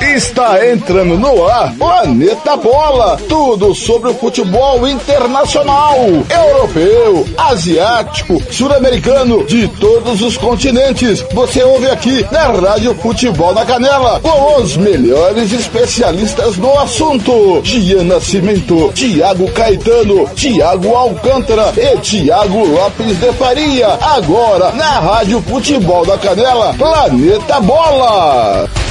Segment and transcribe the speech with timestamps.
[0.00, 3.16] Está entrando no ar Planeta Bola.
[3.28, 5.96] Tudo sobre o futebol internacional,
[6.28, 11.24] europeu, asiático, sul-americano, de todos os continentes.
[11.32, 17.60] Você ouve aqui na Rádio Futebol na Canela, com os melhores especialistas no assunto.
[17.64, 23.98] Gian Nascimento, Tiago Caetano, Tiago Alcântara e Tiago Lopes de Faria.
[24.00, 28.85] Agora na Rádio Futebol da Canela, Planeta Bola.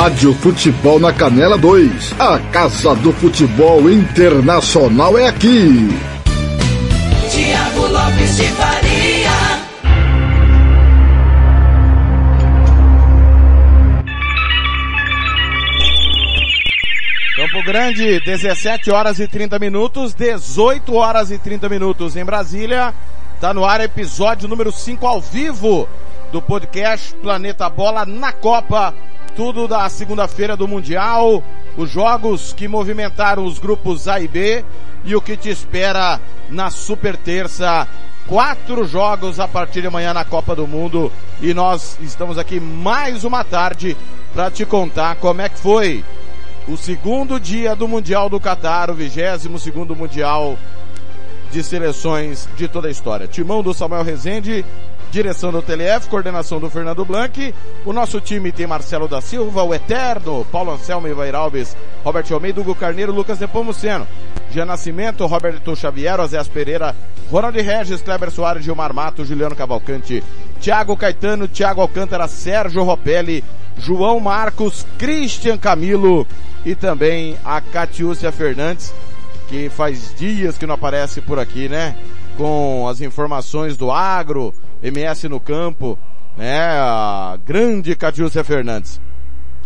[0.00, 2.14] Rádio Futebol na Canela 2.
[2.20, 5.88] A Casa do Futebol Internacional é aqui.
[7.28, 9.30] Tiago Lopes de Faria.
[17.34, 22.94] Campo Grande, 17 horas e 30 minutos, 18 horas e 30 minutos em Brasília.
[23.40, 25.88] Tá no ar episódio número 5 ao vivo
[26.30, 28.94] do podcast Planeta Bola na Copa
[29.38, 31.44] tudo da segunda-feira do Mundial,
[31.76, 34.64] os jogos que movimentaram os grupos A e B
[35.04, 37.86] e o que te espera na super terça.
[38.26, 43.22] Quatro jogos a partir de amanhã na Copa do Mundo e nós estamos aqui mais
[43.22, 43.96] uma tarde
[44.34, 46.04] para te contar como é que foi
[46.66, 50.58] o segundo dia do Mundial do Catar, o vigésimo segundo Mundial
[51.52, 53.28] de seleções de toda a história.
[53.28, 54.64] Timão do Samuel Rezende,
[55.10, 57.54] Direção do TLF, coordenação do Fernando Blanc.
[57.84, 62.60] O nosso time tem Marcelo da Silva, o Eterno, Paulo Anselmo, Ivair Alves, Robert Almeida,
[62.60, 64.06] Hugo Carneiro, Lucas Nepomuceno.
[64.50, 66.94] Jean Nascimento, Roberto Xavier, Oséas Pereira,
[67.30, 70.22] Ronald Regis, Kleber Soares, Gilmar Mato, Juliano Cavalcante,
[70.60, 73.44] Thiago Caetano, Thiago Alcântara, Sérgio Ropelli,
[73.76, 76.26] João Marcos, Christian Camilo
[76.64, 78.92] e também a Catiúcia Fernandes,
[79.48, 81.96] que faz dias que não aparece por aqui, né?
[82.36, 85.98] Com as informações do agro, MS no campo,
[86.36, 86.60] né?
[86.60, 89.00] A grande Catiúcia Fernandes.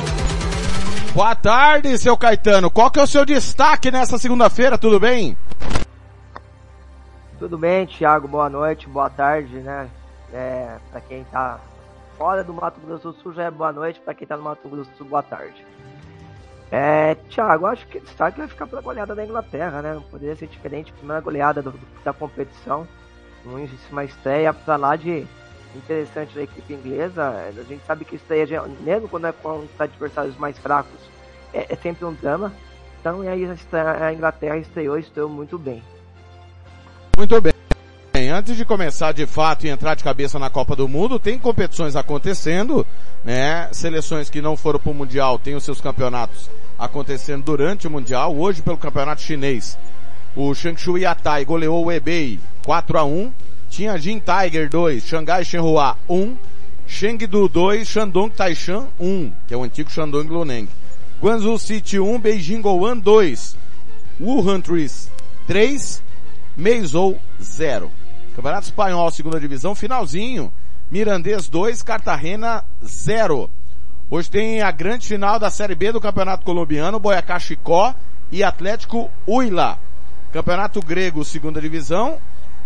[1.16, 2.70] Boa tarde, seu Caetano.
[2.70, 4.78] Qual que é o seu destaque nessa segunda-feira?
[4.78, 5.38] Tudo bem?
[7.40, 8.28] Tudo bem, Thiago.
[8.28, 9.88] Boa noite, boa tarde, né?
[10.34, 11.62] É, para quem tá
[12.18, 14.68] fora do Mato Grosso do Sul já é boa noite, para quem tá no Mato
[14.68, 15.66] Grosso do Sul, boa tarde.
[16.70, 19.94] É, Thiago, acho que o destaque vai ficar pela goleada da Inglaterra, né?
[19.94, 21.74] Não poderia ser diferente, primeira goleada do,
[22.04, 22.86] da competição.
[23.46, 25.26] Uma estreia pra lá de
[25.76, 27.24] interessante da equipe inglesa.
[27.48, 31.00] A gente sabe que estreia, mesmo quando é contra adversários mais fracos,
[31.54, 32.54] é, é sempre um drama.
[33.00, 35.84] Então, e aí a Inglaterra estreou e estreou muito bem.
[37.18, 37.54] Muito bem.
[38.30, 41.96] Antes de começar de fato e entrar de cabeça na Copa do Mundo, tem competições
[41.96, 42.86] acontecendo,
[43.24, 43.68] né?
[43.72, 46.50] Seleções que não foram para o Mundial têm os seus campeonatos
[46.80, 48.36] acontecendo durante o Mundial.
[48.36, 49.78] Hoje, pelo campeonato chinês,
[50.36, 53.32] o Changshu Yatai goleou o Hebei 4 a 1
[53.74, 56.38] Tinha Jin Tiger 2, Xangai Shenhua 1,
[56.86, 60.70] Chengdu 2, Shandong Taishan 1, que é o antigo Shandong Luneng.
[61.20, 63.58] Guangzhou City 1, Beijing Goan 2,
[64.22, 65.10] Wuhan Trees
[65.48, 66.04] 3,
[66.56, 67.92] Meizhou 0.
[68.36, 70.54] Campeonato Espanhol, segunda divisão, finalzinho.
[70.92, 73.50] Mirandês 2, Cartagena 0.
[74.08, 77.96] Hoje tem a grande final da Série B do Campeonato Colombiano, Boyacá Chicó
[78.32, 79.80] e Atlético Huila.
[80.34, 82.18] Campeonato Grego, segunda divisão.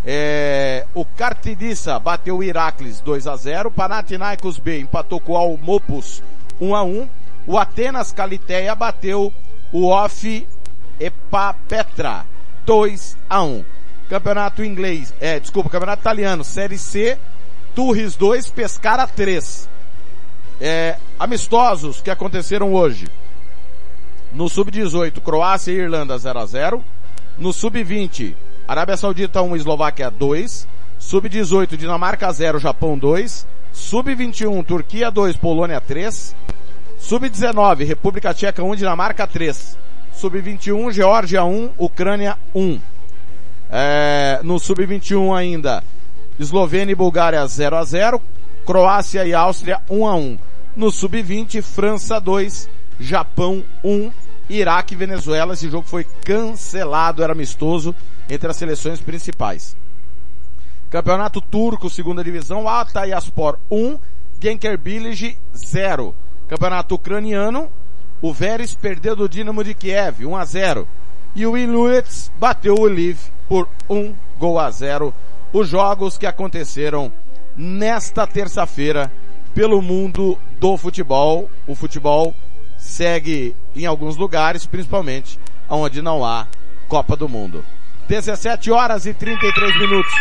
[0.06, 6.24] É, o Cartidissa bateu o Heracles 2 a 0 Panathinaikos B empatou com o Almopus
[6.62, 7.10] 1 a 1
[7.48, 9.34] O Atenas Caliteia bateu
[9.74, 10.48] o Off
[11.00, 12.26] Epapetra
[12.66, 13.66] 2 a 1
[14.08, 17.18] Campeonato inglês, é, desculpa, Campeonato italiano, Série C,
[17.76, 19.68] Turris 2, Pescara 3.
[20.62, 23.10] É, amistosos que aconteceram hoje.
[24.32, 26.86] No Sub-18, Croácia e Irlanda 0 a 0
[27.38, 28.36] No Sub-20,
[28.68, 30.68] Arábia Saudita 1, Eslováquia 2.
[31.00, 33.48] Sub-18, Dinamarca 0, Japão 2.
[33.72, 36.36] Sub-21, Turquia 2, Polônia 3.
[36.98, 39.78] Sub-19, República Tcheca 1, Dinamarca 3.
[40.14, 42.80] Sub-21, Geórgia 1, Ucrânia 1.
[43.70, 45.84] É, no Sub-21 ainda,
[46.40, 48.22] Eslovênia e Bulgária 0 a 0
[48.66, 50.38] Croácia e Áustria 1 a 1
[50.76, 52.70] No Sub-20, França 2,
[53.00, 54.12] Japão 1,
[54.50, 55.54] Iraque e Venezuela.
[55.54, 57.94] Esse jogo foi cancelado, era amistoso
[58.30, 59.76] entre as seleções principais.
[60.90, 63.98] Campeonato Turco, segunda divisão, Atayaspor 1,
[64.42, 66.16] Genkerbilligi 0.
[66.48, 67.70] Campeonato Ucraniano,
[68.22, 70.88] o Veres perdeu do Dinamo de Kiev 1 a 0
[71.36, 75.14] e o Inuits bateu o Lviv por um gol a zero.
[75.54, 77.12] Os jogos que aconteceram
[77.56, 79.12] nesta terça-feira
[79.54, 81.48] pelo mundo do futebol.
[81.68, 82.34] O futebol
[82.88, 85.38] segue em alguns lugares, principalmente
[85.70, 86.48] onde não há
[86.88, 87.64] Copa do Mundo.
[88.08, 90.12] 17 horas e 33 minutos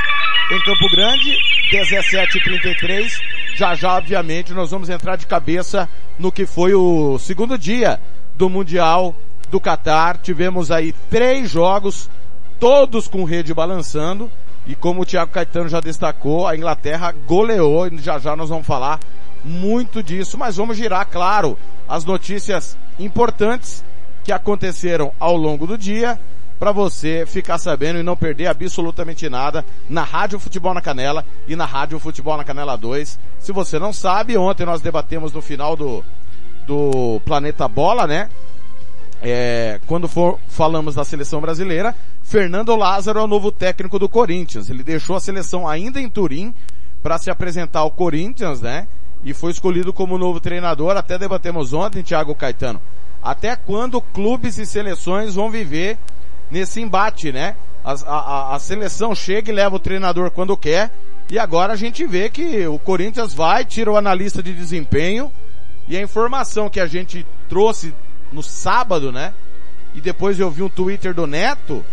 [0.50, 1.36] em Campo Grande,
[1.70, 3.20] 17 e 33.
[3.54, 8.00] Já já, obviamente, nós vamos entrar de cabeça no que foi o segundo dia
[8.34, 9.14] do Mundial
[9.48, 10.18] do Catar.
[10.18, 12.10] Tivemos aí três jogos
[12.58, 14.30] todos com rede balançando.
[14.66, 18.66] E como o Thiago Caetano já destacou, a Inglaterra goleou, e já já nós vamos
[18.66, 18.98] falar
[19.46, 21.56] muito disso, mas vamos girar, claro,
[21.88, 23.84] as notícias importantes
[24.24, 26.18] que aconteceram ao longo do dia,
[26.58, 31.54] para você ficar sabendo e não perder absolutamente nada na Rádio Futebol na Canela e
[31.54, 33.18] na Rádio Futebol na Canela 2.
[33.38, 36.02] Se você não sabe, ontem nós debatemos no final do,
[36.66, 38.28] do Planeta Bola, né?
[39.22, 44.68] É, quando for, falamos da seleção brasileira, Fernando Lázaro é o novo técnico do Corinthians.
[44.68, 46.54] Ele deixou a seleção ainda em Turim
[47.02, 48.88] para se apresentar ao Corinthians, né?
[49.26, 50.96] E foi escolhido como novo treinador.
[50.96, 52.80] Até debatemos ontem, Thiago Caetano.
[53.20, 55.98] Até quando clubes e seleções vão viver
[56.48, 57.56] nesse embate, né?
[57.84, 60.92] A, a, a seleção chega e leva o treinador quando quer.
[61.28, 65.32] E agora a gente vê que o Corinthians vai, tira o analista de desempenho.
[65.88, 67.92] E a informação que a gente trouxe
[68.30, 69.34] no sábado, né?
[69.92, 71.84] E depois eu vi um Twitter do Neto,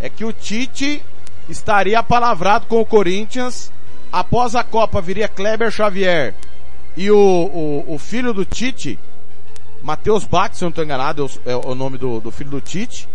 [0.00, 1.02] é que o Tite
[1.48, 3.72] estaria apalavrado com o Corinthians.
[4.12, 6.36] Após a Copa viria Kleber Xavier
[6.96, 8.98] e o, o, o filho do Tite,
[9.82, 13.08] Matheus Bach, se eu não estou enganado, é o nome do, do filho do Tite.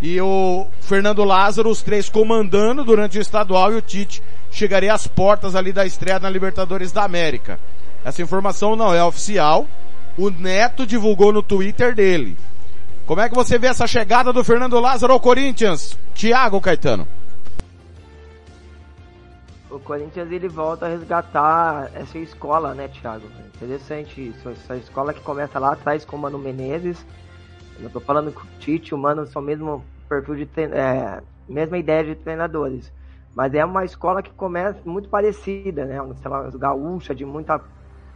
[0.00, 5.06] E o Fernando Lázaro, os três comandando durante o estadual e o Tite chegaria às
[5.06, 7.58] portas ali da estreia na Libertadores da América.
[8.04, 9.66] Essa informação não é oficial,
[10.18, 12.36] o Neto divulgou no Twitter dele.
[13.06, 15.98] Como é que você vê essa chegada do Fernando Lázaro ao Corinthians?
[16.14, 17.06] Thiago Caetano.
[19.76, 23.26] O Corinthians ele volta a resgatar essa escola, né, Thiago?
[23.54, 24.48] Interessante isso.
[24.48, 27.04] Essa escola que começa lá atrás com o Mano Menezes.
[27.78, 32.02] Eu tô falando que o Tite o Mano são mesmo perfil de é, mesma ideia
[32.04, 32.90] de treinadores.
[33.34, 36.00] Mas é uma escola que começa muito parecida, né?
[36.00, 36.14] Uma
[36.52, 37.60] gaúcha de muita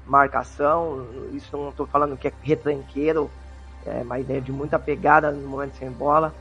[0.07, 3.31] marcação, isso não estou falando que é retranqueiro,
[3.85, 6.33] é uma ideia de muita pegada no momento sem bola.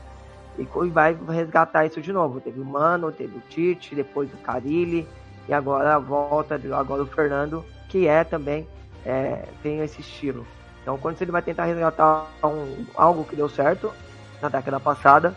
[0.58, 2.40] E vai resgatar isso de novo.
[2.40, 5.08] Teve o Mano, teve o Tite, depois o Carilli,
[5.48, 8.68] e agora a volta, agora o Fernando, que é também,
[9.04, 10.46] é, tem esse estilo.
[10.82, 13.92] Então, quando ele vai tentar resgatar um, algo que deu certo
[14.40, 15.34] na década passada,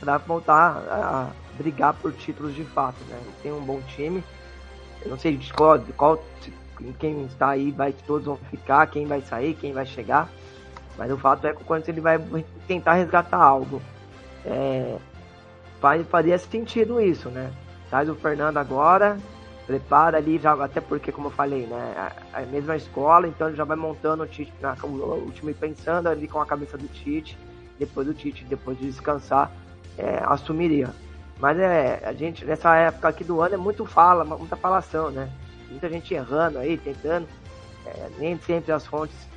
[0.00, 3.18] para voltar a, brigar por títulos de fato, né?
[3.20, 4.24] Ele tem um bom time.
[5.02, 6.22] Eu não sei de qual, de qual
[6.98, 10.28] quem está aí vai todos vão ficar, quem vai sair, quem vai chegar.
[10.96, 12.18] Mas o fato é que quando ele vai
[12.66, 13.80] tentar resgatar algo,
[14.44, 14.96] é,
[16.08, 17.52] faria sentido isso, né?
[17.88, 19.16] Traz o Fernando agora,
[19.66, 22.12] prepara ali, já, até porque, como eu falei, né?
[22.32, 25.54] A, a mesma escola, então ele já vai montando o, Tite, na, o, o, time
[25.54, 27.38] pensando ali com a cabeça do Tite,
[27.78, 29.50] depois do Tite, depois de descansar,
[29.96, 30.90] é, assumiria.
[31.38, 35.30] Mas é, a gente, nessa época aqui do ano, é muito fala, muita falação, né?
[35.70, 37.26] Muita gente errando aí, tentando.
[37.86, 39.29] É, nem sempre as fontes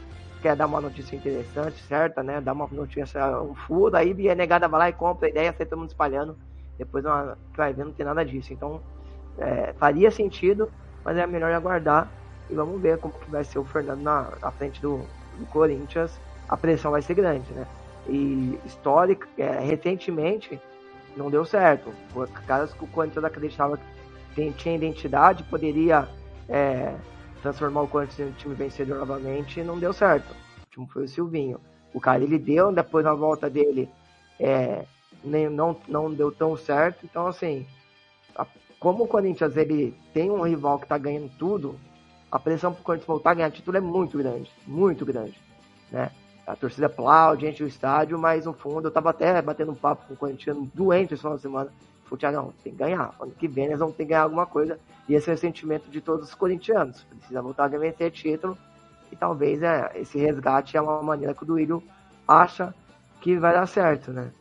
[0.44, 2.42] quer dar uma notícia interessante, certa, né?
[2.42, 5.66] Dar uma notícia, um furo, aí a negada vai lá e compra a ideia, sai
[5.66, 6.38] todo mundo espalhando.
[6.78, 8.52] Depois uma, vai ver, não tem nada disso.
[8.52, 8.82] Então,
[9.38, 10.70] é, faria sentido,
[11.04, 12.10] mas é melhor aguardar
[12.50, 14.98] e vamos ver como que vai ser o Fernando na, na frente do,
[15.40, 16.20] do Corinthians.
[16.50, 17.66] A pressão vai ser grande, né?
[18.10, 20.60] E histórica, é, recentemente,
[21.16, 21.90] não deu certo.
[22.46, 23.80] Caras que o Corinthians acreditava
[24.36, 26.06] que tinha identidade, poderia
[26.50, 26.94] é,
[27.44, 30.32] transformar o Corinthians em um time vencedor novamente, não deu certo.
[30.32, 31.60] O time foi o Silvinho.
[31.94, 33.90] O cara ele deu, depois na volta dele
[34.40, 34.86] é,
[35.24, 37.06] nem, não, não deu tão certo.
[37.06, 37.68] Então, assim,
[38.36, 38.48] a,
[38.80, 41.78] como o Corinthians ele tem um rival que está ganhando tudo,
[42.32, 45.40] a pressão para o Corinthians voltar a ganhar título é muito grande, muito grande,
[45.92, 46.10] né?
[46.48, 50.08] A torcida aplaude, enche o estádio, mas no fundo eu tava até batendo um papo
[50.08, 51.72] com o Corinthians doente esse final de semana.
[52.14, 53.14] Falei, Thiago, não, tem que ganhar.
[53.20, 54.80] Ano que vem eles vão ter que ganhar alguma coisa.
[55.08, 57.04] E esse é o sentimento de todos os corintianos.
[57.04, 58.58] Precisa voltar a vencer título.
[59.12, 61.84] E talvez é, esse resgate é uma maneira que o Duílio
[62.28, 62.74] acha
[63.22, 64.32] que vai dar certo, né?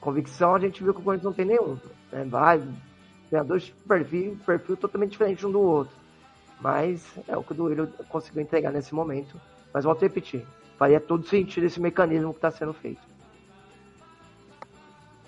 [0.00, 1.78] Convicção a gente viu que o Corinthians não tem nenhum.
[2.10, 2.24] Né?
[2.24, 2.62] Vai,
[3.28, 5.94] treinadores de perfil, perfil totalmente diferente um do outro.
[6.60, 9.40] Mas é o que o Duílio conseguiu entregar nesse momento.
[9.72, 10.44] Mas volto a repetir,
[10.78, 13.00] faria todo sentido esse mecanismo que está sendo feito.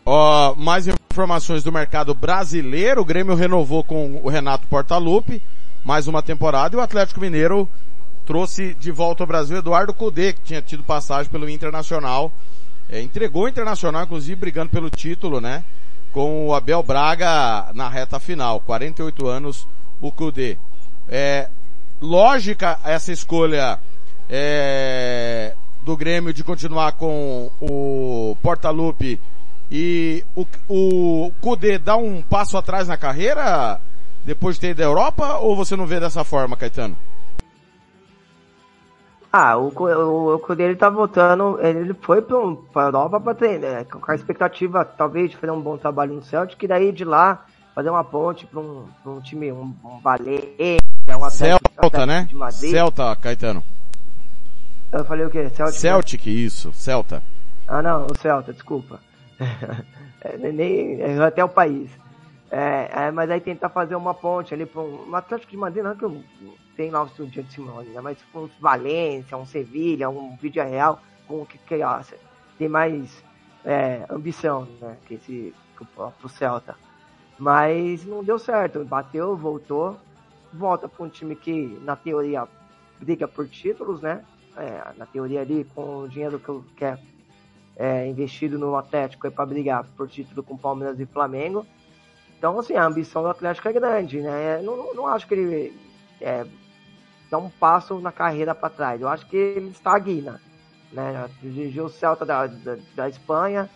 [0.04, 3.02] Ó, mais informações do mercado brasileiro.
[3.02, 5.42] O Grêmio renovou com o Renato Portaluppi
[5.85, 7.69] mais uma temporada e o Atlético Mineiro
[8.25, 12.33] trouxe de volta ao Brasil Eduardo Cudê, que tinha tido passagem pelo Internacional.
[12.88, 15.62] É, entregou o Internacional, inclusive brigando pelo título, né?
[16.12, 18.61] Com o Abel Braga na reta final.
[18.61, 19.69] 48 anos
[20.00, 20.57] o Cudê.
[21.09, 21.50] É,
[22.00, 23.78] lógica essa escolha
[24.31, 25.54] é,
[25.85, 29.21] do Grêmio de continuar com o Portaluppi
[29.75, 33.81] e o, o Kudê dá um passo atrás na carreira
[34.23, 36.95] depois de ter ido da Europa ou você não vê dessa forma, Caetano?
[39.33, 43.71] Ah, o, o, o Kudê ele tá voltando, ele foi para a Europa para treinar,
[43.71, 47.07] né, com a expectativa talvez de fazer um bom trabalho no Celtic, e daí de
[47.07, 50.76] lá fazer uma ponte para um, um time, um, um Valência,
[51.09, 52.29] um Celta, né?
[52.50, 53.64] Celta, Caetano.
[54.93, 55.49] Eu falei o quê?
[55.49, 55.81] Celtic?
[55.81, 56.33] Celtic, né?
[56.33, 57.23] isso, Celta.
[57.67, 59.00] Ah não, o Celta, desculpa.
[60.20, 61.90] É, nem, até o país.
[62.50, 65.92] É, é, mas aí tentar fazer uma ponte ali para um, Atlético de Madrid, não
[65.92, 66.22] é que eu,
[66.76, 68.00] tem lá o Estudiante de Simone, né?
[68.00, 71.80] mas um Valência, um Sevilha, um Vídeo Real, com que, que
[72.58, 73.25] tem mais
[73.64, 74.96] é, ambição, né?
[75.06, 75.54] Que esse
[76.20, 76.76] pro Celta.
[77.38, 79.96] Mas não deu certo, bateu, voltou,
[80.52, 82.46] volta para um time que na teoria
[83.00, 84.22] briga por títulos, né?
[84.56, 86.99] é, na teoria ali, com o dinheiro que, que é,
[87.82, 91.66] é investido no Atlético é para brigar por título com Palmeiras e Flamengo.
[92.38, 94.62] Então, assim, a ambição do Atlético é grande, né?
[94.62, 95.76] Não, não, não acho que ele
[96.20, 96.46] é,
[97.28, 99.00] dá um passo na carreira para trás.
[99.00, 100.40] Eu acho que ele estagna,
[100.92, 101.28] né?
[101.40, 103.68] Dirigiu o Celta da, da, da Espanha,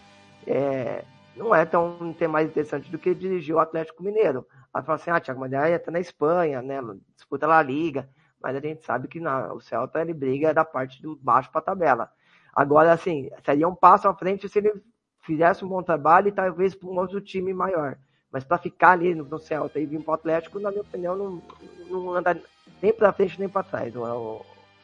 [0.46, 1.02] é,
[1.34, 4.46] não é tão não tem mais interessante do que dirigir o Atlético Mineiro.
[4.72, 6.80] Aí fala assim, ah, Thiago, mas aí tá na Espanha, né?
[7.16, 8.08] Disputa a Liga
[8.40, 11.64] mas a gente sabe que o Celta ele briga da parte de baixo para a
[11.64, 12.10] tabela.
[12.56, 14.72] Agora, assim, seria um passo à frente se ele
[15.20, 17.98] fizesse um bom trabalho e talvez para um outro time maior.
[18.32, 21.14] Mas para ficar ali no, no, Celta e vir para o Atlético, na minha opinião,
[21.14, 21.42] não,
[21.90, 22.40] não anda
[22.82, 24.40] nem para frente nem para trás, não é o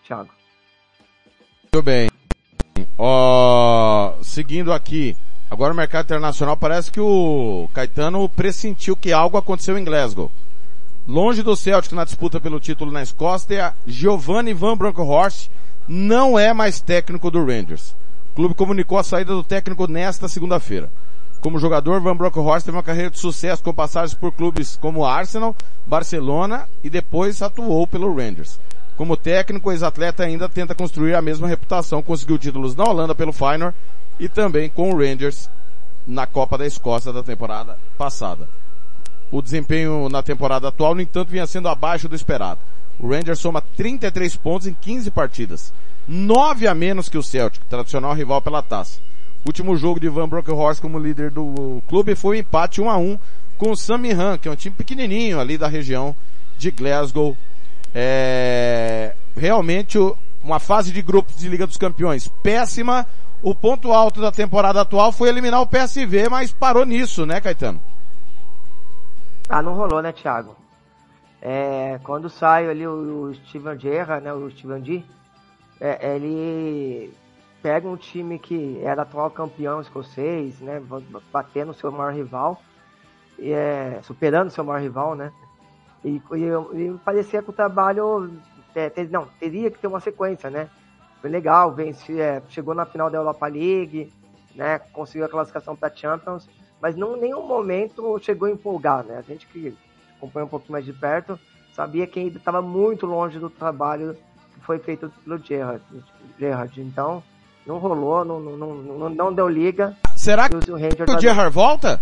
[0.06, 0.28] Thiago.
[1.62, 2.10] Muito bem.
[2.98, 5.16] Ó, seguindo aqui,
[5.50, 10.30] agora o mercado internacional parece que o Caetano pressentiu que algo aconteceu em Glasgow.
[11.08, 15.50] Longe do Celtic na disputa pelo título na Escócia, Giovanni Van Bronckhorst
[15.86, 17.94] não é mais técnico do Rangers.
[18.32, 20.90] O clube comunicou a saída do técnico nesta segunda-feira.
[21.40, 25.56] Como jogador, Van Bronckhorst teve uma carreira de sucesso com passagens por clubes como Arsenal,
[25.84, 28.60] Barcelona e depois atuou pelo Rangers.
[28.96, 33.32] Como técnico, o ex-atleta ainda tenta construir a mesma reputação, conseguiu títulos na Holanda pelo
[33.32, 33.76] Feyenoord
[34.20, 35.50] e também com o Rangers
[36.06, 38.48] na Copa da Escócia da temporada passada.
[39.32, 42.60] O desempenho na temporada atual, no entanto, vinha sendo abaixo do esperado.
[43.00, 45.72] O Rangers soma 33 pontos em 15 partidas.
[46.06, 49.00] 9 a menos que o Celtic, tradicional rival pela taça.
[49.46, 53.18] Último jogo de Van Bronckhorst como líder do clube foi um empate 1 a 1
[53.56, 56.14] com o Samihan, que é um time pequenininho ali da região
[56.58, 57.36] de Glasgow.
[57.94, 59.98] É, realmente
[60.44, 63.06] uma fase de grupos de Liga dos Campeões péssima.
[63.42, 67.80] O ponto alto da temporada atual foi eliminar o PSV, mas parou nisso, né, Caetano?
[69.54, 70.56] Ah, não rolou, né, Thiago?
[71.42, 75.04] É, quando saiu ali o, o Steven Gerrard, né, o Steven D,
[75.78, 77.12] é, ele
[77.62, 80.82] pega um time que era atual campeão escocês, né,
[81.30, 82.62] batendo seu maior rival,
[83.38, 85.30] e, é, superando seu maior rival, né,
[86.02, 88.32] e, e, e parecia que o trabalho,
[88.74, 90.70] é, ter, não, teria que ter uma sequência, né,
[91.20, 94.10] foi legal, vence, é, chegou na final da Europa League,
[94.54, 96.48] né, conseguiu a classificação para Champions,
[96.82, 99.72] mas não nenhum momento chegou a empolgar, né, a gente que
[100.16, 101.38] acompanha um pouquinho mais de perto,
[101.72, 104.16] sabia que ainda estava muito longe do trabalho
[104.52, 105.82] que foi feito pelo Gerrard.
[106.38, 106.80] Gerrard.
[106.80, 107.22] Então,
[107.64, 109.96] não rolou, não, não, não, não deu liga.
[110.16, 112.00] Será que o, o, o Gerrard volta?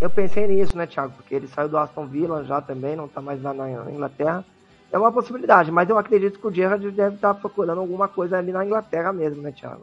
[0.00, 1.12] Eu pensei nisso, né, Thiago?
[1.14, 4.44] Porque ele saiu do Aston Villa já também, não está mais lá na Inglaterra.
[4.90, 8.38] É uma possibilidade, mas eu acredito que o Gerrard deve estar tá procurando alguma coisa
[8.38, 9.82] ali na Inglaterra mesmo, né, Thiago?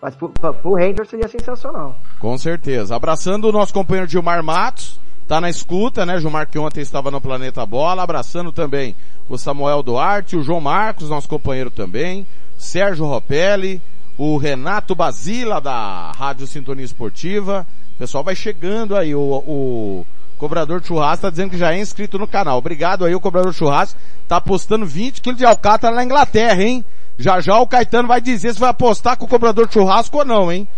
[0.00, 1.96] Mas pro, pro Rangers seria sensacional.
[2.18, 2.94] Com certeza.
[2.94, 6.20] Abraçando o nosso companheiro Gilmar Matos, tá na escuta, né?
[6.20, 8.94] Gilmar que ontem estava no Planeta Bola, abraçando também
[9.28, 12.26] o Samuel Duarte, o João Marcos, nosso companheiro também,
[12.56, 13.82] Sérgio Ropelli,
[14.16, 17.66] o Renato Basila da Rádio Sintonia Esportiva.
[17.94, 20.06] O pessoal vai chegando aí, o, o
[20.38, 22.58] Cobrador Churrasco tá dizendo que já é inscrito no canal.
[22.58, 26.84] Obrigado aí, o Cobrador Churrasco tá apostando 20 quilos de alcatra na Inglaterra, hein?
[27.18, 30.52] Já já o Caetano vai dizer se vai apostar com o Cobrador Churrasco ou não,
[30.52, 30.68] hein?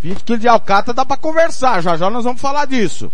[0.00, 3.10] 20 quilos de alcatra dá para conversar, já já nós vamos falar disso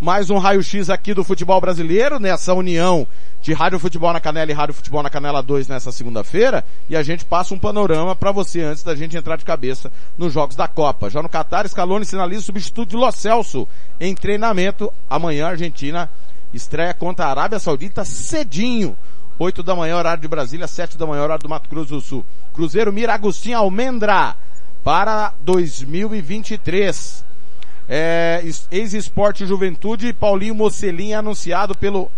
[0.00, 3.06] mais um raio-x aqui do futebol brasileiro, nessa união
[3.42, 7.02] de Rádio Futebol na Canela e Rádio Futebol na Canela 2 nessa segunda-feira, e a
[7.02, 10.68] gente passa um panorama para você antes da gente entrar de cabeça nos jogos da
[10.68, 11.10] Copa.
[11.10, 13.66] Já no Catar, Scaloni sinaliza o substituto de Lo Celso
[13.98, 14.92] em treinamento.
[15.10, 16.08] Amanhã a Argentina
[16.54, 18.96] estreia contra a Arábia Saudita cedinho.
[19.38, 22.24] 8 da manhã, horário de Brasília, 7 da manhã, horário do Mato Grosso do Sul.
[22.52, 24.34] Cruzeiro mira Agostinho Almendra
[24.82, 27.24] para 2023
[27.88, 32.10] é, ex-esporte Juventude, Paulinho Mocelin anunciado pelo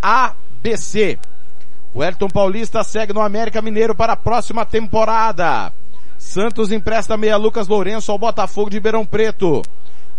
[0.00, 1.18] ABC.
[1.92, 5.72] O Elton Paulista segue no América Mineiro para a próxima temporada.
[6.16, 9.62] Santos empresta meia Lucas Lourenço ao Botafogo de Ribeirão Preto.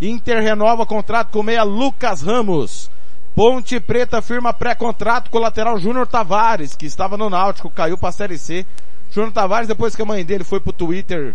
[0.01, 2.89] Inter renova contrato com meia Lucas Ramos.
[3.39, 8.09] Ponte Preta firma pré-contrato com o lateral Júnior Tavares, que estava no Náutico, caiu para
[8.09, 8.65] a Série C.
[9.09, 11.33] Júnior Tavares, depois que a mãe dele foi pro Twitter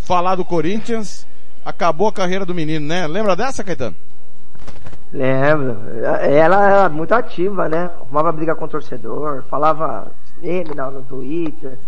[0.00, 1.24] falar do Corinthians,
[1.64, 3.06] acabou a carreira do menino, né?
[3.06, 3.94] Lembra dessa, Caetano?
[5.12, 5.78] Lembro.
[6.02, 7.88] Ela era muito ativa, né?
[8.00, 10.10] Arrumava briga com o torcedor, falava
[10.42, 11.78] meme no Twitter.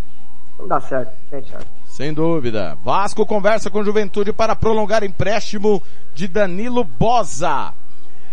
[0.61, 1.65] Não dá certo, né, Thiago?
[1.87, 2.79] Sem dúvida.
[2.85, 5.83] Vasco conversa com Juventude para prolongar empréstimo
[6.15, 7.75] de Danilo Bosa.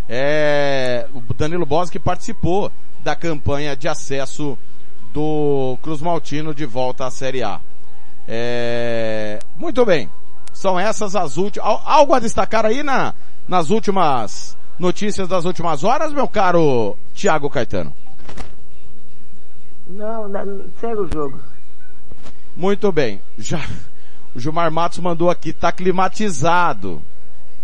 [0.08, 2.72] É, o Danilo Bosa que participou
[3.04, 4.58] da campanha de acesso
[5.14, 7.60] do Cruz Maltino de volta à Série A.
[8.28, 10.10] É, muito bem.
[10.54, 11.68] São essas as últimas.
[11.86, 13.14] Algo a destacar aí na,
[13.48, 17.94] nas últimas notícias das últimas horas, meu caro Tiago Caetano?
[19.88, 21.40] Não, não, segue o jogo.
[22.56, 23.22] Muito bem.
[23.38, 23.60] Já,
[24.34, 27.02] o Gilmar Matos mandou aqui, tá climatizado.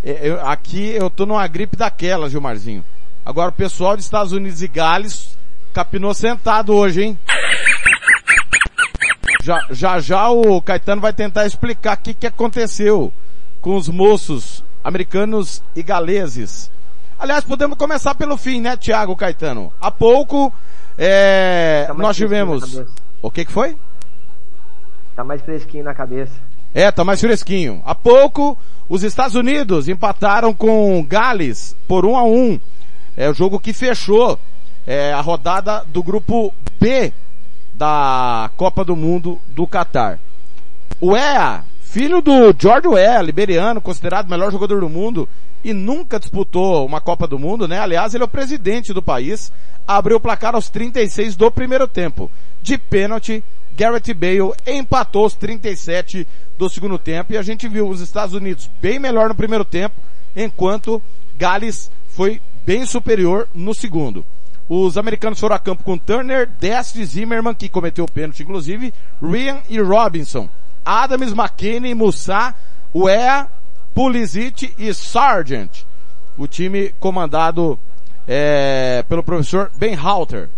[0.03, 2.83] É, eu, aqui eu tô numa gripe daquela, Gilmarzinho.
[3.25, 5.37] Agora o pessoal dos Estados Unidos e Gales
[5.73, 7.19] capinou sentado hoje, hein?
[9.41, 13.11] Já, já já o Caetano vai tentar explicar o que, que aconteceu
[13.61, 16.71] com os moços americanos e galeses.
[17.17, 19.73] Aliás, podemos começar pelo fim, né, Tiago Caetano?
[19.81, 20.53] Há pouco,
[20.97, 22.81] é, tá nós tivemos...
[23.21, 23.77] O que que foi?
[25.15, 26.31] Tá mais fresquinho na cabeça.
[26.73, 27.81] É, tá mais fresquinho.
[27.85, 32.59] Há pouco, os Estados Unidos empataram com Gales por um a um.
[33.17, 34.39] É o jogo que fechou
[34.85, 37.11] é, a rodada do grupo B
[37.73, 40.19] da Copa do Mundo do Catar.
[41.01, 45.27] O EA, filho do George Weah, liberiano, considerado o melhor jogador do mundo
[45.63, 47.79] e nunca disputou uma Copa do Mundo, né?
[47.79, 49.51] Aliás, ele é o presidente do país,
[49.87, 52.29] abriu o placar aos 36 do primeiro tempo.
[52.61, 53.43] De pênalti,
[53.79, 58.69] Garrett Bale empatou os 37 do segundo tempo e a gente viu os Estados Unidos
[58.81, 59.95] bem melhor no primeiro tempo,
[60.35, 61.01] enquanto
[61.37, 64.25] Gales foi bem superior no segundo.
[64.67, 69.61] Os americanos foram a campo com Turner, Dest Zimmerman, que cometeu o pênalti, inclusive, Ryan
[69.69, 70.49] e Robinson.
[70.83, 72.53] Adams, McKinney, Musa,
[72.93, 73.47] Wea,
[73.95, 75.85] Pulisic e Sargent.
[76.37, 77.79] O time comandado
[78.27, 80.49] é, pelo professor Ben Halter.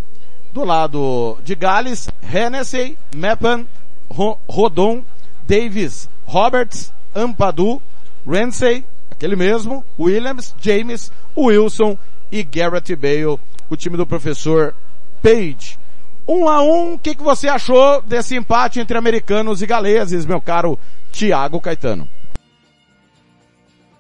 [0.54, 3.68] Do lado de Gales, Hennessy, Meppen,
[4.10, 5.04] Ro- Rodon,
[5.48, 7.82] Davis, Roberts, Ampadu,
[8.28, 11.98] Ramsey, aquele mesmo, Williams, James, Wilson
[12.32, 14.76] e Garrett Bale, o time do professor
[15.24, 15.80] Page.
[16.28, 20.42] Um a um, o que, que você achou desse empate entre americanos e galeses, meu
[20.42, 20.78] caro
[21.12, 22.08] Thiago Caetano?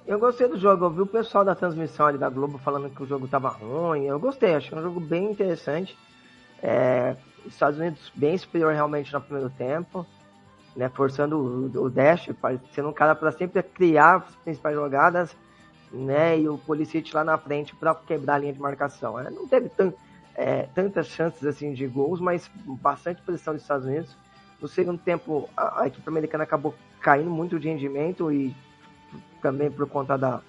[0.05, 3.01] Eu gostei do jogo, eu vi o pessoal da transmissão ali da Globo falando que
[3.01, 4.03] o jogo tava ruim.
[4.05, 5.97] Eu gostei, achei um jogo bem interessante.
[6.61, 10.05] É, os Estados Unidos bem superior realmente no primeiro tempo,
[10.75, 12.29] né, forçando o, o Dash,
[12.73, 15.35] sendo um cara para sempre criar as principais jogadas,
[15.91, 19.19] né, e o Policite lá na frente para quebrar a linha de marcação.
[19.19, 19.69] É, não teve
[20.35, 22.49] é, tantas chances assim de gols, mas
[22.81, 24.15] bastante pressão dos Estados Unidos.
[24.61, 28.55] No segundo tempo, a, a equipe americana acabou caindo muito de rendimento e
[29.41, 30.39] também por conta da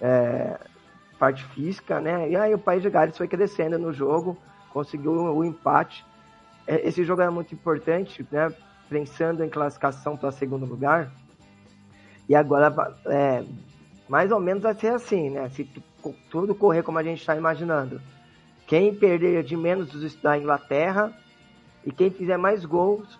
[0.00, 0.58] é,
[1.18, 2.28] parte física, né?
[2.28, 4.36] E aí o País de Gales foi crescendo no jogo,
[4.72, 6.04] conseguiu o, empate.
[6.66, 8.52] É, esse jogo era muito importante, né?
[8.88, 11.10] Pensando em classificação para segundo lugar.
[12.28, 13.44] E agora, é,
[14.08, 15.48] mais ou menos vai ser assim, né?
[15.50, 18.00] Se tu- tudo correr como a gente está imaginando.
[18.66, 19.90] Quem perder de menos
[20.22, 21.12] da Inglaterra
[21.84, 23.18] e quem fizer mais gols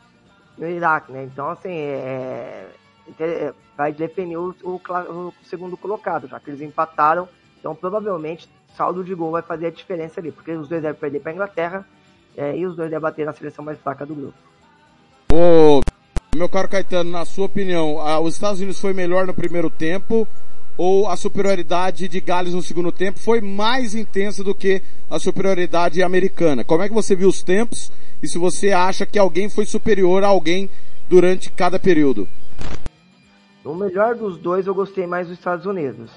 [0.56, 1.24] no Iraque, né?
[1.24, 2.70] Então, assim, é,
[3.18, 7.28] é, vai definir o, o o segundo colocado, já que eles empataram.
[7.58, 11.20] Então, provavelmente, saldo de gol vai fazer a diferença ali, porque os dois devem perder
[11.20, 11.87] para a Inglaterra
[12.37, 14.38] é, e os dois devem bater na seleção mais fraca do grupo.
[15.33, 15.80] Ô,
[16.35, 20.26] meu caro Caetano, na sua opinião, ah, os Estados Unidos foi melhor no primeiro tempo
[20.76, 26.02] ou a superioridade de Gales no segundo tempo foi mais intensa do que a superioridade
[26.02, 26.64] americana?
[26.64, 30.24] Como é que você viu os tempos e se você acha que alguém foi superior
[30.24, 30.70] a alguém
[31.06, 32.26] durante cada período?
[33.62, 36.11] No melhor dos dois, eu gostei mais dos Estados Unidos.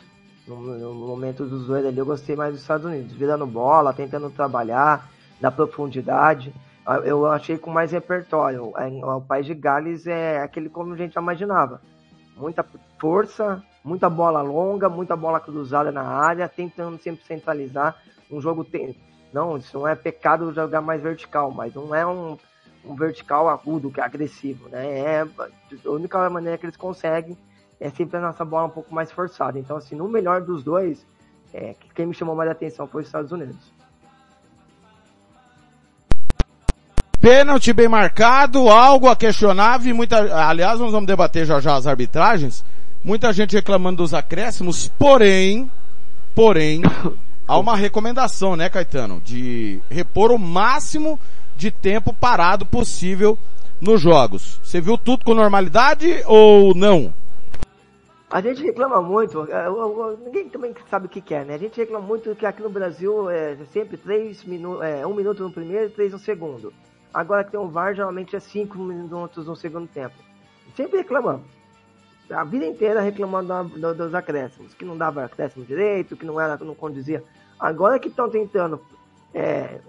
[0.47, 3.13] No, no momento dos dois ali, eu gostei mais dos Estados Unidos.
[3.13, 6.53] Virando bola, tentando trabalhar, na profundidade.
[6.85, 8.73] Ah, Eu achei com mais repertório.
[8.77, 11.81] É, O país de Gales é aquele como a gente imaginava.
[12.35, 12.65] Muita
[12.99, 17.95] força, muita bola longa, muita bola cruzada na área, tentando sempre centralizar.
[18.29, 18.97] Um jogo tem.
[19.31, 22.37] Não, isso não é pecado jogar mais vertical, mas não é um,
[22.85, 24.99] um vertical agudo, que é agressivo, né?
[24.99, 27.37] É, a única maneira que eles conseguem
[27.83, 29.59] é sempre a nossa bola um pouco mais forçada.
[29.59, 31.05] Então, assim, no melhor dos dois,
[31.53, 33.57] é, quem me chamou mais atenção foi os Estados Unidos.
[37.19, 40.17] Pênalti bem marcado, algo a questionável e muita,
[40.47, 42.63] aliás, nós vamos debater já já as arbitragens.
[43.03, 45.69] Muita gente reclamando dos acréscimos, porém,
[46.33, 46.81] porém,
[47.45, 51.19] há uma recomendação, né, Caetano, de repor o máximo
[51.57, 53.37] de tempo parado possível
[53.81, 54.61] nos jogos.
[54.63, 57.13] Você viu tudo com normalidade ou não?
[58.33, 59.69] A gente reclama muito, é,
[60.25, 61.53] ninguém também sabe o que quer, né?
[61.53, 65.43] A gente reclama muito que aqui no Brasil é sempre três minu é, um minuto
[65.43, 66.73] no primeiro e três no segundo.
[67.13, 70.15] Agora que tem um VAR, geralmente é cinco minutos no segundo tempo.
[70.75, 71.45] Sempre reclamamos.
[72.31, 76.41] A vida inteira reclamando da- do- dos acréscimos, que não dava acréscimo direito, que não
[76.41, 77.23] era, não condizia.
[77.59, 78.81] Agora que estão tentando
[79.31, 79.79] é,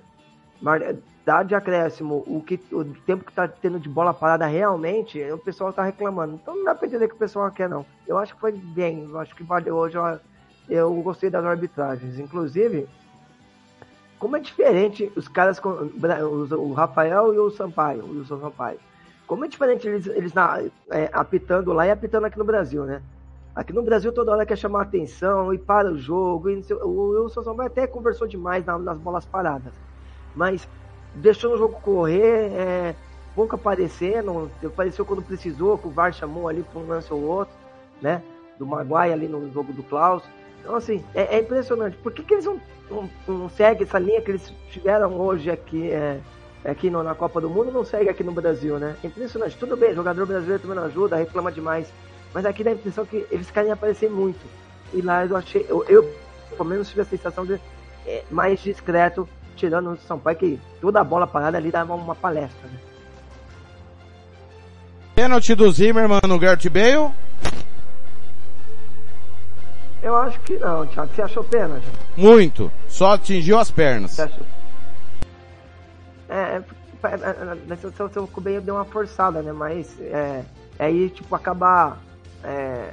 [1.24, 5.38] dar de acréscimo o, que, o tempo que tá tendo de bola parada realmente, o
[5.38, 6.34] pessoal tá reclamando.
[6.34, 7.86] Então não dá pra entender que o pessoal quer, não.
[8.06, 9.96] Eu acho que foi bem, eu acho que valeu hoje.
[9.96, 10.20] Eu,
[10.68, 12.18] eu gostei das arbitragens.
[12.18, 12.86] Inclusive,
[14.18, 18.78] como é diferente os caras, o Rafael e o Sampaio, o Wilson Sampaio.
[19.26, 23.00] Como é diferente eles, eles na- é, apitando lá e apitando aqui no Brasil, né?
[23.54, 26.50] Aqui no Brasil toda hora quer chamar atenção e para o jogo.
[26.50, 29.72] E o Wilson Sampaio até conversou demais na- nas bolas paradas.
[30.34, 30.68] Mas
[31.14, 32.94] deixou o jogo correr, é,
[33.34, 37.54] pouco aparecendo, apareceu quando precisou, que o VAR chamou ali para um lance ou outro,
[38.00, 38.22] né?
[38.58, 40.22] Do Maguire ali no jogo do Klaus.
[40.60, 41.96] Então, assim, é, é impressionante.
[41.98, 45.90] Por que, que eles não, não, não seguem essa linha que eles tiveram hoje aqui,
[45.90, 46.20] é,
[46.64, 48.96] aqui no- na Copa do Mundo, não segue aqui no Brasil, né?
[49.02, 49.56] É impressionante.
[49.58, 51.92] Tudo bem, jogador brasileiro também não ajuda, reclama demais.
[52.32, 54.40] Mas aqui dá a impressão que eles querem aparecer muito.
[54.92, 56.08] E lá eu achei, eu, eu
[56.56, 57.60] pelo menos tive a sensação de
[58.06, 62.68] é, mais discreto, tirando o Sampaio, que toda a bola parada ali dava uma palestra,
[62.68, 62.78] né?
[65.14, 67.12] Pênalti do Zimmermann no Gareth Bale?
[70.02, 71.14] Eu acho que não, Thiago.
[71.14, 71.86] Você achou pênalti?
[72.16, 72.70] Muito.
[72.88, 74.10] Só atingiu as pernas.
[74.10, 74.46] Você achou?
[76.28, 76.62] É,
[77.66, 79.52] nessa situação Kuben deu uma forçada, né?
[79.52, 80.44] Mas é,
[80.78, 81.98] é aí, tipo, acabar
[82.42, 82.92] é,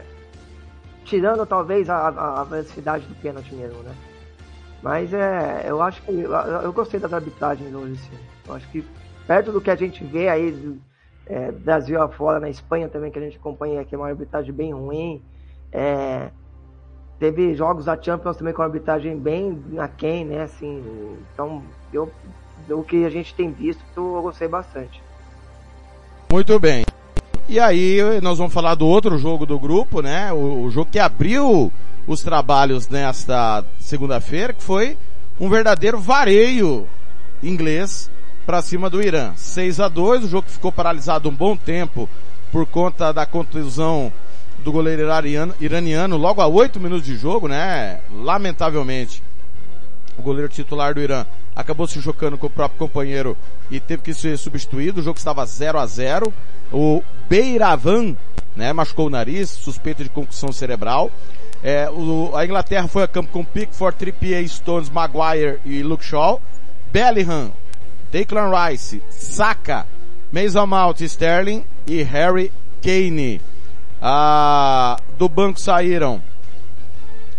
[1.03, 3.93] tirando talvez a, a, a velocidade do pênalti mesmo, né?
[4.81, 8.17] Mas é, eu acho que eu, gostei das arbitragens hoje, sim.
[8.47, 8.83] Eu acho que
[9.27, 10.79] perto do que a gente vê aí
[11.27, 14.73] é, Brasil afora, na Espanha também, que a gente acompanha aqui, é uma arbitragem bem
[14.73, 15.21] ruim.
[15.71, 16.31] É,
[17.19, 20.41] teve jogos da Champions também com arbitragem bem aquém, né?
[20.41, 20.83] Assim,
[21.33, 21.61] então,
[21.93, 22.11] eu,
[22.69, 25.01] o que a gente tem visto, eu gostei bastante.
[26.31, 26.83] Muito bem.
[27.47, 30.33] E aí nós vamos falar do outro jogo do grupo, né?
[30.33, 31.71] O, o jogo que abriu
[32.07, 34.97] os trabalhos nesta segunda-feira, que foi
[35.39, 36.87] um verdadeiro vareio
[37.41, 38.09] inglês
[38.45, 39.33] para cima do Irã.
[39.35, 42.09] 6 a 2 o jogo que ficou paralisado um bom tempo
[42.51, 44.11] por conta da contusão
[44.63, 45.03] do goleiro
[45.59, 47.99] iraniano, logo a 8 minutos de jogo, né?
[48.13, 49.23] Lamentavelmente,
[50.17, 53.35] o goleiro titular do Irã acabou se chocando com o próprio companheiro
[53.69, 54.99] e teve que ser substituído.
[54.99, 56.31] O jogo estava 0 a 0
[56.71, 58.15] O Beiravan,
[58.55, 61.09] né, machucou o nariz, suspeita de concussão cerebral.
[61.63, 66.41] É, o, a Inglaterra foi a campo com Pickford, Trippier, Stones, Maguire e Luke Shaw.
[66.91, 67.51] Bellingham,
[68.11, 69.85] Declan Rice, Saka,
[70.31, 73.39] Mason Mount, Sterling e Harry Kane.
[74.01, 76.21] Ah, do banco saíram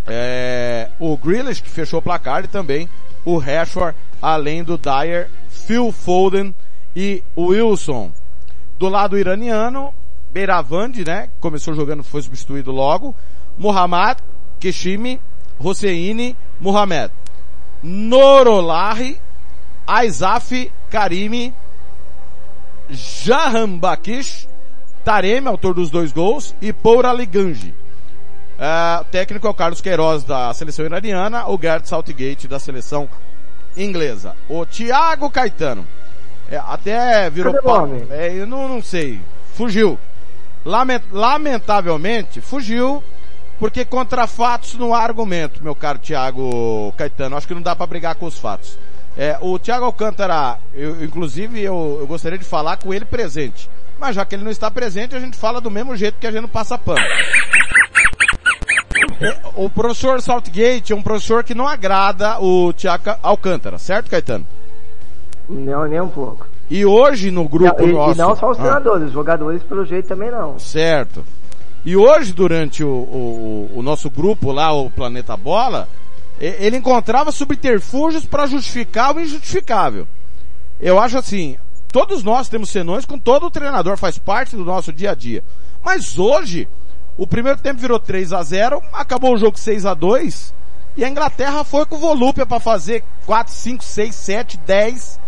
[0.07, 2.89] é, o Grealish, que fechou o placar, e também
[3.25, 6.55] o Rashford, além do Dyer, Phil Foden
[6.95, 8.11] e Wilson.
[8.79, 9.95] Do lado iraniano,
[10.33, 13.15] Beiravand, né, começou jogando, foi substituído logo,
[13.63, 14.19] Muhammad,
[14.59, 15.21] Keshimi,
[15.61, 17.13] Hosseini, Mohamed.
[17.83, 19.17] Norolahi,
[19.87, 21.55] Aizaf, Karimi,
[22.91, 24.49] Jahambakish,
[25.05, 27.73] Taremi, autor dos dois gols, e Poura Liganji.
[28.59, 33.09] Uh, o técnico é o Carlos Queiroz da seleção iraniana, o Gert Southgate da seleção
[33.77, 34.35] inglesa.
[34.49, 35.87] O Thiago Caetano.
[36.51, 37.55] É, até virou
[38.11, 39.21] É, eu não, não sei.
[39.55, 39.99] Fugiu.
[40.65, 43.03] Lament, lamentavelmente, fugiu
[43.63, 47.37] porque contra fatos não há argumento, meu caro Thiago Caetano.
[47.37, 48.77] Acho que não dá para brigar com os fatos.
[49.17, 53.71] É, o Thiago Alcântara, eu, inclusive, eu, eu gostaria de falar com ele presente.
[54.01, 56.33] Mas já que ele não está presente, a gente fala do mesmo jeito que a
[56.33, 56.99] gente não passa pano.
[59.21, 64.45] É, o professor Saltgate é um professor que não agrada o Thiago Alcântara, certo, Caetano?
[65.49, 66.49] Não, nem um pouco.
[66.69, 68.19] E hoje no grupo e, e nosso...
[68.19, 70.59] não só os Ah, treinadores, os jogadores pelo jeito também não.
[70.59, 71.25] certo.
[71.85, 75.89] E hoje, durante o, o, o nosso grupo lá, o Planeta Bola,
[76.39, 80.07] ele encontrava subterfúgios para justificar o injustificável.
[80.81, 81.57] Eu acho assim,
[81.93, 85.43] todos nós temos senões com todo o treinador, faz parte do nosso dia a dia.
[85.85, 86.69] Mas hoje,
[87.17, 90.55] o primeiro tempo virou 3 a 0 acabou o jogo 6 a 2
[90.97, 95.21] e a Inglaterra foi com volúpia para fazer 4, 5, 6, 7, 10,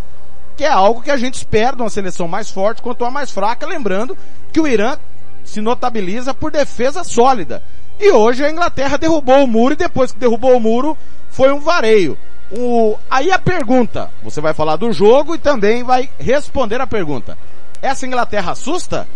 [0.56, 3.30] que é algo que a gente espera de uma seleção mais forte quanto a mais
[3.30, 4.16] fraca, lembrando
[4.52, 4.96] que o Irã
[5.44, 7.62] se notabiliza por defesa sólida.
[8.00, 10.96] E hoje a Inglaterra derrubou o muro e depois que derrubou o muro
[11.30, 12.18] foi um vareio.
[12.50, 12.96] O...
[13.11, 17.38] Aí a pergunta, você vai falar do jogo e também vai responder a pergunta.
[17.80, 19.07] Essa Inglaterra assusta?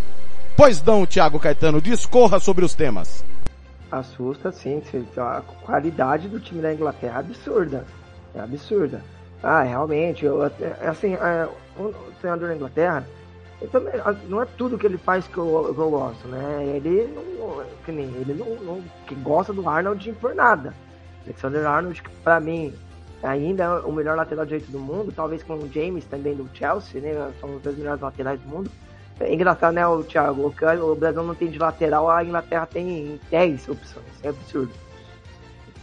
[0.56, 3.24] Pois não, Thiago Caetano, discorra sobre os temas.
[3.90, 4.82] Assusta sim,
[5.16, 7.86] a qualidade do time da Inglaterra é absurda.
[8.34, 9.02] É absurda.
[9.42, 10.42] Ah, realmente, eu,
[10.86, 13.06] assim, é, o treinador da Inglaterra,
[13.66, 16.64] também, ah, não é tudo que ele faz que eu, que eu gosto, né?
[16.76, 20.72] Ele não, que nem, ele não, não que gosta do Arnold por nada.
[21.24, 22.72] Alexander Arnold, que pra mim
[23.22, 27.00] ainda é o melhor lateral direito do mundo, talvez com o James também do Chelsea,
[27.00, 27.32] né?
[27.40, 28.70] São os dois melhores laterais do mundo.
[29.20, 30.42] É engraçado, né, o Thiago?
[30.42, 34.06] O, o Brasil não tem de lateral, a Inglaterra tem 10 opções.
[34.22, 34.72] É absurdo.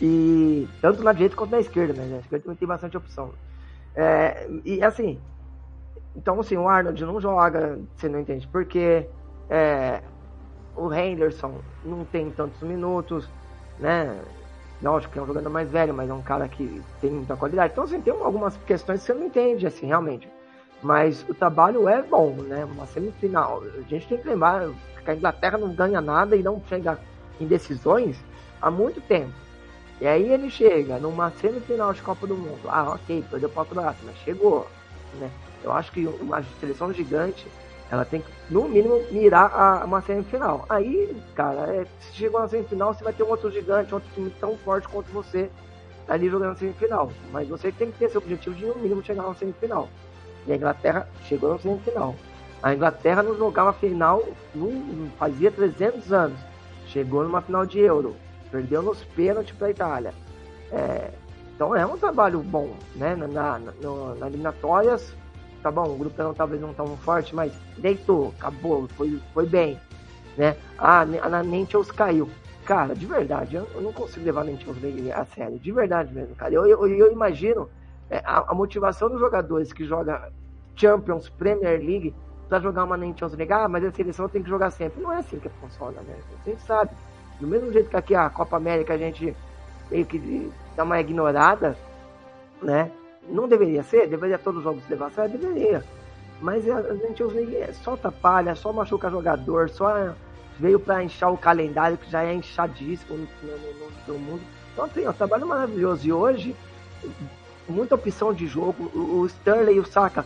[0.01, 2.07] E tanto na direita quanto na esquerda, né?
[2.09, 3.33] Na esquerda também tem bastante opção.
[3.95, 5.19] É, e assim,
[6.15, 9.07] então assim, o Arnold não joga, você não entende por quê.
[9.49, 10.01] É,
[10.75, 13.29] o Henderson não tem tantos minutos,
[13.79, 14.19] né?
[14.81, 17.71] Lógico que é um jogador mais velho, mas é um cara que tem muita qualidade.
[17.71, 20.27] Então, assim, tem algumas questões que você não entende, assim, realmente.
[20.83, 22.65] Mas o trabalho é bom, né?
[22.65, 23.63] Uma semifinal.
[23.63, 24.69] A gente tem que lembrar
[25.03, 26.99] que a Inglaterra não ganha nada e não chega
[27.39, 28.17] em decisões
[28.61, 29.33] há muito tempo.
[30.01, 32.59] E aí ele chega numa semifinal de Copa do Mundo.
[32.67, 34.67] Ah, ok, perdeu para o Croácia, mas chegou.
[35.19, 35.31] Né?
[35.65, 37.47] Eu acho que uma seleção gigante,
[37.89, 40.63] ela tem que, no mínimo, mirar a, uma semifinal.
[40.69, 44.29] Aí, cara, é, se chegou na semifinal, você vai ter um outro gigante, outro time
[44.39, 45.49] tão forte quanto você
[46.07, 47.09] ali jogando na semifinal.
[47.31, 49.89] Mas você tem que ter seu objetivo de, no mínimo, chegar na semifinal.
[50.45, 52.15] E a Inglaterra chegou na semifinal.
[52.61, 54.23] A Inglaterra não jogava final,
[54.53, 56.39] não, fazia 300 anos.
[56.85, 58.15] Chegou numa final de Euro.
[58.51, 60.13] Perdeu nos pênaltis para a Itália.
[60.71, 61.09] É,
[61.55, 63.15] então é um trabalho bom, né?
[63.15, 65.11] Na, na, no- na eliminatórias,
[65.65, 69.79] tá bom, o grupo não talvez não tão forte, mas deitou, acabou, foi, foi bem,
[70.37, 70.55] né?
[70.77, 72.29] Ah, na Nentios caiu.
[72.65, 74.77] Cara, de verdade, eu, não consigo levar a Nentios
[75.11, 76.53] a sério, de verdade mesmo, cara.
[76.53, 77.67] Eu, eu, eu imagino
[78.11, 80.19] é, a, a motivação dos jogadores que jogam
[80.75, 82.13] Champions, Premier League,
[82.47, 85.01] pra jogar uma Nations League, ah, mas a seleção tem que jogar sempre.
[85.01, 86.15] Não é assim que funciona, né?
[86.45, 86.91] A gente sabe.
[87.39, 89.35] Do mesmo jeito que aqui a Copa América a gente
[89.89, 91.75] meio que dá uma ignorada,
[92.61, 92.91] né?
[93.29, 95.83] Não deveria ser, deveria todos os jogos levar a sério, deveria.
[96.41, 100.13] Mas a gente usa é só atrapalha, só machuca jogador, só
[100.59, 104.41] veio para inchar o calendário que já é inchadíssimo no, no, no mundo.
[104.73, 106.05] Então, assim, é um trabalho maravilhoso.
[106.05, 106.55] E hoje,
[107.67, 108.91] muita opção de jogo.
[108.93, 110.25] O Sterling e o Saka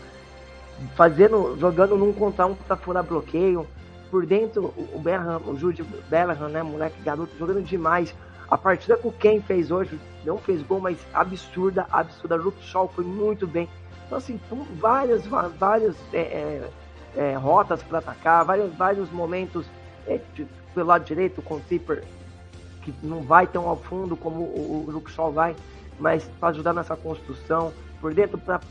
[0.95, 3.67] fazendo, jogando num contra um para furar bloqueio.
[4.09, 8.13] Por dentro, o Bellingham, o Jude Bellingham, né, moleque garoto, jogando demais.
[8.49, 12.35] A partida que o fez hoje, não fez gol, mas absurda, absurda.
[12.35, 13.69] Luke Shaw foi muito bem.
[14.05, 14.39] Então, assim,
[14.79, 16.69] várias, várias é, é,
[17.15, 19.67] é, rotas para atacar, vários, vários momentos
[20.07, 20.19] é,
[20.73, 22.03] pelo lado direito com o Zipper,
[22.81, 25.55] que não vai tão ao fundo como o, o Luke Shaw vai,
[25.99, 27.71] mas para ajudar nessa construção.
[28.01, 28.61] Por dentro, para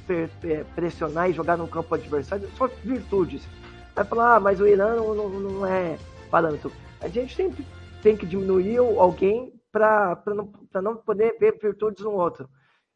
[0.74, 3.46] pressionar e jogar no campo adversário, só virtudes.
[3.94, 5.98] Vai falar, ah, mas o Irã não, não, não é
[6.30, 6.72] parâmetro.
[7.00, 7.64] A gente sempre
[8.02, 12.48] tem que diminuir alguém para não, não poder ver virtudes no outro.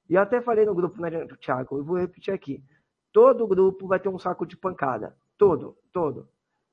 [0.09, 1.79] E eu até falei no grupo, né, Thiago?
[1.79, 2.63] Eu vou repetir aqui.
[3.13, 5.17] Todo grupo vai ter um saco de pancada.
[5.39, 6.29] Todo, todo.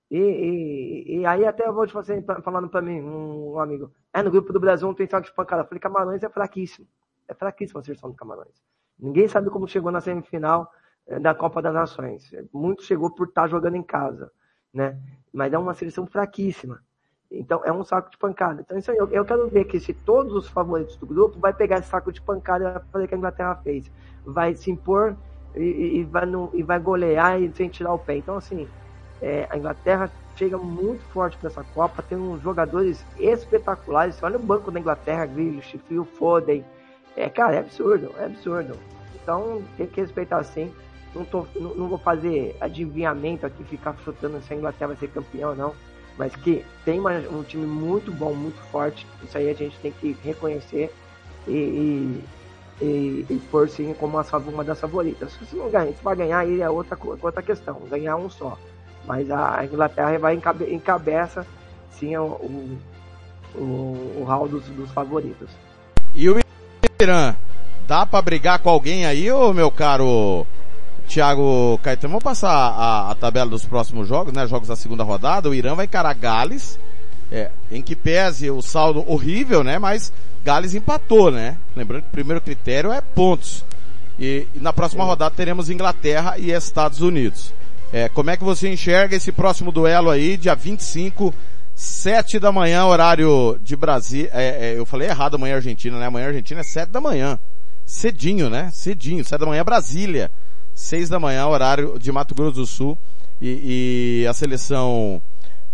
[0.10, 4.24] E, e, e aí até eu vou te fazer, falando para mim, um, amigo, é,
[4.24, 5.62] no grupo do Brasil não tem saco de pancada.
[5.62, 6.88] Eu falei, Camarões é fraquíssimo.
[7.28, 8.64] É fraquíssima a seleção do Camarões.
[8.98, 10.70] Ninguém sabe como chegou na semifinal
[11.08, 12.32] eh, da Copa das Nações.
[12.52, 14.32] Muito chegou por estar tá jogando em casa,
[14.74, 15.00] né?
[15.32, 16.84] Mas é uma seleção fraquíssima.
[17.32, 18.62] Então é um saco de pancada.
[18.62, 21.54] Então isso aí, eu, eu quero ver que se todos os favoritos do grupo vai
[21.54, 23.92] pegar esse saco de pancada e fazer o que a Inglaterra fez.
[24.26, 25.16] Vai se impor
[25.56, 28.18] e, e, vai, no, e vai golear e sem tirar o pé.
[28.18, 28.68] Então assim,
[29.22, 34.22] é, a Inglaterra chega muito forte para essa Copa, tem uns jogadores espetaculares.
[34.24, 36.66] Olha o banco da Inglaterra, Grealish, Phil Foden.
[37.16, 38.76] É, cara, é absurdo, é absurdo.
[39.22, 40.74] Então tem que respeitar assim.
[41.14, 45.10] Não, tô, não, não vou fazer adivinhamento aqui, ficar chutando se a Inglaterra vai ser
[45.10, 45.76] campeão ou não.
[46.20, 49.08] Mas que tem uma, um time muito bom, muito forte.
[49.24, 50.94] Isso aí a gente tem que reconhecer
[51.48, 52.24] e, e,
[52.82, 55.32] e, e pôr sim como uma, uma das favoritas.
[55.50, 57.80] Se não ganhar, se vai ganhar aí é outra, outra questão.
[57.90, 58.58] Ganhar um só.
[59.06, 61.48] Mas a Inglaterra vai encabe, encabeça
[61.92, 62.78] sim o, o,
[63.56, 65.50] o, o hall dos, dos favoritos.
[66.14, 66.38] E o
[67.02, 67.34] Irã,
[67.88, 70.46] dá para brigar com alguém aí, ô meu caro
[71.10, 72.12] Thiago Caetano?
[72.12, 74.46] Vamos passar a, a, tabela dos próximos jogos, né?
[74.46, 75.50] Jogos da segunda rodada.
[75.50, 76.80] O Irã vai encarar Gales,
[77.32, 79.80] é, em que pese o saldo horrível, né?
[79.80, 80.14] Mas
[80.46, 81.58] Gales empatou, né?
[81.76, 83.66] Lembrando que o primeiro critério é pontos.
[84.20, 87.54] E, e na próxima rodada teremos Inglaterra e Estados Unidos.
[87.92, 91.34] É, como é que você enxerga esse próximo duelo aí, dia 25,
[91.74, 94.30] 7 da manhã, horário de Brasília.
[94.32, 96.06] É, é, eu falei errado amanhã Argentina, né?
[96.06, 97.40] Amanhã Argentina é 7 da manhã.
[97.84, 98.70] Cedinho, né?
[98.72, 100.30] Cedinho, 7 da manhã Brasília.
[100.80, 102.98] 6 da manhã, horário de Mato Grosso do Sul.
[103.42, 105.22] E, e, a seleção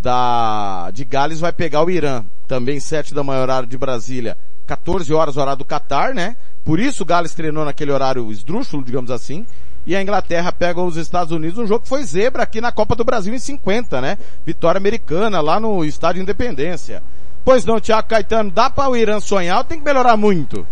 [0.01, 2.23] da, de Gales vai pegar o Irã.
[2.47, 4.37] Também 7 da manhã, horário de Brasília.
[4.67, 6.35] 14 horas, horário do Catar, né?
[6.63, 9.45] Por isso o Gales treinou naquele horário esdrúxulo, digamos assim
[9.85, 12.95] e a Inglaterra pega os Estados Unidos, um jogo que foi zebra aqui na Copa
[12.95, 14.17] do Brasil em 50, né?
[14.43, 17.03] Vitória americana lá no Estádio Independência.
[17.43, 20.65] Pois não, Tiago Caetano, dá para o Irã sonhar ou tem que melhorar muito?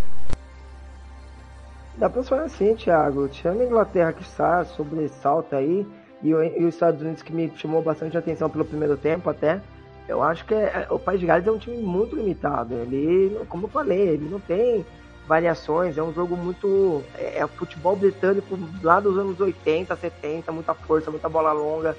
[2.04, 3.30] Dá para sonhar sim, Thiago.
[3.32, 5.88] Chama a Inglaterra que está, sobressalta aí,
[6.22, 9.62] e, e, os Estados Unidos que me chamou bastante atenção pelo primeiro tempo até.
[10.06, 12.74] Eu acho que é, o País de Gales é um time muito limitado.
[12.74, 14.86] Ele, como eu falei, ele não tem
[15.26, 15.98] variações.
[15.98, 17.02] É um jogo muito.
[17.16, 21.96] É, é futebol britânico lá dos anos 80, 70, muita força, muita bola longa.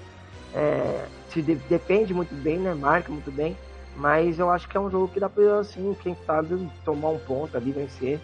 [0.54, 2.74] É, se de, depende muito bem, né?
[2.74, 3.56] Marca muito bem.
[3.96, 7.18] Mas eu acho que é um jogo que dá pra, assim, quem sabe, tomar um
[7.18, 8.20] ponto ali, vencer.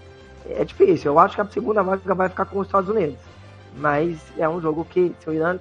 [0.49, 1.13] É difícil.
[1.13, 3.19] Eu acho que a segunda vaga vai ficar com os Estados Unidos.
[3.77, 5.59] Mas é um jogo que, se o Irã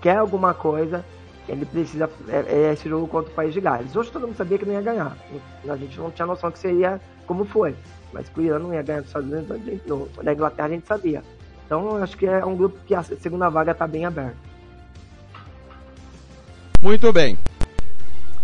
[0.00, 1.04] quer alguma coisa,
[1.48, 2.10] ele precisa.
[2.28, 3.94] É, é esse jogo contra o País de Gales.
[3.94, 5.16] Hoje todo mundo sabia que não ia ganhar.
[5.68, 7.74] A gente não tinha noção que seria como foi.
[8.12, 10.86] Mas que o Irã não ia ganhar dos Estados Unidos, no, da Inglaterra a gente
[10.86, 11.22] sabia.
[11.66, 14.36] Então acho que é um grupo que a segunda vaga está bem aberta.
[16.82, 17.38] Muito bem.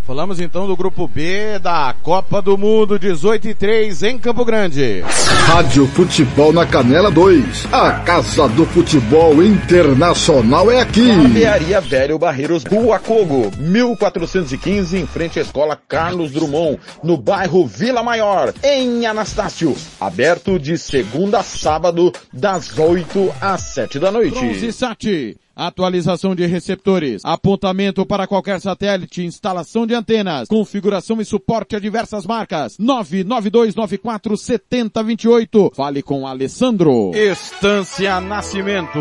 [0.05, 5.03] Falamos então do grupo B da Copa do Mundo 18 e 3 em Campo Grande.
[5.47, 7.69] Rádio Futebol na Canela 2.
[7.71, 11.13] A Casa do Futebol Internacional é aqui.
[11.13, 18.55] Barbearia Velho Barreiros Buacogo, 1415 em frente à Escola Carlos Drummond, no bairro Vila Maior,
[18.65, 19.77] em Anastácio.
[20.01, 24.39] Aberto de segunda a sábado, das 8 às 7 da noite.
[24.39, 25.37] Bronze Sat
[25.67, 32.25] atualização de receptores, apontamento para qualquer satélite, instalação de antenas, configuração e suporte a diversas
[32.25, 32.79] marcas.
[32.79, 35.75] 992947028.
[35.75, 37.11] Fale com Alessandro.
[37.15, 38.99] Estância Nascimento,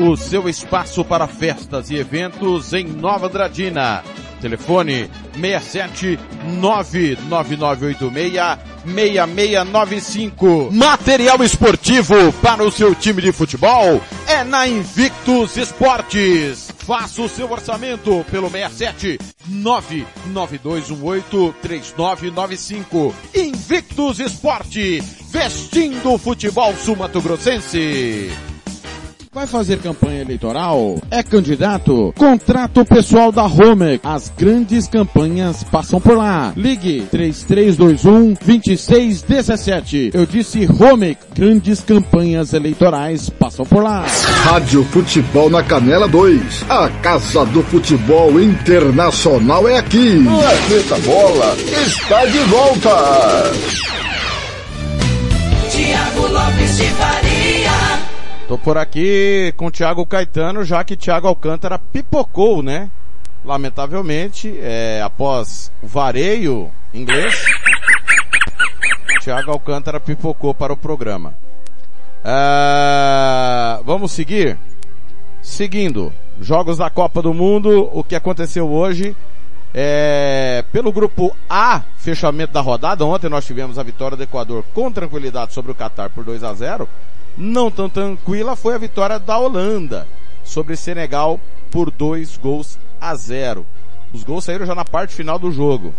[0.00, 4.02] o seu espaço para festas e eventos em Nova Dradina.
[4.40, 6.18] Telefone 67
[6.58, 8.32] 99986
[8.86, 10.70] 6695.
[10.72, 16.69] Material esportivo para o seu time de futebol é na Invictus Esportes.
[16.90, 19.16] Faça o seu orçamento pelo 67
[19.46, 23.14] 99218 3995.
[23.32, 28.32] Invictus Esporte, vestindo o futebol sul-mato-grossense.
[29.32, 31.00] Vai fazer campanha eleitoral?
[31.08, 32.12] É candidato?
[32.18, 34.00] Contrato pessoal da Homer.
[34.02, 36.52] As grandes campanhas passam por lá.
[36.56, 40.10] Ligue 3321 2617.
[40.14, 41.16] Eu disse Homer.
[41.32, 44.04] Grandes campanhas eleitorais passam por lá.
[44.42, 46.64] Rádio Futebol na Canela 2.
[46.68, 50.24] A Casa do Futebol Internacional é aqui.
[50.24, 51.56] Planeta Bola
[51.86, 53.52] está de volta.
[55.70, 57.39] Tiago Lopes de Faria.
[58.50, 62.90] Tô por aqui com o Thiago Caetano, já que Thiago Alcântara pipocou, né?
[63.44, 67.44] Lamentavelmente, é, após o vareio inglês,
[69.22, 71.32] Thiago Alcântara pipocou para o programa.
[72.24, 74.58] Ah, vamos seguir?
[75.40, 79.16] Seguindo, jogos da Copa do Mundo, o que aconteceu hoje,
[79.72, 84.90] é, pelo grupo A, fechamento da rodada, ontem nós tivemos a vitória do Equador com
[84.90, 86.88] tranquilidade sobre o Catar por 2 a 0
[87.40, 90.06] não tão tranquila foi a vitória da Holanda
[90.44, 93.66] sobre Senegal por dois gols a zero.
[94.12, 95.94] Os gols saíram já na parte final do jogo.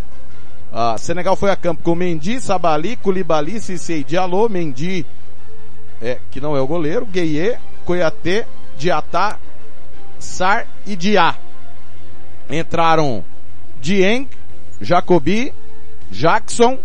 [0.71, 5.05] Uh, Senegal foi a campo com Mendy, Sabali, Koulibaly, Cissei, Diallo, Mendy,
[6.01, 8.45] é, que não é o goleiro, Gueye, Koyate,
[8.77, 9.39] Diatá,
[10.19, 11.35] Sar e Dia.
[12.49, 13.23] Entraram
[13.81, 14.27] Dieng,
[14.79, 15.53] Jacobi,
[16.11, 16.77] Jackson,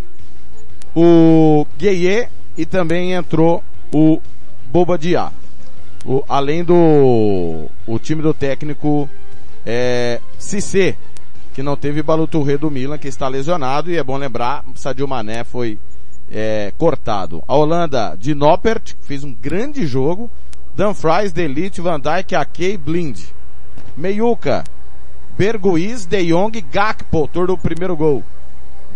[0.95, 2.27] o Gueye
[2.57, 4.19] e também entrou o
[4.69, 5.31] Bobadiá.
[6.05, 9.09] O, além do o time do técnico
[9.65, 10.21] é,
[11.53, 15.43] que não teve Baluturre do Milan, que está lesionado, e é bom lembrar, Sadio Mané
[15.43, 15.79] foi
[16.31, 17.43] é, cortado.
[17.47, 20.29] A Holanda de Noppert fez um grande jogo.
[20.75, 23.19] Dumfries, Delite, Van Dijk, Ake e Blind.
[23.97, 24.63] Meiuca,
[25.35, 28.23] Berguiz, De Jong, Gakpo, autor do primeiro gol.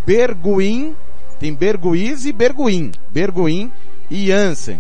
[0.06, 0.96] Berguin,
[1.40, 2.92] tem Berguiz e Berguin.
[3.12, 3.72] Berguin
[4.10, 4.80] e Jansen.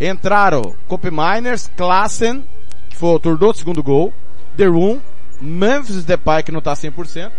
[0.00, 0.74] Entraram
[1.12, 2.42] Miners, Klassen,
[2.88, 4.14] que foi o autor do segundo gol,
[4.56, 4.98] The Room,
[5.40, 7.30] Memphis Depay, que não tá 100%,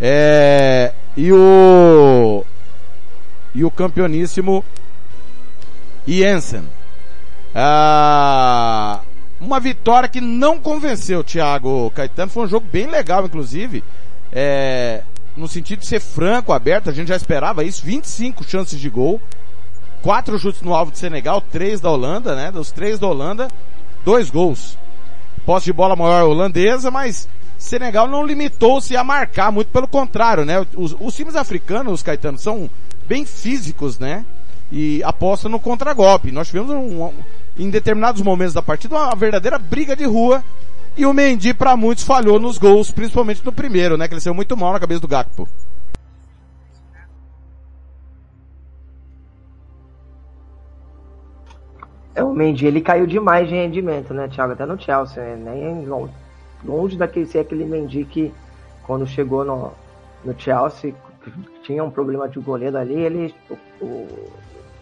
[0.00, 2.44] é, e o,
[3.54, 4.64] e o campeoníssimo
[6.06, 6.64] Jensen.
[7.54, 9.00] Ah,
[9.40, 13.84] uma vitória que não convenceu Thiago Caetano, foi um jogo bem legal, inclusive,
[14.32, 15.02] é,
[15.36, 19.20] no sentido de ser franco, aberto, a gente já esperava isso, 25 chances de gol,
[20.02, 22.50] quatro chutes no alvo de Senegal, três da Holanda, né?
[22.50, 23.48] Dos três da Holanda,
[24.04, 24.76] dois gols.
[25.46, 27.28] Posse de bola maior holandesa, mas
[27.58, 30.66] Senegal não limitou-se a marcar, muito pelo contrário, né?
[30.76, 32.68] Os, os times africanos, os Caetano, são
[33.06, 34.24] bem físicos, né?
[34.70, 36.32] E apostam no contragolpe.
[36.32, 37.12] Nós tivemos um, um,
[37.56, 40.42] em determinados momentos da partida uma verdadeira briga de rua
[40.96, 44.08] e o Mendy para muitos falhou nos gols, principalmente no primeiro, né?
[44.08, 45.48] Que ele saiu muito mal na cabeça do Gakpo.
[52.14, 54.52] É, o Mendy, ele caiu demais de rendimento, né, Thiago?
[54.52, 55.54] Até no Chelsea, né?
[55.54, 56.12] Nem longe,
[56.64, 58.32] longe daquele ser aquele Mendy que
[58.82, 59.72] quando chegou no,
[60.24, 60.94] no Chelsea
[61.62, 64.32] tinha um problema de goleiro ali, ele o, o,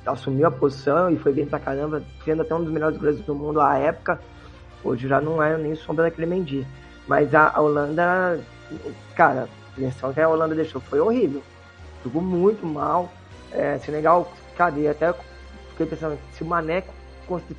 [0.06, 3.34] assumiu a posição e foi bem pra caramba, sendo até um dos melhores goleiros do
[3.34, 4.18] mundo à época.
[4.82, 6.66] Hoje já não é nem sombra daquele Mendy.
[7.06, 8.40] Mas a, a Holanda,
[9.14, 11.42] cara, a lição que a Holanda deixou foi horrível.
[12.02, 13.12] Jogou muito mal.
[13.52, 14.88] É, Senegal, cadê?
[14.88, 15.12] Até
[15.70, 16.82] fiquei pensando, se o Mané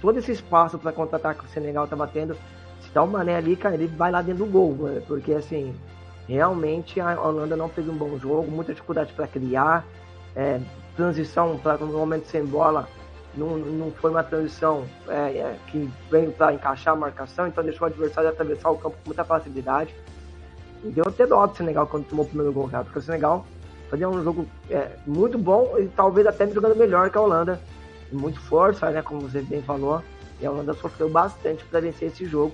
[0.01, 2.35] todo esse espaço para contra-ataque que o Senegal tá batendo,
[2.81, 5.75] se dá o Mané ali, cara, ele vai lá dentro do gol, porque assim,
[6.27, 9.85] realmente a Holanda não fez um bom jogo, muita dificuldade para criar,
[10.35, 10.59] é,
[10.95, 12.87] transição para um momento sem bola,
[13.35, 17.87] não, não foi uma transição é, é, que veio para encaixar a marcação, então deixou
[17.87, 19.95] o adversário atravessar o campo com muita facilidade.
[20.83, 23.45] E deu até dó do Senegal quando tomou o primeiro gol, cara, porque o Senegal
[23.89, 27.59] fazia um jogo é, muito bom e talvez até jogando melhor que a Holanda
[28.11, 29.01] muito força, né?
[29.01, 30.01] Como você bem falou.
[30.39, 32.53] E a Holanda sofreu bastante para vencer esse jogo.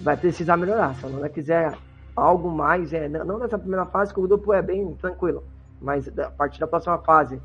[0.00, 0.94] Vai precisar melhorar.
[0.94, 1.76] Se a Holanda quiser
[2.16, 5.44] algo mais, é, não nessa primeira fase, que o grupo é bem tranquilo,
[5.80, 7.40] mas a partir da próxima fase,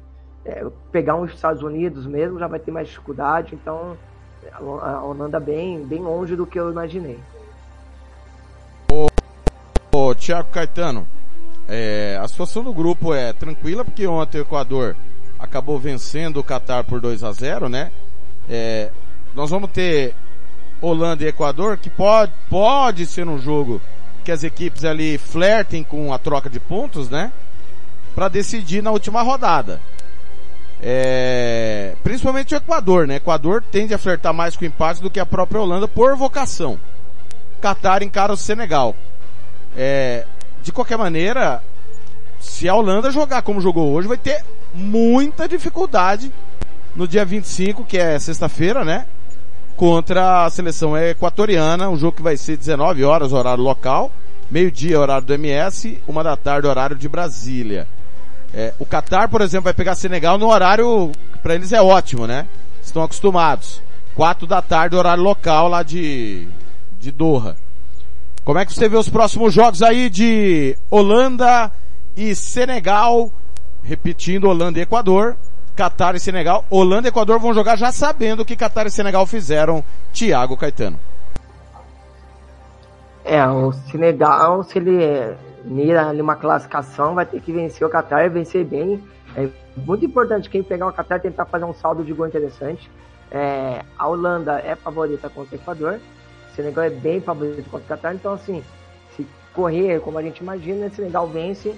[0.45, 3.55] é, pegar uns Estados Unidos mesmo já vai ter mais dificuldade.
[3.55, 3.97] Então,
[4.81, 7.19] a Holanda bem, bem longe do que eu imaginei.
[8.91, 9.07] Ô,
[9.95, 11.07] ô Tiago Caetano,
[11.67, 14.95] é, a situação do grupo é tranquila, porque ontem o Equador
[15.39, 17.91] acabou vencendo o Qatar por 2 a 0 né?
[18.49, 18.91] É,
[19.33, 20.13] nós vamos ter
[20.81, 23.81] Holanda e Equador, que pode, pode ser um jogo
[24.23, 27.31] que as equipes ali flertem com a troca de pontos, né?
[28.13, 29.79] Para decidir na última rodada.
[30.81, 33.15] É, principalmente o Equador, né?
[33.15, 36.79] Equador tende a flertar mais com o empate do que a própria Holanda por vocação.
[37.61, 38.95] Qatar encara o Senegal.
[39.75, 40.25] É,
[40.63, 41.61] de qualquer maneira,
[42.39, 44.43] se a Holanda jogar como jogou hoje, vai ter
[44.73, 46.31] muita dificuldade
[46.95, 49.05] no dia 25, que é sexta-feira, né?
[49.75, 54.11] Contra a seleção equatoriana, um jogo que vai ser 19 horas, horário local,
[54.51, 57.87] meio-dia, horário do MS, uma da tarde, horário de Brasília.
[58.53, 61.11] É, o Qatar, por exemplo, vai pegar Senegal no horário
[61.41, 62.47] para eles é ótimo, né?
[62.81, 63.81] Estão acostumados.
[64.15, 66.47] Quatro da tarde, horário local lá de,
[66.99, 67.55] de Doha.
[68.43, 71.71] Como é que você vê os próximos jogos aí de Holanda
[72.17, 73.31] e Senegal?
[73.83, 75.35] Repetindo, Holanda e Equador.
[75.75, 76.65] Qatar e Senegal.
[76.69, 79.83] Holanda e Equador vão jogar já sabendo o que Qatar e Senegal fizeram.
[80.13, 80.99] Thiago Caetano.
[83.23, 88.25] É, o Senegal, se ele mira ali uma classificação, vai ter que vencer o Qatar
[88.25, 89.01] e vencer bem.
[89.35, 92.89] É muito importante quem pegar o Qatar tentar fazer um saldo de gol interessante.
[93.31, 95.99] É, a Holanda é favorita contra o Equador,
[96.51, 98.63] o Senegal é bem favorito contra o Qatar, então assim,
[99.15, 101.75] se correr como a gente imagina, o Senegal vence,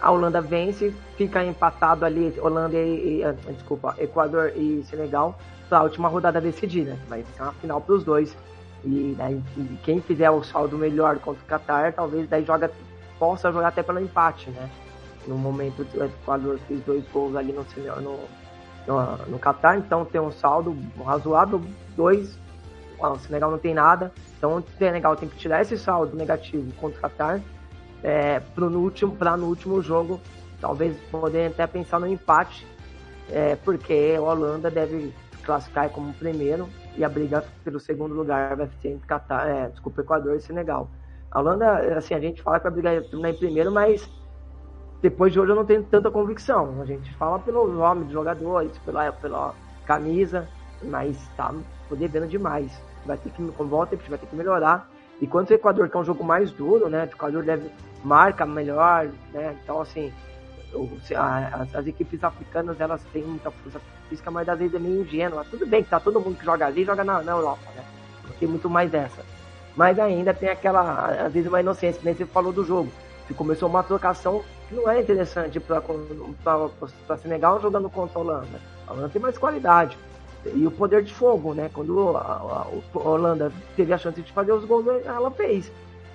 [0.00, 5.38] a Holanda vence, fica empatado ali, Holanda e, e ah, desculpa, Equador e Senegal,
[5.68, 6.96] para a última rodada decidida.
[7.08, 8.36] Vai ser uma final para os dois.
[8.82, 12.70] E, daí, e quem fizer o saldo melhor contra o Qatar, talvez daí joga
[13.18, 14.70] possa jogar até pelo empate, né?
[15.26, 17.66] No momento o Equador fez dois gols ali no,
[18.00, 18.18] no,
[18.86, 20.74] no, no Qatar, então tem um saldo
[21.04, 21.60] razoável,
[21.94, 22.38] dois,
[22.98, 26.98] o Senegal não tem nada, então o Senegal tem que tirar esse saldo negativo contra
[26.98, 27.42] o Qatar
[28.02, 30.20] é, para no último, no último jogo
[30.60, 32.66] talvez poder até pensar no empate,
[33.30, 38.68] é, porque a Holanda deve classificar como primeiro e a briga pelo segundo lugar vai
[38.80, 40.90] ser entre Qatar, é, desculpa, Equador e Senegal.
[41.30, 44.08] A Holanda, assim, a gente fala que vai brigar em primeiro, mas
[45.00, 46.80] depois de hoje eu não tenho tanta convicção.
[46.80, 49.54] A gente fala pelo nome dos jogadores, pela, pela
[49.86, 50.46] camisa,
[50.82, 51.54] mas tá
[51.92, 52.70] devendo demais.
[53.06, 54.90] Vai ter que, com volta, vai ter que melhorar.
[55.20, 57.02] E quanto o Equador, que é um jogo mais duro, né?
[57.02, 57.70] O Equador deve
[58.02, 59.56] marca melhor, né?
[59.62, 60.12] Então, assim,
[61.14, 65.44] as, as, equipes africanas, elas têm muita força física, mas às vezes é meio ingênua.
[65.50, 67.84] Tudo bem que tá todo mundo que joga ali, joga na, na Europa, né?
[68.38, 69.22] Tem muito mais dessa
[69.76, 72.92] mas ainda tem aquela, às vezes, uma inocência, que nem você falou do jogo,
[73.26, 78.60] que começou uma trocação que não é interessante para Senegal jogando contra a Holanda.
[78.86, 79.96] A Holanda tem mais qualidade.
[80.46, 81.70] E o poder de fogo, né?
[81.72, 85.70] Quando a, a, a Holanda teve a chance de fazer os gols, ela fez.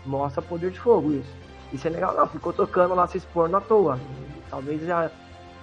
[0.05, 1.33] Mostra poder de fogo isso.
[1.71, 3.99] E Senegal não, ficou tocando lá, se expondo à toa.
[4.49, 5.11] Talvez já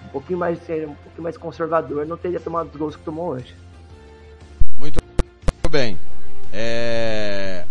[0.05, 3.29] um pouquinho mais ser um pouquinho mais conservador, não teria tomado os gols que tomou
[3.29, 3.55] hoje.
[4.77, 4.99] Muito
[5.69, 5.97] bem.
[6.51, 7.65] É...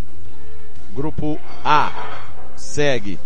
[0.95, 1.91] Grupo A
[2.57, 3.19] segue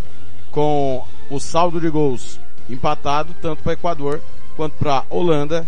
[0.51, 2.39] com o saldo de gols
[2.69, 4.21] empatado, tanto para Equador
[4.55, 5.65] quanto para Holanda,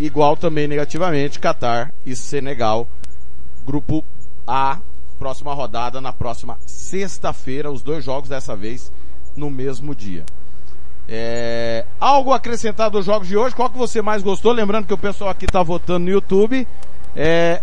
[0.00, 2.88] igual também negativamente Catar e Senegal.
[3.64, 4.02] Grupo
[4.46, 4.78] A,
[5.18, 8.90] próxima rodada na próxima sexta-feira, os dois jogos dessa vez
[9.36, 10.24] no mesmo dia.
[11.08, 13.54] É, algo acrescentado aos jogos de hoje?
[13.54, 14.52] Qual que você mais gostou?
[14.52, 16.66] Lembrando que o pessoal aqui está votando no YouTube.
[17.14, 17.60] É,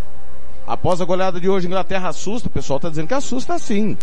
[0.67, 2.49] Após a goleada de hoje, Inglaterra assusta.
[2.49, 3.97] O pessoal tá dizendo que assusta sim.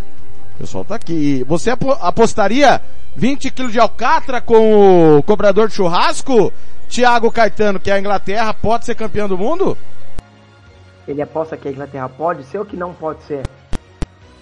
[0.55, 1.45] O pessoal tá aqui.
[1.45, 2.81] Você apostaria
[3.17, 6.53] 20 quilos de alcatra com o cobrador de churrasco?
[6.89, 9.77] Thiago Caetano, que a Inglaterra pode ser campeão do mundo?
[11.07, 13.43] Ele aposta que a Inglaterra pode ser ou que não pode ser?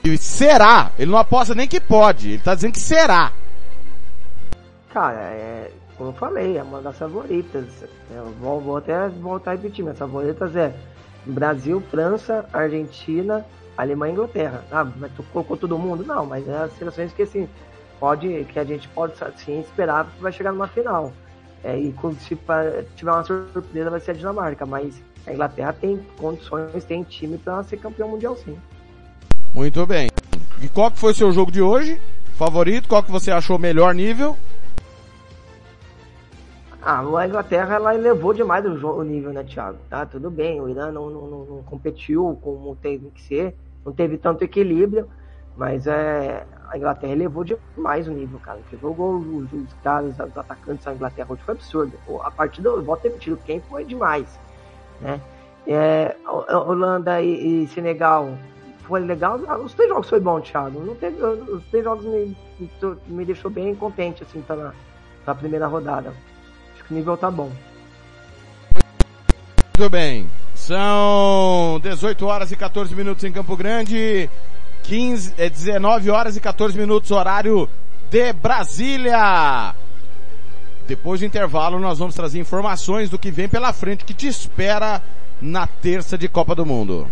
[0.04, 0.90] E será.
[0.98, 2.32] Ele não aposta nem que pode.
[2.32, 3.32] Ele tá dizendo que será.
[4.92, 7.64] Cara, é, como eu falei, é uma das favoritas.
[8.10, 9.82] Eu vou, vou até voltar a repetir.
[9.82, 10.74] Minhas favoritas é
[11.24, 13.44] Brasil, França, Argentina,
[13.76, 14.64] Alemanha e Inglaterra.
[14.70, 16.04] Ah, mas tu colocou todo mundo?
[16.04, 17.48] Não, mas é as seleções que assim,
[17.98, 21.12] pode, que a gente pode sim esperar que vai chegar numa final.
[21.64, 22.36] É, e se
[22.96, 27.62] tiver uma surpresa vai ser a Dinamarca, mas a Inglaterra tem condições, tem time para
[27.62, 28.58] ser campeão mundial sim.
[29.54, 30.08] Muito bem.
[30.60, 32.00] E qual que foi o seu jogo de hoje?
[32.36, 32.88] Favorito?
[32.88, 34.36] Qual que você achou melhor nível?
[36.84, 39.78] Ah, a Inglaterra ela elevou demais o, o nível, né, Thiago?
[39.88, 43.54] Tá, tudo bem, o Irã não, não, não, competiu como teve que ser,
[43.86, 45.08] não teve tanto equilíbrio,
[45.56, 48.58] mas é, a Inglaterra elevou demais o nível, cara.
[48.80, 51.92] Jogou os, os caras, os atacantes da Inglaterra hoje foi absurdo.
[52.24, 54.26] A partida, eu volto a repetir, quem foi demais,
[55.00, 55.20] né?
[55.64, 58.36] É, Holanda e, e, Senegal
[58.80, 59.38] foi legal.
[59.46, 60.80] Ah, os três jogos foi bom, Thiago.
[60.80, 62.36] Não teve, os três jogos me,
[63.06, 64.72] me deixou bem contente, assim, tá na,
[65.24, 66.12] na primeira rodada
[66.92, 67.50] nível tá bom.
[69.78, 70.30] Muito bem.
[70.54, 74.28] São 18 horas e 14 minutos em Campo Grande.
[74.84, 77.68] 15, é 19 horas e 14 minutos, horário
[78.10, 79.74] de Brasília.
[80.86, 85.02] Depois do intervalo, nós vamos trazer informações do que vem pela frente, que te espera
[85.40, 87.10] na terça de Copa do Mundo.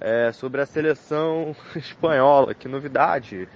[0.00, 3.46] É, sobre a seleção espanhola, que novidade.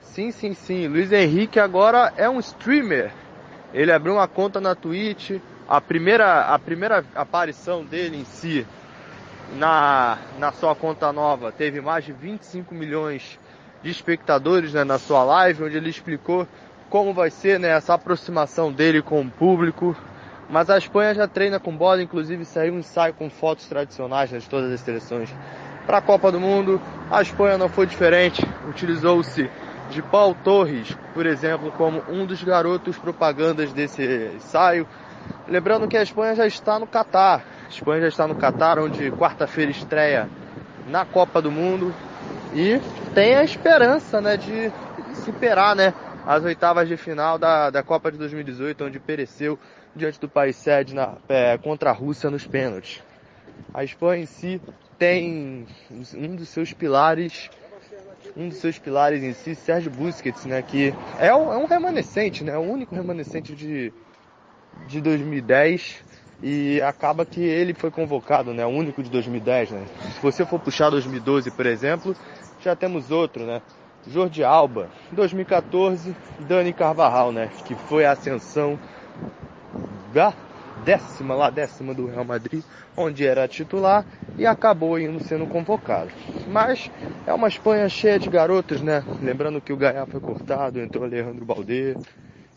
[0.00, 3.12] Sim, sim, sim, Luiz Henrique agora é um streamer.
[3.74, 5.32] Ele abriu uma conta na Twitch.
[5.68, 8.66] A primeira, a primeira aparição dele em si
[9.58, 13.38] na, na sua conta nova teve mais de 25 milhões
[13.84, 16.48] de espectadores né, na sua live, onde ele explicou
[16.88, 19.94] como vai ser né, essa aproximação dele com o público.
[20.48, 24.38] Mas a Espanha já treina com bola, inclusive saiu um ensaio com fotos tradicionais né,
[24.38, 25.28] de todas as seleções.
[25.84, 26.80] Para a Copa do Mundo,
[27.10, 29.50] a Espanha não foi diferente, utilizou-se
[29.90, 34.02] de Paul Torres, por exemplo, como um dos garotos propagandas desse
[34.34, 34.88] ensaio.
[35.46, 37.44] Lembrando que a Espanha já está no Catar.
[37.66, 40.26] A Espanha já está no Catar, onde quarta-feira estreia
[40.86, 41.94] na Copa do Mundo
[42.54, 42.80] e
[43.14, 44.70] tem a esperança, né, de
[45.24, 45.92] superar, né,
[46.26, 49.58] as oitavas de final da, da Copa de 2018, onde pereceu
[49.94, 53.02] diante do país sede na, é, contra a Rússia nos pênaltis.
[53.72, 54.60] A Espanha em si
[54.98, 55.66] tem
[56.14, 57.50] um dos seus pilares
[58.36, 62.42] um dos seus pilares em si, Sérgio Busquets, né, que é um, é um remanescente,
[62.42, 63.92] né, o único remanescente de,
[64.88, 66.02] de 2010
[66.42, 69.84] e acaba que ele foi convocado, né, o único de 2010, né.
[70.14, 72.16] Se você for puxar 2012, por exemplo,
[72.64, 73.60] já temos outro, né,
[74.06, 78.78] Jordi Alba, 2014, Dani Carvajal, né, que foi a ascensão
[80.12, 80.32] da
[80.84, 82.62] décima lá, décima do Real Madrid,
[82.96, 84.04] onde era titular
[84.38, 86.10] e acabou indo sendo convocado.
[86.48, 86.90] Mas
[87.26, 89.02] é uma Espanha cheia de garotos, né?
[89.22, 91.96] Lembrando que o Gaia foi cortado, entrou Alejandro Balde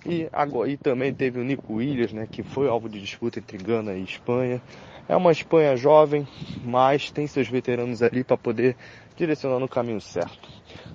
[0.05, 0.27] e,
[0.67, 2.27] e também teve o Nico Williams, né?
[2.29, 4.61] Que foi alvo de disputa entre Gana e Espanha.
[5.07, 6.27] É uma Espanha jovem,
[6.65, 8.75] mas tem seus veteranos ali para poder
[9.17, 10.47] direcionar no caminho certo.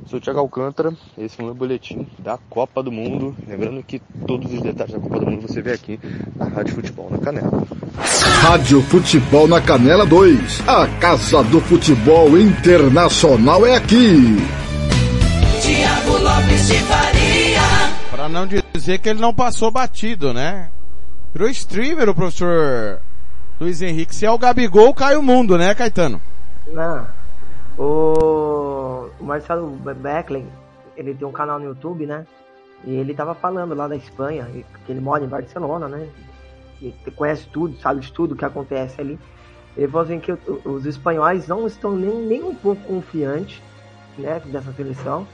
[0.07, 3.37] Sou o Thiago Alcântara, esse foi o meu boletim da Copa do Mundo.
[3.47, 5.99] Lembrando que todos os detalhes da Copa do Mundo você vê aqui
[6.37, 7.67] na Rádio Futebol na Canela.
[8.43, 10.69] Rádio Futebol na Canela 2.
[10.69, 14.37] A Casa do Futebol Internacional é aqui.
[15.61, 17.61] Tiago Lopes de Faria.
[18.11, 20.69] Pra não dizer que ele não passou batido, né?
[21.33, 23.01] Virou streamer o professor
[23.61, 24.15] Luiz Henrique.
[24.15, 26.21] Se é o Gabigol, cai o mundo, né, Caetano?
[26.73, 27.22] Não.
[27.79, 30.47] O, o Marcelo Beckley,
[30.97, 32.27] ele tem um canal no YouTube, né?
[32.85, 34.47] E ele tava falando lá da Espanha,
[34.85, 36.09] que ele mora em Barcelona, né?
[36.81, 39.19] E conhece tudo, sabe de tudo que acontece ali.
[39.77, 40.33] Ele falou assim que
[40.65, 43.63] os espanhóis não estão nem, nem um pouco confiantes,
[44.19, 45.27] né, dessa seleção.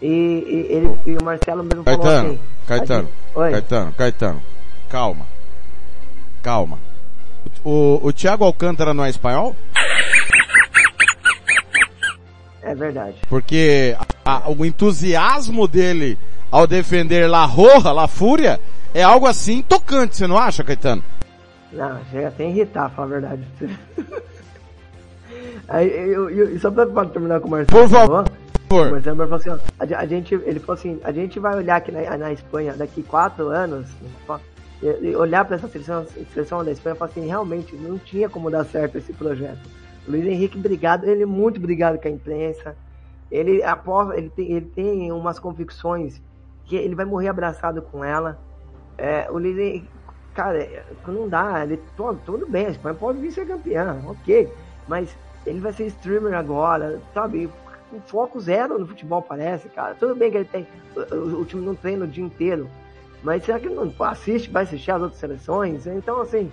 [0.00, 2.40] E, e ele, e o Marcelo mesmo falou Caetano, assim.
[2.66, 3.08] Caetano.
[3.34, 4.42] Caetano, Caetano,
[4.88, 5.26] calma,
[6.42, 6.78] calma.
[7.64, 9.54] O, o Thiago Alcântara não é espanhol?
[12.64, 13.16] É verdade.
[13.28, 16.18] Porque a- o entusiasmo dele
[16.50, 18.58] ao defender La Roja, La Fúria,
[18.94, 21.02] é algo assim tocante, você não acha, Caetano?
[21.72, 23.42] Não, chega até a irritar, falar a verdade.
[25.68, 27.82] Aí, eu, eu, só pra, pra terminar com o Marcelo.
[27.82, 28.24] Por favor.
[28.70, 31.76] O Marcelo falou assim, ó, a, a gente, ele falou assim, a gente vai olhar
[31.76, 33.86] aqui na, na Espanha daqui quatro anos,
[34.82, 38.50] e olhar para essa seleção, seleção da Espanha e falar assim, realmente não tinha como
[38.50, 39.58] dar certo esse projeto.
[40.06, 42.76] Luiz Henrique, obrigado, ele é muito obrigado com a imprensa.
[43.30, 46.20] Ele aposta, ele tem, ele tem umas convicções
[46.64, 48.38] que ele vai morrer abraçado com ela.
[48.96, 49.88] É, o Luiz Henrique,
[50.34, 54.52] cara, não dá, ele, tudo, tudo bem, a Espanha pode vir ser campeã, ok,
[54.86, 57.50] mas ele vai ser streamer agora, sabe?
[57.90, 59.94] Com foco zero no futebol, parece, cara.
[59.94, 62.68] Tudo bem que ele tem, o, o time não treina o dia inteiro,
[63.22, 65.86] mas será que ele não assiste, vai assistir as outras seleções?
[65.86, 66.52] Então, assim,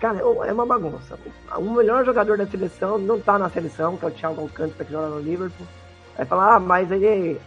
[0.00, 1.18] cara, é uma bagunça.
[1.56, 4.92] O melhor jogador da seleção não tá na seleção, que é o Thiago Alcântara, que
[4.92, 5.66] joga no Liverpool.
[6.16, 7.40] Vai falar, ah, mas ele,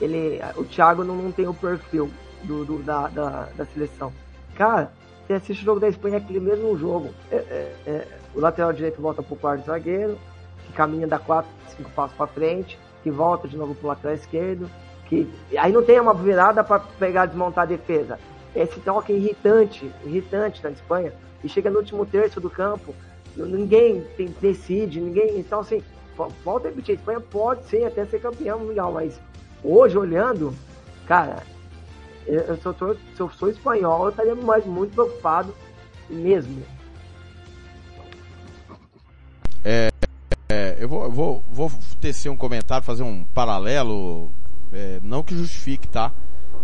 [0.00, 2.10] ele o Thiago não, não tem o perfil
[2.42, 4.12] do, do- da, da, da seleção.
[4.54, 4.92] Cara,
[5.26, 7.10] você assiste o jogo da Espanha, é aquele mesmo jogo.
[7.30, 10.18] É, é, é, o lateral direito volta pro quarto zagueiro,
[10.66, 14.68] que caminha, dá quatro, cinco passos para frente, que volta de novo pro lateral esquerdo,
[15.06, 18.18] que aí não tem uma virada para pegar desmontar a defesa.
[18.54, 21.12] Esse toque irritante, irritante na Espanha,
[21.44, 22.94] e chega no último terço do campo,
[23.36, 25.38] ninguém tem- decide, ninguém.
[25.38, 25.82] Então, assim,
[26.16, 29.20] vo- volta repetir, a Espanha pode ser até ser campeão mundial, mas
[29.62, 30.54] hoje, olhando,
[31.06, 31.42] cara,
[32.26, 35.54] eu, sou, se eu sou espanhol, eu estaria mais muito preocupado
[36.08, 36.62] mesmo.
[39.64, 39.88] É,
[40.78, 44.30] eu vou, vou, vou tecer um comentário, fazer um paralelo,
[44.72, 46.12] é, não que justifique, tá?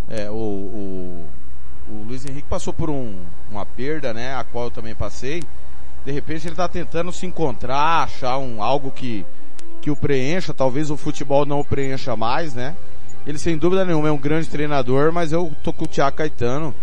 [0.08, 1.26] É, o, o,
[1.90, 3.14] o Luiz Henrique passou por um,
[3.50, 4.34] uma perda, né?
[4.34, 5.42] A qual eu também passei.
[6.04, 9.26] De repente ele tá tentando se encontrar, achar um, algo que,
[9.82, 12.74] que o preencha, talvez o futebol não o preencha mais, né?
[13.26, 16.74] Ele sem dúvida nenhuma é um grande treinador, mas eu tô com o Thiago Caetano.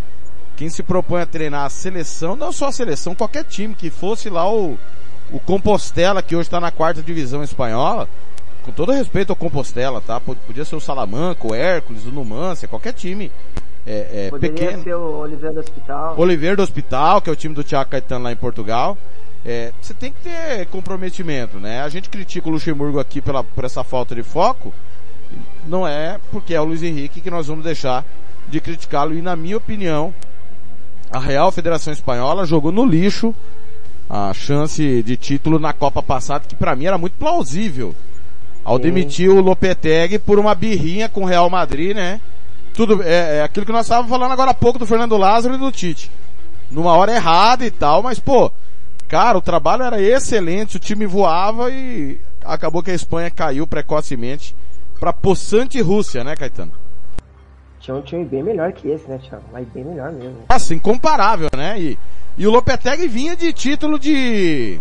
[0.56, 4.30] Quem se propõe a treinar a seleção, não só a seleção, qualquer time que fosse
[4.30, 4.78] lá o,
[5.32, 8.08] o Compostela, que hoje está na quarta divisão espanhola,
[8.64, 10.20] com todo respeito ao Compostela, tá?
[10.20, 13.32] Pod- Podia ser o Salamanca, o Hércules, o Numancia, qualquer time
[13.88, 14.84] é, é, Poderia pequeno.
[14.84, 16.16] ser o Oliveira do Hospital.
[16.20, 18.98] Oliveira do Hospital, que é o time do Thiago Caetano lá em Portugal.
[19.46, 21.82] É, você tem que ter comprometimento, né?
[21.82, 24.74] A gente critica o Luxemburgo aqui pela, por essa falta de foco.
[25.66, 28.04] Não é porque é o Luiz Henrique que nós vamos deixar
[28.50, 29.14] de criticá-lo.
[29.14, 30.14] E na minha opinião,
[31.10, 33.34] a Real Federação Espanhola jogou no lixo
[34.10, 37.96] a chance de título na Copa passada, que para mim era muito plausível.
[38.66, 38.84] Ao Sim.
[38.84, 42.20] demitir o Lopetegui por uma birrinha com o Real Madrid, né?
[42.78, 45.58] Tudo, é, é aquilo que nós estávamos falando agora há pouco do Fernando Lázaro e
[45.58, 46.12] do Tite.
[46.70, 48.52] Numa hora errada e tal, mas pô,
[49.08, 54.56] cara, o trabalho era excelente, o time voava e acabou que a Espanha caiu precocemente
[55.00, 56.72] pra possante Rússia, né, Caetano?
[57.80, 59.46] Tinha um time bem melhor que esse, né, Thiago?
[59.52, 60.44] Mas bem melhor mesmo.
[60.48, 61.80] Nossa, incomparável, né?
[61.80, 61.98] E,
[62.38, 64.80] e o Lopetegui vinha de título de...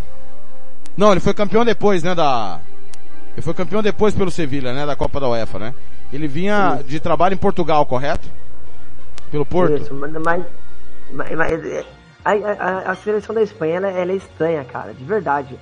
[0.95, 2.61] Não, ele foi campeão depois, né, da...
[3.33, 5.75] Ele foi campeão depois pelo Sevilha, né, da Copa da UEFA, né?
[6.13, 8.29] Ele vinha de trabalho em Portugal, correto?
[9.31, 9.77] Pelo Porto?
[9.83, 10.45] Isso, mas, mas,
[11.11, 11.85] mas- mas, é,
[12.25, 15.59] a, a- a seleção da Espanha ela, ela é estranha, cara, de verdade.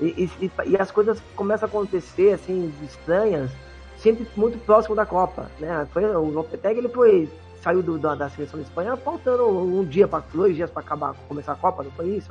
[0.00, 3.50] E, e- e as coisas começam a acontecer assim estranhas
[3.96, 5.86] sempre muito próximo da Copa, né?
[5.92, 7.30] Foi, o Lopetegui ele foi
[7.62, 11.14] saiu do- da, da seleção da Espanha faltando um dia para dois dias para acabar
[11.26, 12.30] começar a Copa, não foi isso?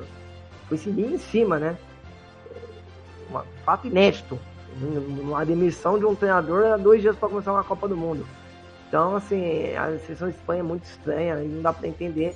[0.69, 1.75] Foi seguir em cima, né?
[3.31, 4.39] Um fato inédito.
[4.81, 8.25] Uma demissão de um treinador a dois dias para começar uma Copa do Mundo.
[8.87, 12.35] Então, assim, a seleção Espanha é muito estranha e não dá para entender.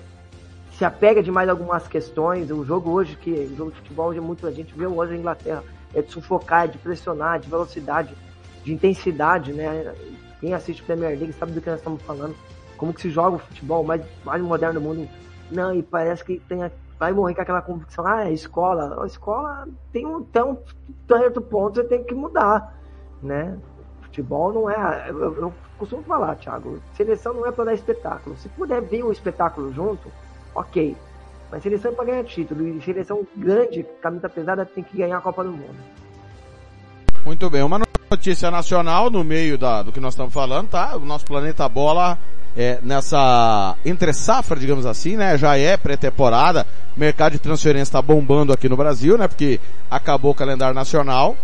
[0.73, 2.49] Se apega demais a algumas questões.
[2.49, 4.47] O jogo hoje, que o jogo de futebol hoje é muito.
[4.47, 5.63] A gente vê hoje a Inglaterra
[5.93, 8.15] é de sufocar, é de pressionar, de velocidade,
[8.63, 9.93] de intensidade, né?
[10.39, 12.35] Quem assiste Premier League sabe do que nós estamos falando.
[12.77, 15.09] Como que se joga o futebol mais, mais moderno do mundo.
[15.51, 16.63] Não, e parece que tem
[16.99, 19.01] vai morrer com aquela convicção, ah, é escola.
[19.01, 20.59] A escola tem um tão
[21.07, 22.77] certo ponto, você tem que mudar,
[23.23, 23.57] né?
[24.01, 25.09] Futebol não é.
[25.09, 28.35] Eu, eu costumo falar, Thiago, seleção não é para dar espetáculo.
[28.35, 30.11] Se puder vir um espetáculo junto,
[30.53, 30.95] ok.
[31.49, 32.67] Mas seleção é para ganhar título.
[32.67, 35.77] E seleção grande, camisa pesada, tem que ganhar a Copa do Mundo.
[37.25, 37.79] Muito bem, uma
[38.11, 40.95] notícia nacional no meio da, do que nós estamos falando, tá?
[40.95, 42.17] O nosso planeta bola
[42.57, 45.37] é, nessa entre safra, digamos assim, né?
[45.37, 49.27] Já é pré-temporada, o mercado de transferência está bombando aqui no Brasil, né?
[49.27, 51.35] Porque acabou o calendário nacional.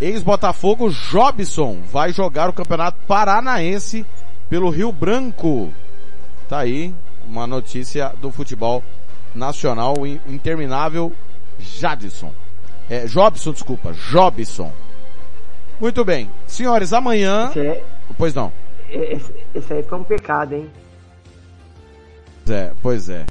[0.00, 4.04] Ex-Botafogo Jobson vai jogar o Campeonato Paranaense
[4.48, 5.70] pelo Rio Branco.
[6.48, 6.94] Tá aí
[7.28, 8.82] uma notícia do futebol
[9.34, 11.12] nacional, o in- interminável
[11.58, 12.32] Jadson.
[12.88, 14.72] É, Jobson, desculpa, Jobson.
[15.78, 16.30] Muito bem.
[16.46, 17.50] Senhores, amanhã...
[18.18, 18.50] Pois não.
[18.90, 20.70] Esse, aí foi um pecado, hein?
[22.48, 23.24] É, pois é.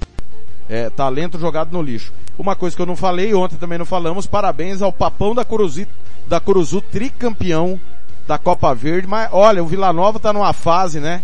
[0.69, 2.13] É, talento jogado no lixo.
[2.37, 5.87] Uma coisa que eu não falei, ontem também não falamos, parabéns ao Papão da Curuzi,
[6.27, 7.79] da Curuzu, tricampeão
[8.27, 11.23] da Copa Verde, mas olha, o Vila Nova tá numa fase, né?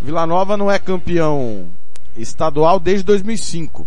[0.00, 1.66] Vila Nova não é campeão
[2.16, 3.86] estadual desde 2005.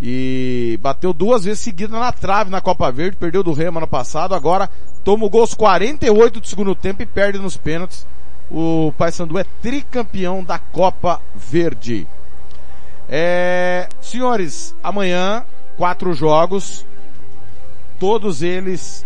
[0.00, 4.34] E bateu duas vezes seguidas na trave na Copa Verde, perdeu do Remo ano passado,
[4.34, 4.68] agora
[5.04, 8.06] toma o gol aos 48 do segundo tempo e perde nos pênaltis.
[8.50, 12.06] O Paysandu é tricampeão da Copa Verde.
[13.08, 15.44] É, senhores, amanhã,
[15.76, 16.86] quatro jogos,
[17.98, 19.04] todos eles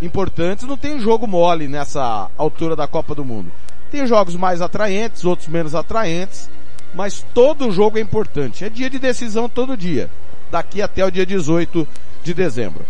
[0.00, 0.66] importantes.
[0.66, 3.50] Não tem jogo mole nessa altura da Copa do Mundo.
[3.90, 6.50] Tem jogos mais atraentes, outros menos atraentes,
[6.94, 8.64] mas todo jogo é importante.
[8.64, 10.10] É dia de decisão todo dia,
[10.50, 11.86] daqui até o dia 18
[12.22, 12.84] de dezembro.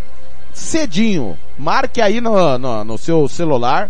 [0.53, 3.89] Cedinho, marque aí no, no, no seu celular.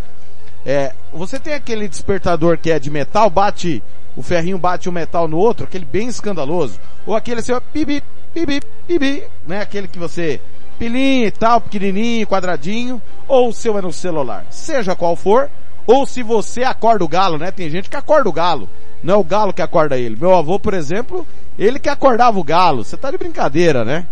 [0.66, 3.84] É, você tem aquele despertador que é de metal, bate,
[4.16, 6.80] o ferrinho bate o metal no outro, aquele bem escandaloso.
[7.06, 8.02] Ou aquele seu pibi,
[8.34, 9.62] pibi, pibi, né?
[9.62, 10.42] Aquele que você
[10.80, 14.46] pilinha e tal, pequenininho, quadradinho, ou o seu é no celular.
[14.50, 15.50] Seja qual for,
[15.86, 17.52] ou se você acorda o galo, né?
[17.52, 18.68] Tem gente que acorda o galo.
[19.04, 20.16] Não é o galo que acorda ele.
[20.16, 21.28] Meu avô, por exemplo,
[21.60, 22.84] ele que acordava o galo.
[22.84, 24.08] Você tá de brincadeira, né?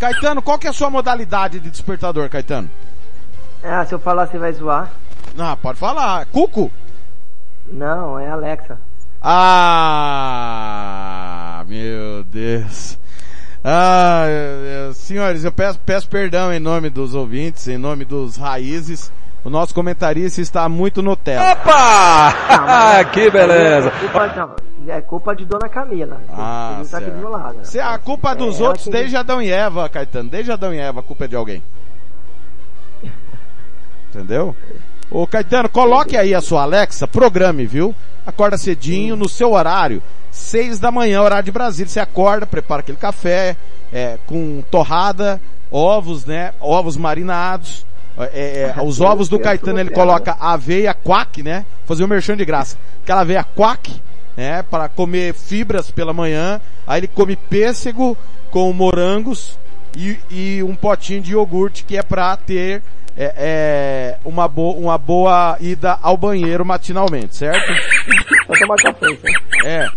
[0.00, 2.68] Caetano, qual que é a sua modalidade de despertador, Caetano?
[3.62, 4.90] Ah, se eu falar você vai zoar?
[5.38, 6.26] Ah, pode falar.
[6.26, 6.70] Cuco?
[7.70, 8.78] Não, é Alexa.
[10.30, 12.98] Ah, meu Deus.
[13.64, 19.12] Ah, eh, senhores, eu peço, peço perdão em nome dos ouvintes, em nome dos raízes.
[19.44, 21.52] O nosso comentarista está muito Nutella.
[21.52, 22.34] Opa!
[22.48, 23.88] Ah, que beleza!
[23.88, 24.54] É culpa, não,
[24.94, 26.20] é culpa de Dona Camila.
[26.32, 27.58] Ah, tá aqui do meu lado.
[27.64, 30.78] Se a culpa dos É, outros que- desde Adão e Eva, Caetano, desde Adão e
[30.78, 31.62] Eva, a culpa é de alguém.
[34.08, 34.54] Entendeu?
[35.10, 37.94] Ô Caetano, coloque aí a sua Alexa, programe, viu?
[38.26, 41.88] Acorda cedinho, no seu horário, seis da manhã, horário de Brasília.
[41.88, 43.56] Você acorda, prepara aquele café,
[43.92, 45.40] é, com torrada,
[45.70, 46.52] ovos, né?
[46.60, 47.86] Ovos marinados.
[48.18, 51.64] É, é, os ovos do Caetano ele coloca aveia quack, né?
[51.86, 52.76] Fazer um merchan de graça.
[53.02, 53.94] Aquela aveia quack,
[54.36, 54.62] né?
[54.62, 56.60] Para comer fibras pela manhã.
[56.86, 58.16] Aí ele come pêssego
[58.50, 59.58] com morangos
[59.96, 62.82] e, e um potinho de iogurte que é para ter
[63.20, 67.72] é, é, uma, bo uma boa ida ao banheiro matinalmente, certo?
[68.46, 69.18] Vou tomar café, hein?
[69.64, 69.88] É.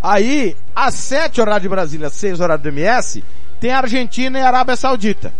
[0.00, 3.24] Aí, às 7 horário de Brasília, 6 horário do MS,
[3.58, 5.34] tem Argentina e Arábia Saudita,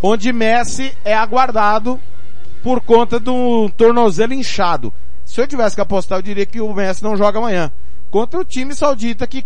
[0.00, 1.98] onde Messi é aguardado
[2.62, 4.92] por conta do tornozelo inchado.
[5.24, 7.72] Se eu tivesse que apostar, eu diria que o Messi não joga amanhã.
[8.12, 9.44] Contra o time saudita que,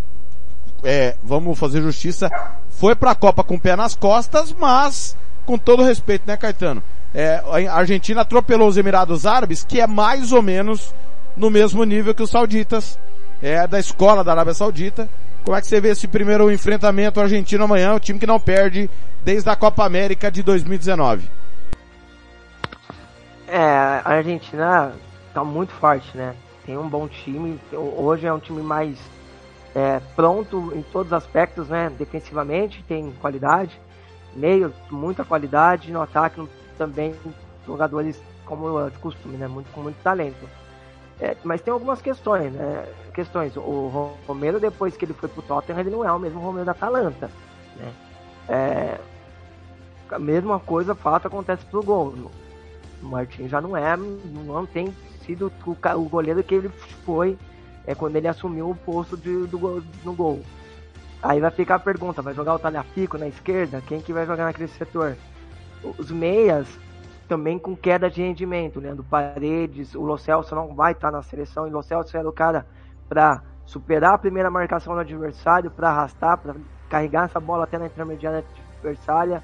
[0.82, 2.28] é, vamos fazer justiça,
[2.68, 5.16] foi pra Copa com o pé nas costas, mas,
[5.46, 6.82] com todo respeito, né, Caetano?
[7.14, 10.92] É, a Argentina atropelou os Emirados Árabes, que é mais ou menos
[11.36, 12.98] no mesmo nível que os sauditas,
[13.40, 15.08] é, da escola da Arábia Saudita.
[15.44, 18.90] Como é que você vê esse primeiro enfrentamento argentino amanhã, o time que não perde
[19.22, 21.28] desde a Copa América de 2019?
[23.46, 24.92] É, a Argentina
[25.32, 26.34] tá muito forte, né?
[26.66, 27.60] Tem um bom time.
[27.72, 28.98] Hoje é um time mais
[29.74, 31.92] é, pronto em todos os aspectos, né?
[31.96, 33.78] Defensivamente tem qualidade,
[34.34, 36.40] meio muita qualidade, no ataque
[36.74, 37.14] também
[37.66, 39.48] jogadores como é de costume, né?
[39.48, 40.48] Muito com muito talento.
[41.20, 42.86] É, mas tem algumas questões, né?
[43.14, 43.56] Questões.
[43.56, 46.72] O Romero depois que ele foi pro Tottenham, ele não é o mesmo Romero da
[46.72, 47.30] Atalanta,
[47.76, 47.92] né?
[48.48, 48.98] É,
[50.10, 52.12] a mesma coisa, fato acontece pro gol.
[53.02, 54.94] O Martin já não é, não tem
[55.24, 56.68] sido o, o goleiro que ele
[57.04, 57.38] foi
[57.86, 60.42] é, quando ele assumiu o posto de, do, no gol.
[61.22, 63.82] Aí vai ficar a pergunta, vai jogar o Talhafico na esquerda?
[63.86, 65.16] Quem que vai jogar naquele setor?
[65.98, 66.66] Os meias
[67.28, 68.94] também com queda de rendimento, né?
[68.94, 72.28] Do Paredes, o Lo Celso não vai estar na seleção, e o Lo Celso era
[72.28, 72.66] o cara
[73.08, 76.54] para superar a primeira marcação do adversário, para arrastar, para
[76.88, 78.44] carregar essa bola até na intermediária
[78.78, 79.42] adversária,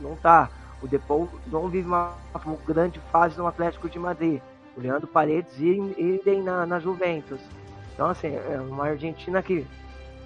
[0.00, 0.50] não tá.
[0.80, 2.12] O Depou não vive uma,
[2.44, 4.40] uma grande fase no Atlético de Madrid.
[4.76, 7.40] O Leandro Paredes e na, na Juventus.
[7.92, 9.66] Então, assim, é uma Argentina que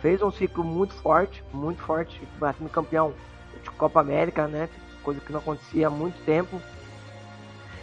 [0.02, 3.14] fez um ciclo muito forte, muito forte, batendo campeão
[3.62, 4.68] de Copa América, né?
[5.02, 6.60] Coisa que não acontecia há muito tempo.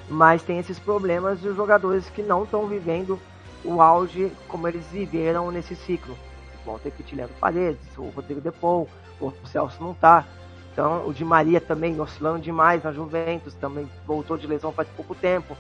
[0.10, 3.20] Mas tem esses problemas dos jogadores que não estão vivendo
[3.64, 6.18] o auge como eles viveram nesse ciclo.
[6.66, 8.88] Vão ter que Leandro Paredes, o Rodrigo Depou,
[9.20, 10.26] o Celso não tá.
[10.72, 15.14] Então, o Di Maria também oscilando demais na Juventus, também voltou de lesão faz pouco
[15.14, 15.58] tempo.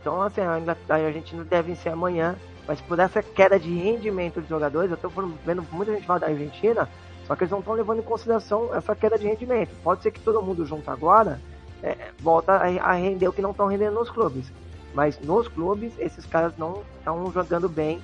[0.00, 2.36] Então, assim, ainda a Argentina deve ser amanhã,
[2.66, 5.10] mas por essa queda de rendimento dos jogadores, eu tô
[5.44, 6.88] vendo muita gente falar da Argentina,
[7.26, 9.70] só que eles não estão levando em consideração essa queda de rendimento.
[9.82, 11.40] Pode ser que todo mundo junto agora
[11.82, 14.52] é, volta a, render o que não estão rendendo nos clubes.
[14.94, 18.00] Mas nos clubes, esses caras não estão jogando bem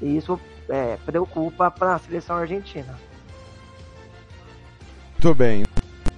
[0.00, 2.98] e isso é, preocupa para a seleção argentina.
[5.12, 5.64] Muito bem.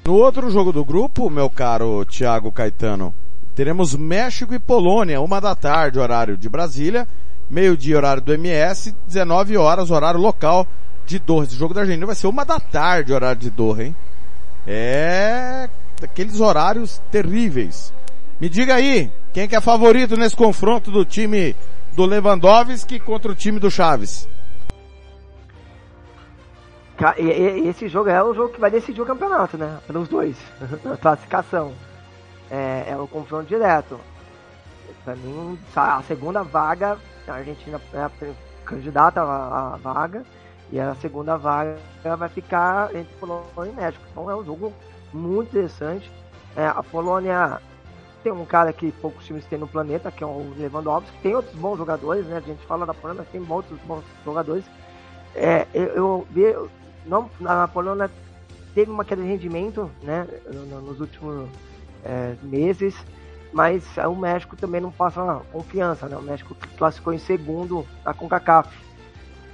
[0.05, 3.12] No outro jogo do grupo, meu caro Thiago Caetano,
[3.55, 7.07] teremos México e Polônia, uma da tarde, horário de Brasília.
[7.50, 10.66] meio-dia horário do MS, 19 horas horário local
[11.07, 11.44] de Doha.
[11.44, 13.96] Esse jogo da Argentina vai ser uma da tarde horário de Doha, hein?
[14.66, 15.68] É
[16.02, 17.92] aqueles horários terríveis.
[18.40, 21.57] Me diga aí, quem que é favorito nesse confronto do time
[21.92, 24.28] do Lewandowski contra o time do Chaves?
[27.68, 29.78] Esse jogo é o jogo que vai decidir o campeonato, né?
[29.86, 30.36] Pelos dois.
[30.92, 31.72] A classificação.
[32.50, 33.98] É, é o confronto direto.
[35.05, 36.96] Pra mim, a segunda vaga,
[37.26, 38.11] a Argentina é a
[38.64, 40.24] candidata à vaga.
[40.74, 41.76] E a segunda vaga
[42.18, 44.04] vai ficar entre Polônia e México.
[44.10, 44.72] Então é um jogo
[45.12, 46.10] muito interessante.
[46.56, 47.60] É, a Polônia
[48.24, 51.16] tem um cara que poucos times têm no planeta, que é o Lewandowski.
[51.22, 52.38] Tem outros bons jogadores, né?
[52.38, 54.64] A gente fala da Polônia, mas tem outros bons jogadores.
[55.36, 56.56] É, eu, eu vi,
[57.46, 58.10] a Polônia
[58.74, 60.26] teve uma queda de rendimento, né?
[60.52, 61.48] no- Nos últimos
[62.04, 62.96] é, meses,
[63.52, 66.16] mas o México também não passa confiança, né?
[66.16, 68.76] O México classificou em segundo da CONCACAF,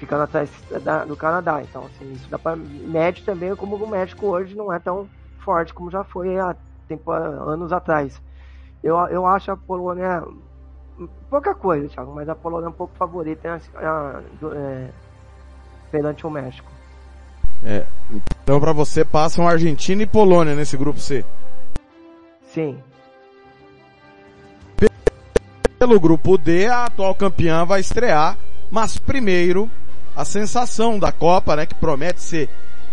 [0.01, 0.51] ficando atrás
[0.83, 1.63] da- do Canadá.
[1.63, 5.07] Então, assim, isso dá para médio também, como o México hoje não é tão
[5.39, 6.57] forte como já foi há
[6.89, 8.21] tempo, anos atrás.
[8.83, 10.25] Eu, eu acho a Polônia
[11.29, 14.89] pouca coisa, Thiago, mas a Polônia é um pouco favorita né, a- do- é,
[15.91, 16.71] perante o México.
[17.63, 17.85] É,
[18.43, 21.25] então pra você passam Argentina e Polônia nesse grupo C.
[22.43, 22.83] Sim.
[25.79, 28.37] Pelo grupo D, a atual campeã vai estrear,
[28.71, 29.71] mas primeiro
[30.21, 32.51] a sensação da Copa, né, que promete ser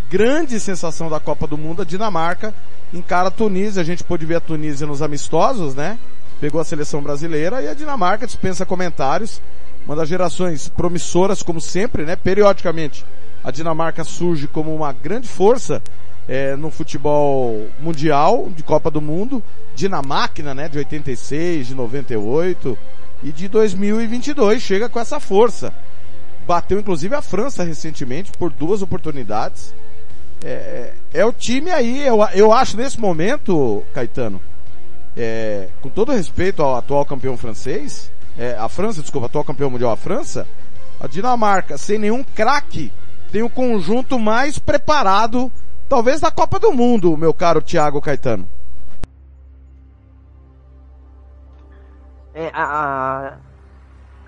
[0.08, 2.54] grande sensação da Copa do Mundo, a Dinamarca
[2.90, 5.98] encara a Tunísia, a gente pôde ver a Tunísia nos amistosos, né?
[6.40, 9.42] Pegou a seleção brasileira e a Dinamarca dispensa comentários,
[9.84, 12.16] uma das gerações promissoras como sempre, né?
[12.16, 13.04] Periodicamente
[13.44, 15.82] a Dinamarca surge como uma grande força
[16.26, 19.42] é, no futebol mundial de Copa do Mundo,
[19.74, 22.78] Dinamáquina, né, de 86, de 98
[23.22, 25.74] e de 2022 chega com essa força.
[26.48, 29.74] Bateu inclusive a França recentemente por duas oportunidades.
[30.42, 34.40] É, é o time aí, eu, eu acho nesse momento, Caetano,
[35.14, 39.90] é, com todo respeito ao atual campeão francês, é, a França, desculpa, atual campeão mundial,
[39.90, 40.48] a França,
[40.98, 42.90] a Dinamarca, sem nenhum craque,
[43.30, 45.52] tem o conjunto mais preparado,
[45.86, 48.48] talvez da Copa do Mundo, meu caro Thiago Caetano.
[52.32, 53.36] É, a, a,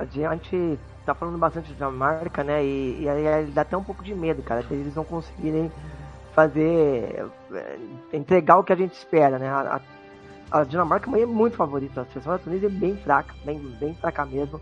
[0.00, 2.64] a gente tá falando bastante de Dinamarca, né?
[2.64, 5.70] E, e aí dá até um pouco de medo, cara, de eles não conseguirem
[6.34, 7.78] fazer, é,
[8.12, 9.48] entregar o que a gente espera, né?
[9.48, 9.80] A,
[10.50, 13.94] a, a Dinamarca é muito favorita, a seleção da Tunísia é bem fraca, bem, bem
[13.94, 14.60] fraca mesmo.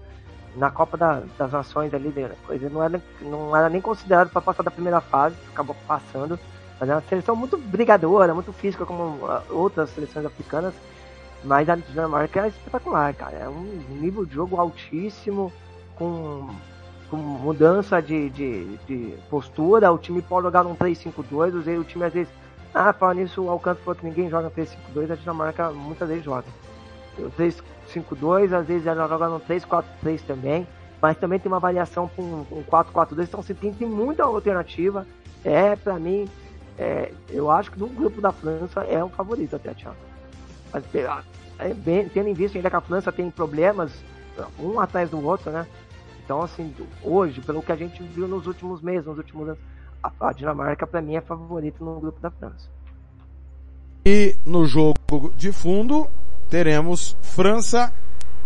[0.56, 4.40] Na Copa da- das Nações ali, né, coisa não era, não era nem considerado para
[4.40, 6.38] passar da primeira fase, acabou passando.
[6.80, 10.74] Mas é uma seleção muito brigadora, muito física como ah, outras seleções africanas.
[11.44, 13.36] Mas a Dinamarca é espetacular, cara.
[13.36, 13.62] É um
[14.00, 15.52] nível de jogo altíssimo,
[15.98, 16.48] com,
[17.10, 19.92] com mudança de, de, de postura.
[19.92, 22.32] O time pode jogar num 3-5-2, o time às vezes.
[22.72, 26.46] Ah, falando nisso, o Alcântara falou que ninguém joga 3-5-2, a Dinamarca muitas vezes joga.
[27.18, 30.66] O 3-5-2, às vezes ela joga no 3-4-3 também,
[31.00, 35.06] mas também tem uma variação para um, um 4-4-2, então você tem, tem muita alternativa.
[35.44, 36.28] É, pra mim,
[36.78, 39.96] é, eu acho que no grupo da França é o favorito até, Thiago.
[40.72, 40.84] Mas,
[41.58, 43.90] é, bem, tendo em vista ainda que a França tem problemas
[44.58, 45.66] um atrás do outro, né?
[46.28, 49.58] Então, assim, hoje, pelo que a gente viu nos últimos meses, nos últimos anos,
[50.20, 52.68] a, Dinamarca, para mim, é favorita no grupo da França.
[54.04, 56.06] E no jogo de fundo
[56.50, 57.90] teremos França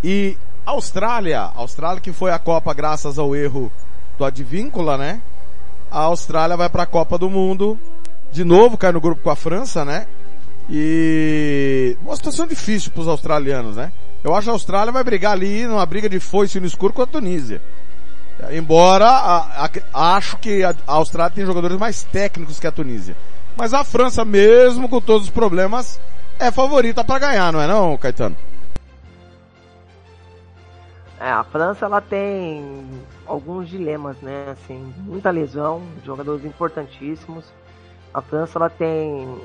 [0.02, 1.40] e Austrália.
[1.56, 3.68] Austrália que foi a Copa graças ao erro
[4.16, 5.20] do Advíncula, né?
[5.90, 7.76] A Austrália vai para a Copa do Mundo.
[8.30, 10.06] De novo cai no grupo com a França, né?
[10.70, 13.92] E uma situação difícil para os australianos, né?
[14.22, 17.02] Eu acho que a Austrália vai brigar ali numa briga de foice no escuro com
[17.02, 17.60] a Tunísia.
[18.50, 23.16] Embora a, a, acho que a, Austrália tem jogadores mais técnicos que a Tunísia.
[23.56, 26.00] Mas a França, mesmo com todos os problemas,
[26.38, 28.36] é favorita para ganhar, não é não, Caetano?
[31.20, 32.84] É, a França ela tem
[33.26, 34.46] alguns dilemas, né?
[34.50, 37.44] Assim, muita lesão, jogadores importantíssimos.
[38.12, 39.40] A França ela tem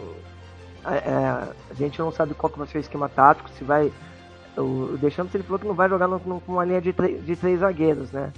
[0.86, 3.91] é, é, a gente não sabe qual que vai ser o esquema tático, se vai
[4.58, 7.36] o, Deschamps ele falou que não vai jogar no, no, com uma linha de, de
[7.36, 8.32] três zagueiros, né?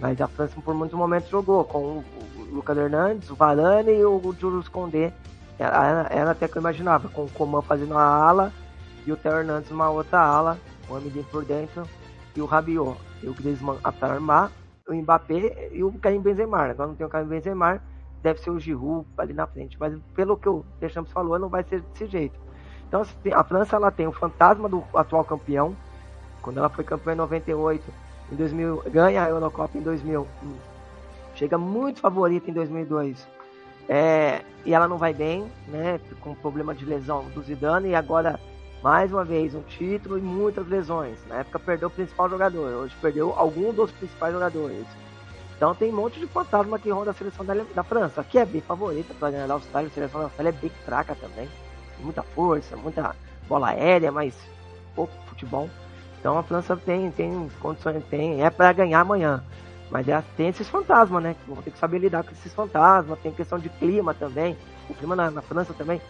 [0.00, 2.04] Mas a França por muitos momentos jogou com o,
[2.36, 5.12] o Lucas Hernandes, o Varane e o, o Julius Condé.
[5.58, 8.52] Era, era até que eu imaginava, com o Coman fazendo a ala
[9.06, 10.58] e o Theo Hernandes uma outra ala,
[10.88, 11.82] o Amidin por dentro
[12.36, 12.96] e o Rabiot.
[13.22, 14.52] E o Griezmann para armar,
[14.88, 16.58] o Mbappé e o Karim Benzema.
[16.58, 17.82] Agora não tem o Karim Benzema,
[18.22, 19.76] deve ser o Giroud ali na frente.
[19.78, 22.38] Mas pelo que o Deschamps falou, não vai ser desse jeito.
[22.88, 25.76] Então a França ela tem o fantasma do atual campeão.
[26.40, 27.84] Quando ela foi campeã em 98,
[28.32, 30.26] em 2000, ganha a Eurocopa em 2000,
[31.34, 33.26] chega muito favorita em 2002.
[33.88, 36.00] É, e ela não vai bem, né?
[36.20, 38.38] Com problema de lesão do Zidane e agora
[38.82, 41.18] mais uma vez um título e muitas lesões.
[41.26, 44.86] Na época perdeu o principal jogador, hoje perdeu algum dos principais jogadores.
[45.56, 48.46] Então tem um monte de fantasma que ronda a seleção da, da França, que é
[48.46, 49.88] bem favorita para ganhar da Austrália.
[49.88, 51.48] A seleção da Austrália é bem fraca também,
[52.00, 53.14] muita força, muita
[53.48, 54.34] bola aérea, mas
[54.94, 55.68] pouco futebol.
[56.18, 59.42] Então a França tem, tem condições, tem, é para ganhar amanhã.
[59.90, 61.36] Mas tem esses fantasmas, né?
[61.46, 63.18] Vão ter que saber lidar com esses fantasmas.
[63.20, 64.56] Tem questão de clima também.
[64.88, 66.00] O clima na, na França também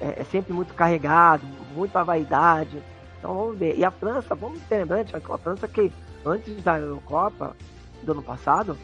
[0.00, 2.80] é, é, sempre muito carregado, muita vaidade.
[3.18, 3.76] Então vamos ver.
[3.76, 5.92] E a França, vamos ter lembrante, a França que
[6.24, 7.56] antes da Eurocopa
[8.02, 8.78] do ano passado,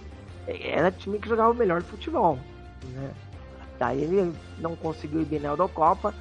[0.46, 2.38] é, era time que jogava o melhor futebol.
[2.84, 3.11] Né?
[3.78, 6.12] Daí ele não conseguiu ir bem na Eurocopa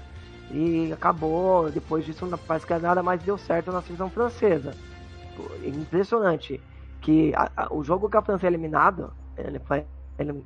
[0.54, 4.74] e acabou, depois disso parece que nada mais deu certo na seleção francesa.
[5.64, 6.62] Impressionante
[7.00, 9.10] que a, a, o jogo que a França é eliminada,
[9.66, 9.86] foi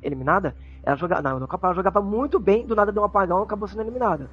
[0.01, 3.41] eliminada, ela jogava, não, no Copa ela jogava muito bem, do nada deu um apagão,
[3.41, 4.29] acabou sendo eliminada.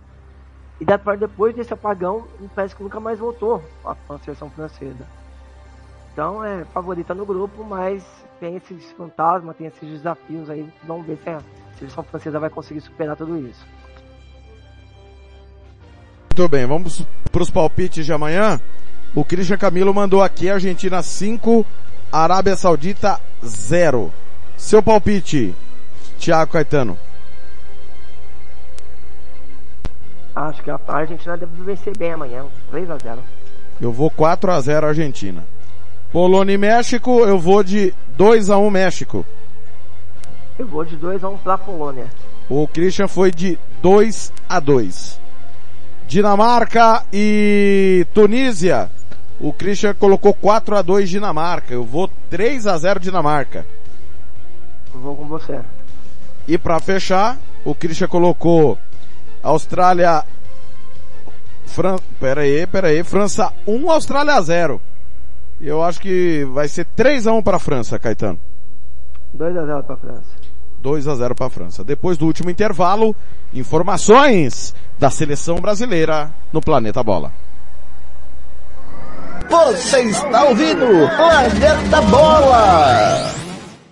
[0.80, 5.06] E depois desse apagão, parece que nunca mais voltou a, a seleção francesa.
[6.12, 8.04] Então é favorita no grupo, mas
[8.38, 10.70] tem esses fantasmas, tem esses desafios aí.
[10.84, 11.40] Vamos ver se a
[11.78, 13.66] seleção francesa vai conseguir superar tudo isso.
[16.32, 18.58] Muito bem, vamos para os palpites de amanhã.
[19.14, 21.66] O Christian Camilo mandou aqui Argentina 5,
[22.10, 24.10] Arábia Saudita 0.
[24.56, 25.54] Seu palpite,
[26.18, 26.96] Thiago Caetano.
[30.34, 33.18] Acho que a Argentina deve vencer bem amanhã, 3 a 0.
[33.78, 35.44] Eu vou 4 a 0 Argentina.
[36.10, 39.26] Polônia e México, eu vou de 2 a 1 México.
[40.58, 42.06] Eu vou de 2 a 1 para a Polônia.
[42.48, 45.20] O Christian foi de 2 a 2.
[46.06, 48.90] Dinamarca e Tunísia.
[49.40, 51.74] O Christian colocou 4 a 2 Dinamarca.
[51.74, 53.66] Eu vou 3 a 0 Dinamarca.
[54.94, 55.60] Vou com você.
[56.46, 58.78] E para fechar, o Christian colocou
[59.42, 60.24] Austrália
[61.66, 61.96] Fran...
[62.20, 63.02] Pera aí, pera aí.
[63.02, 64.80] França 1, Austrália 0.
[65.60, 68.38] Eu acho que vai ser 3 a 1 para a França, Caetano.
[69.32, 70.51] 2 a 0 para França.
[70.82, 71.84] 2 a 0 para a França.
[71.84, 73.14] Depois do último intervalo,
[73.54, 77.32] informações da seleção brasileira no Planeta Bola.
[79.48, 83.30] Você está ouvindo Planeta Bola!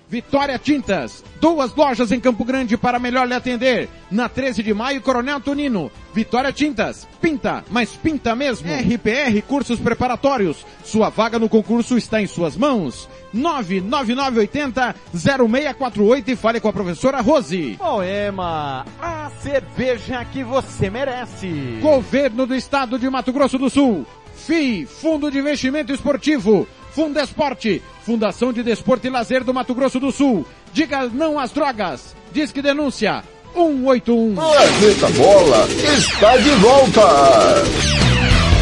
[0.09, 3.89] Vitória Tintas, duas lojas em Campo Grande para melhor lhe atender.
[4.11, 5.91] Na 13 de maio, Coronel Tonino.
[6.13, 8.69] Vitória Tintas, pinta, mas pinta mesmo.
[8.73, 13.09] RPR Cursos Preparatórios, sua vaga no concurso está em suas mãos.
[13.33, 17.79] 99980 0648 e fale com a professora Rose.
[17.81, 21.79] Moema, a cerveja que você merece.
[21.81, 24.05] Governo do Estado de Mato Grosso do Sul.
[24.35, 26.67] FII, Fundo de Investimento Esportivo.
[26.93, 30.45] Fundesporte, Fundação de Desporto e Lazer do Mato Grosso do Sul.
[30.73, 32.15] Diga não às drogas.
[32.33, 33.23] Diz que denúncia.
[33.55, 34.35] 181.
[34.35, 35.67] Planeta Bola
[35.97, 37.01] está de volta.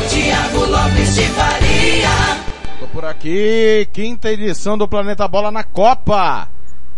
[0.09, 2.09] Tiago Lopes de Faria.
[2.81, 6.49] Tô por aqui, quinta edição do Planeta Bola na Copa.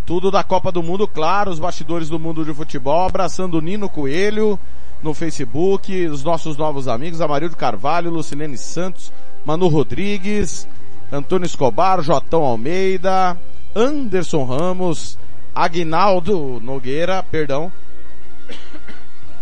[0.06, 3.88] Tudo da Copa do Mundo, claro, os bastidores do mundo de futebol, abraçando o Nino
[3.88, 4.58] Coelho
[5.02, 9.12] no Facebook, os nossos novos amigos, Amarildo Carvalho, Lucilene Santos,
[9.44, 10.68] Manu Rodrigues,
[11.12, 13.36] Antônio Escobar, Jotão Almeida,
[13.74, 15.18] Anderson Ramos,
[15.54, 17.72] Aguinaldo Nogueira, perdão,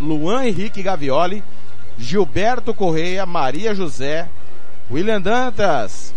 [0.01, 1.43] Luan Henrique Gavioli,
[1.97, 4.29] Gilberto Correia, Maria José,
[4.91, 6.14] William Dantas.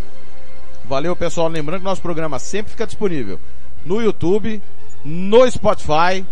[0.86, 3.40] Valeu pessoal, lembrando que nosso programa sempre fica disponível
[3.86, 4.61] no YouTube,
[5.03, 6.26] no Spotify,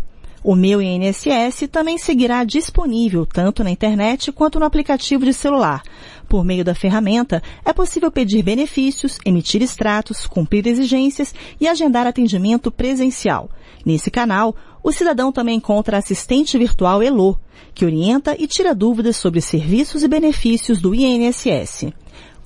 [0.48, 5.82] O meu INSS também seguirá disponível tanto na internet quanto no aplicativo de celular.
[6.28, 12.70] Por meio da ferramenta, é possível pedir benefícios, emitir extratos, cumprir exigências e agendar atendimento
[12.70, 13.50] presencial.
[13.84, 14.54] Nesse canal,
[14.84, 17.36] o cidadão também encontra a assistente virtual Elo,
[17.74, 21.92] que orienta e tira dúvidas sobre serviços e benefícios do INSS.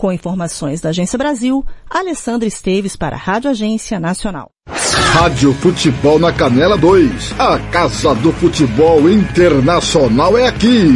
[0.01, 4.51] Com informações da Agência Brasil, Alessandra Esteves para a Rádio Agência Nacional.
[5.13, 7.39] Rádio Futebol na Canela 2.
[7.39, 10.89] A Casa do Futebol Internacional é aqui.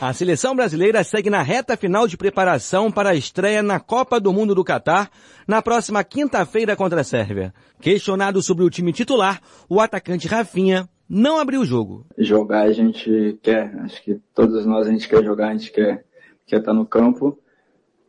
[0.00, 4.32] A seleção brasileira segue na reta final de preparação para a estreia na Copa do
[4.32, 5.10] Mundo do Catar
[5.48, 7.52] na próxima quinta-feira contra a Sérvia.
[7.80, 12.06] Questionado sobre o time titular, o atacante Rafinha não abriu o jogo.
[12.16, 16.04] Jogar a gente quer, acho que todos nós a gente quer jogar, a gente quer,
[16.46, 17.36] quer estar no campo.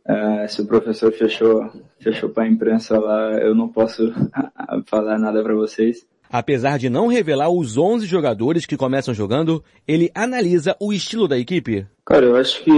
[0.08, 4.14] Uh, se o professor fechou, fechou para a imprensa lá, eu não posso
[4.86, 6.06] falar nada para vocês.
[6.30, 11.38] Apesar de não revelar os 11 jogadores que começam jogando, ele analisa o estilo da
[11.38, 11.88] equipe.
[12.06, 12.72] Cara, eu acho que,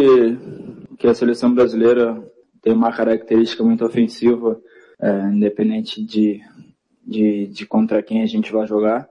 [0.98, 2.22] que a seleção brasileira
[2.62, 4.60] tem uma característica muito ofensiva,
[5.02, 6.42] é, independente de,
[7.06, 9.08] de, de contra quem a gente vai jogar.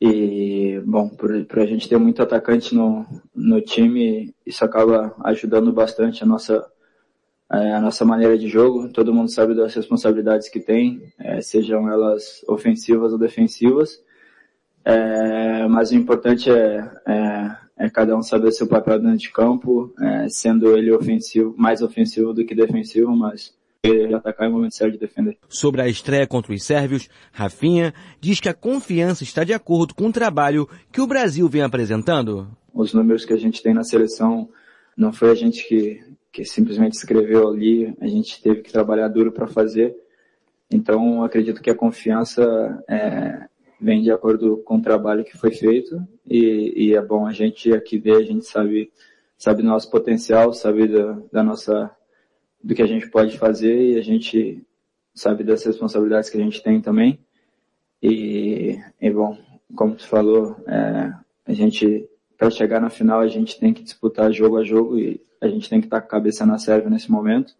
[0.00, 3.04] E, bom, por, por a gente ter muito atacante no,
[3.34, 6.64] no time, isso acaba ajudando bastante a nossa,
[7.52, 8.88] é, a nossa maneira de jogo.
[8.92, 14.00] Todo mundo sabe das responsabilidades que tem, é, sejam elas ofensivas ou defensivas.
[14.84, 19.92] É, mas o importante é, é, é, cada um saber seu papel dentro de campo,
[20.00, 24.92] é, sendo ele ofensivo, mais ofensivo do que defensivo, mas ele atacar em momento certo
[24.92, 25.38] de defender.
[25.48, 30.06] Sobre a estreia contra os sérvios, Rafinha diz que a confiança está de acordo com
[30.06, 32.48] o trabalho que o Brasil vem apresentando.
[32.72, 34.48] Os números que a gente tem na seleção
[34.96, 36.00] não foi a gente que,
[36.32, 39.96] que simplesmente escreveu ali, a gente teve que trabalhar duro para fazer.
[40.70, 43.48] Então, acredito que a confiança é,
[43.80, 47.72] vem de acordo com o trabalho que foi feito e, e, é bom a gente
[47.72, 48.92] aqui ver, a gente sabe,
[49.36, 51.90] sabe do nosso potencial, sabe da, da nossa,
[52.62, 54.62] do que a gente pode fazer e a gente
[55.14, 57.18] sabe das responsabilidades que a gente tem também.
[58.02, 59.36] E, e bom,
[59.74, 61.12] como tu falou, é,
[61.46, 62.08] a gente,
[62.40, 65.68] para chegar na final, a gente tem que disputar jogo a jogo e a gente
[65.68, 67.52] tem que estar com a cabeça na serva nesse momento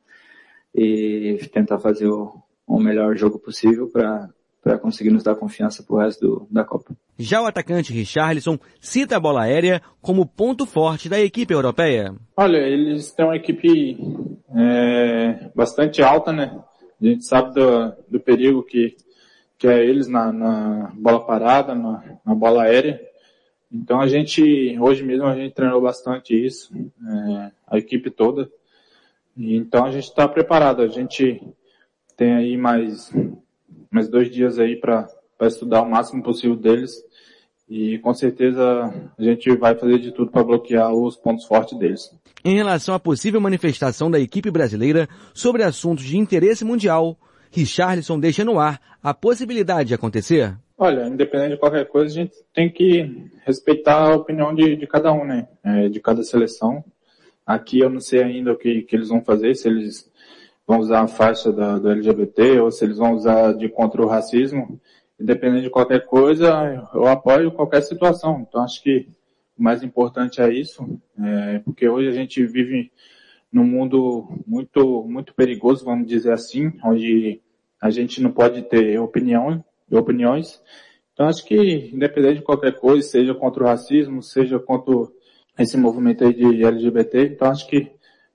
[0.75, 2.33] e tentar fazer o,
[2.67, 4.31] o melhor jogo possível para
[4.63, 6.95] para conseguir nos dar confiança pro resto do, da Copa.
[7.19, 12.15] Já o atacante Richarlison cita a bola aérea como ponto forte da equipe europeia.
[12.37, 13.97] Olha, eles têm uma equipe
[14.55, 16.63] é, bastante alta, né?
[17.01, 18.95] A gente sabe do, do perigo que,
[19.57, 23.01] que é eles na, na bola parada, na, na bola aérea.
[23.73, 28.51] Então a gente, hoje mesmo a gente treinou bastante isso, é, a equipe toda.
[29.37, 31.41] Então a gente está preparado, a gente
[32.17, 33.13] tem aí mais,
[33.91, 35.09] mais dois dias aí para
[35.43, 36.93] estudar o máximo possível deles.
[37.69, 38.63] E com certeza
[39.17, 42.11] a gente vai fazer de tudo para bloquear os pontos fortes deles.
[42.45, 47.17] Em relação à possível manifestação da equipe brasileira sobre assuntos de interesse mundial,
[47.53, 50.57] Richarlison deixa no ar a possibilidade de acontecer.
[50.83, 55.13] Olha, independente de qualquer coisa, a gente tem que respeitar a opinião de, de cada
[55.13, 55.47] um, né?
[55.63, 56.83] É, de cada seleção.
[57.45, 60.11] Aqui eu não sei ainda o que, que eles vão fazer, se eles
[60.67, 64.09] vão usar a faixa da, do LGBT ou se eles vão usar de contra o
[64.09, 64.81] racismo.
[65.21, 68.47] Independente de qualquer coisa, eu apoio qualquer situação.
[68.49, 69.07] Então acho que
[69.59, 72.91] o mais importante é isso, é, porque hoje a gente vive
[73.53, 77.39] num mundo muito, muito perigoso, vamos dizer assim, onde
[77.79, 80.61] a gente não pode ter opinião opiniões.
[81.13, 84.95] Então acho que, independente de qualquer coisa, seja contra o racismo, seja contra
[85.59, 87.91] esse movimento aí de LGBT, então acho que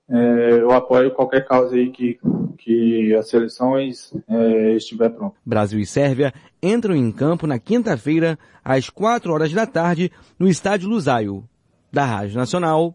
[0.08, 2.18] é, eu apoio qualquer causa aí que,
[2.58, 5.36] que as seleções é, estiver pronta.
[5.44, 10.88] Brasil e Sérvia entram em campo na quinta-feira, às quatro horas da tarde, no Estádio
[10.88, 11.44] Lusaio.
[11.92, 12.94] Da Rádio Nacional,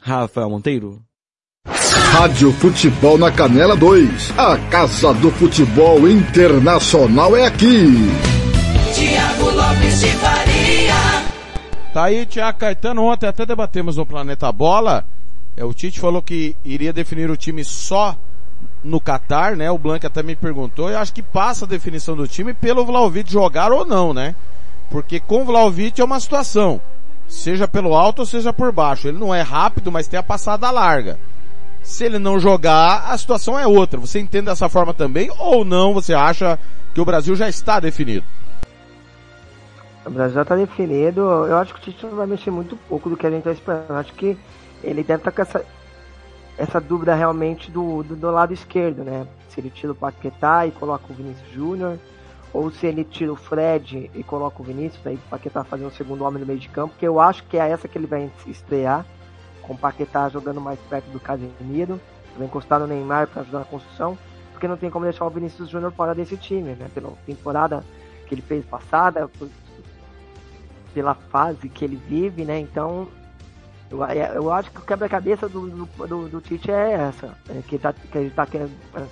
[0.00, 1.02] Rafael Monteiro.
[2.12, 4.38] Rádio Futebol na Canela 2.
[4.38, 7.86] A Casa do Futebol Internacional é aqui.
[8.94, 10.94] Tiago Lopes de Faria.
[11.94, 13.02] Tá aí, Tiago Caetano.
[13.04, 15.06] Ontem até debatemos no Planeta Bola.
[15.56, 18.14] É, o Tite falou que iria definir o time só
[18.84, 19.70] no Qatar, né?
[19.70, 23.32] O Blanca até me perguntou, eu acho que passa a definição do time pelo Vlaovic
[23.32, 24.34] jogar ou não, né?
[24.90, 26.78] Porque com o Vlaovic é uma situação,
[27.26, 29.08] seja pelo alto ou seja por baixo.
[29.08, 31.18] Ele não é rápido, mas tem a passada larga.
[31.82, 33.98] Se ele não jogar, a situação é outra.
[33.98, 35.92] Você entende dessa forma também ou não?
[35.94, 36.58] Você acha
[36.94, 38.24] que o Brasil já está definido?
[40.04, 41.20] O Brasil já está definido.
[41.20, 43.90] Eu acho que o Tite vai mexer muito pouco do que a gente está esperando.
[43.90, 44.36] Eu acho que
[44.82, 45.64] ele deve estar tá com essa,
[46.56, 49.26] essa dúvida realmente do, do, do, lado esquerdo, né?
[49.48, 51.98] Se ele tira o Paquetá e coloca o Vinícius Júnior,
[52.52, 55.94] ou se ele tira o Fred e coloca o Vinícius, aí o Paquetá fazendo o
[55.94, 58.30] segundo homem no meio de campo, que eu acho que é essa que ele vai
[58.46, 59.06] estrear,
[59.62, 62.00] com o Paquetá jogando mais perto do Casemiro,
[62.36, 64.18] vai encostar no Neymar para ajudar na construção,
[64.52, 66.88] porque não tem como deixar o Vinícius Júnior fora desse time, né?
[66.94, 67.84] Pela temporada
[68.26, 69.30] que ele fez passada,
[70.94, 72.58] pela fase que ele vive, né?
[72.58, 73.08] Então,
[73.90, 73.98] eu,
[74.34, 78.18] eu acho que o quebra-cabeça do, do, do, Tite é essa, é que, tá, que
[78.18, 78.46] ele tá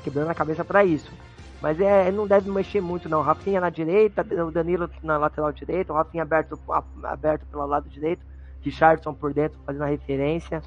[0.03, 1.13] quebrando a cabeça para isso.
[1.61, 3.21] Mas é, não deve mexer muito não.
[3.21, 6.59] Rafinha na direita, o Danilo na lateral direita, o Rafinha aberto,
[7.05, 8.25] aberto pelo lado direito,
[8.63, 10.63] Richardson por dentro fazendo a referência.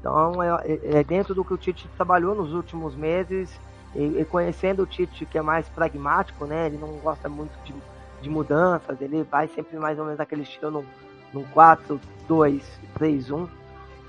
[0.00, 3.60] Então é, é, é dentro do que o Tite trabalhou nos últimos meses
[3.94, 6.66] e, e, conhecendo o Tite que é mais pragmático, né?
[6.66, 7.74] Ele não gosta muito de
[8.20, 10.84] de mudanças, ele vai sempre mais ou menos naquele estilo num,
[11.32, 12.62] num 4, 2,
[12.94, 13.48] 3, 1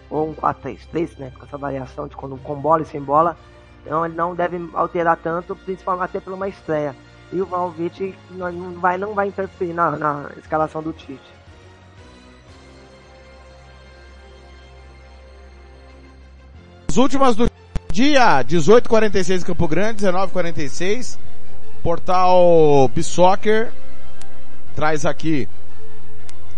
[0.10, 1.32] ou um 4, 3, 3, né?
[1.38, 3.38] Com essa variação de quando com bola e sem bola.
[3.86, 6.96] Então ele não deve alterar tanto, principalmente até por uma estreia.
[7.32, 11.39] E o Valvite não vai, não vai interferir na, na escalação do Tite.
[16.90, 17.48] As últimas do
[17.91, 21.20] dia, 18:46 Campo Grande, 19:46.
[21.84, 23.72] Portal Bissoccer
[24.76, 25.48] traz aqui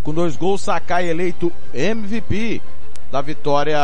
[0.01, 2.61] com dois gols Sakai eleito MVP
[3.11, 3.77] da vitória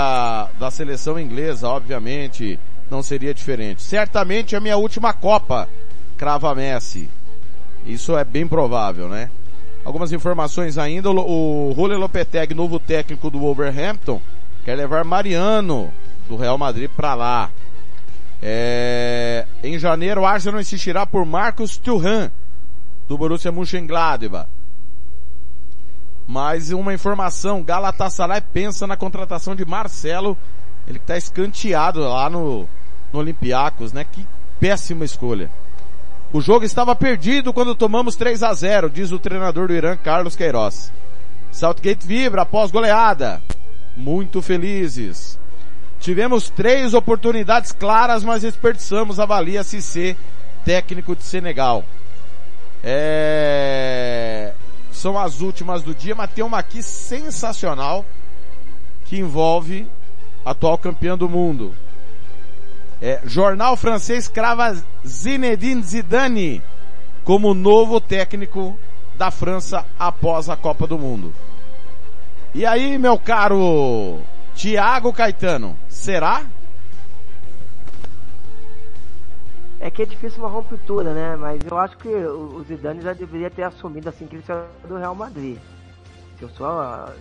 [0.58, 2.58] da seleção inglesa, obviamente
[2.90, 3.84] não seria diferente.
[3.84, 5.68] Certamente a minha última Copa,
[6.16, 7.10] crava Messi.
[7.86, 9.30] Isso é bem provável, né?
[9.84, 14.22] Algumas informações ainda, o Julio Lopetegui, novo técnico do Wolverhampton,
[14.64, 15.92] quer levar Mariano
[16.28, 17.50] do Real Madrid para lá.
[18.42, 19.46] É...
[19.64, 22.30] Em janeiro, o Arsenal insistirá por Marcos Thuram,
[23.08, 24.48] do Borussia Mönchengladbach.
[26.28, 30.38] Mais uma informação, Galatasaray pensa na contratação de Marcelo,
[30.86, 32.68] ele está escanteado lá no,
[33.14, 34.04] no Olympiacos, né?
[34.04, 34.26] Que
[34.60, 35.50] péssima escolha.
[36.34, 40.36] O jogo estava perdido quando tomamos 3 a 0, diz o treinador do Irã, Carlos
[40.36, 40.92] Queiroz.
[41.52, 43.42] Southgate vibra após goleada.
[43.96, 45.40] Muito felizes.
[46.00, 50.16] Tivemos três oportunidades claras, mas desperdiçamos, avalia CC,
[50.64, 51.84] técnico de Senegal.
[52.84, 54.54] É...
[54.92, 58.06] São as últimas do dia, mas tem uma aqui sensacional
[59.06, 59.88] que envolve
[60.46, 61.74] atual campeão do mundo.
[63.02, 64.76] É, jornal francês crava
[65.06, 66.64] Zinedine Zidane
[67.24, 68.78] como novo técnico
[69.16, 71.34] da França após a Copa do Mundo.
[72.56, 74.20] E aí, meu caro
[74.58, 76.44] Tiago Caetano, será?
[79.80, 81.36] É que é difícil uma ruptura, né?
[81.36, 84.98] Mas eu acho que o Zidane já deveria ter assumido assim que ele saiu do
[84.98, 85.60] Real Madrid.
[86.40, 87.14] Se eu sou a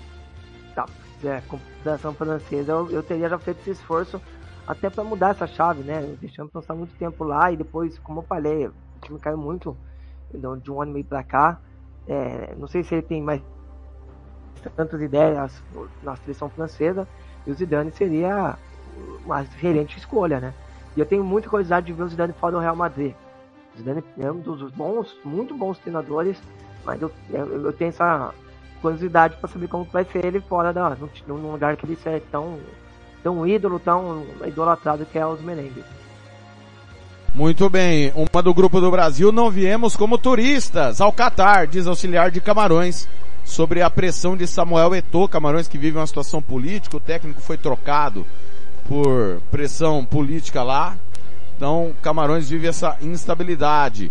[0.75, 0.87] tá,
[1.25, 4.19] é, computação francesa, eu, eu, teria já feito esse esforço
[4.67, 6.17] até para mudar essa chave, né?
[6.19, 8.73] Deixando passar muito tempo lá e depois, como eu falei, o
[9.03, 9.77] time caiu muito
[10.63, 11.61] de um ano e meio para cá.
[12.09, 13.43] É, não sei se ele tem mais
[14.74, 15.62] tantas ideias
[16.03, 17.07] na seleção francesa
[17.47, 18.57] e o Zidane seria
[19.24, 20.55] uma excelente escolha, né?
[20.97, 23.15] E eu tenho muita curiosidade de ver o Zidane fora do Real Madrid.
[23.74, 26.39] O Zidane é um dos bons, muito bons treinadores,
[26.85, 28.33] mas eu, eu, eu tenho essa
[28.81, 30.97] curiosidade para saber como vai ser ele fora da,
[31.27, 32.59] num lugar que ele é tão,
[33.23, 35.85] tão ídolo, tão idolatrado que é os merengues.
[37.35, 42.31] Muito bem, uma do grupo do Brasil não viemos como turistas ao Catar, diz auxiliar
[42.31, 43.07] de Camarões,
[43.47, 47.56] sobre a pressão de Samuel Eto'o, Camarões que vive uma situação política, o técnico foi
[47.56, 48.27] trocado
[48.89, 50.98] por pressão política lá.
[51.56, 54.10] Então, Camarões vive essa instabilidade.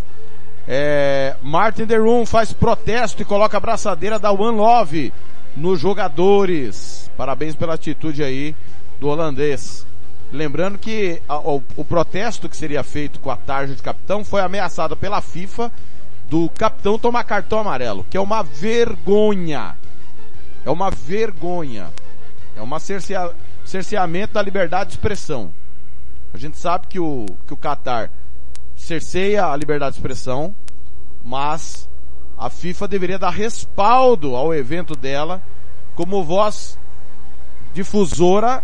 [0.66, 5.14] É, Martin Derum faz protesto e coloca a braçadeira da One Love
[5.56, 7.12] nos jogadores.
[7.18, 8.56] Parabéns pela atitude aí
[9.00, 9.86] do holandês.
[10.32, 14.42] Lembrando que a, o, o, protesto que seria feito com a tarja de capitão foi
[14.42, 15.72] ameaçado pela FIFA
[16.30, 19.78] do capitão tomar cartão amarelo, que é uma vergonha.
[20.66, 21.90] É uma vergonha.
[22.56, 23.32] É uma cerceia,
[23.64, 25.54] cerceamento da liberdade de expressão.
[26.34, 28.12] A gente sabe que o, que o Qatar
[28.76, 30.54] cerceia a liberdade de expressão,
[31.24, 31.90] mas
[32.38, 35.42] a FIFA deveria dar respaldo ao evento dela
[35.96, 36.78] como voz
[37.74, 38.64] difusora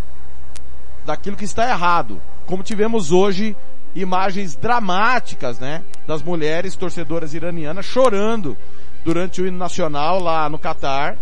[1.05, 2.21] daquilo que está errado.
[2.45, 3.55] como tivemos hoje
[3.95, 8.57] imagens dramáticas, né, das mulheres torcedoras iranianas chorando
[9.03, 11.17] durante o hino nacional lá no Catar.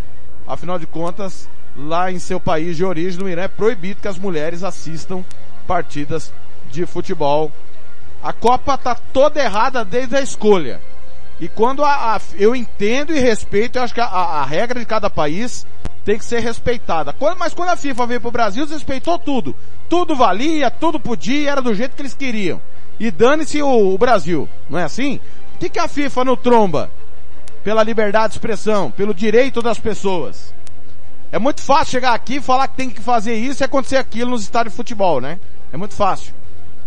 [0.48, 4.18] Afinal de contas, lá em seu país de origem, no Irã, é proibido que as
[4.18, 5.24] mulheres assistam
[5.68, 6.34] partidas
[6.72, 7.52] de futebol.
[8.22, 10.82] A Copa tá toda errada desde a escolha.
[11.40, 14.86] E quando a, a eu entendo e respeito, eu acho que a, a, regra de
[14.86, 15.66] cada país
[16.04, 17.14] tem que ser respeitada.
[17.14, 19.56] Quando, mas quando a FIFA veio pro Brasil, respeitou tudo.
[19.88, 22.62] Tudo valia, tudo podia, era do jeito que eles queriam.
[23.00, 25.20] E dane-se o, o, Brasil, não é assim?
[25.56, 26.92] O que, que a FIFA não tromba?
[27.64, 30.54] Pela liberdade de expressão, pelo direito das pessoas.
[31.32, 34.32] É muito fácil chegar aqui e falar que tem que fazer isso e acontecer aquilo
[34.32, 35.40] nos estádios de futebol, né?
[35.72, 36.34] É muito fácil.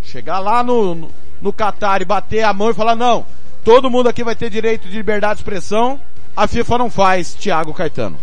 [0.02, 1.10] Chegar lá no, no,
[1.40, 3.24] no Qatar e bater a mão e falar, não,
[3.64, 6.00] todo mundo aqui vai ter direito de liberdade de expressão,
[6.36, 8.18] a FIFA não faz, Thiago Caetano.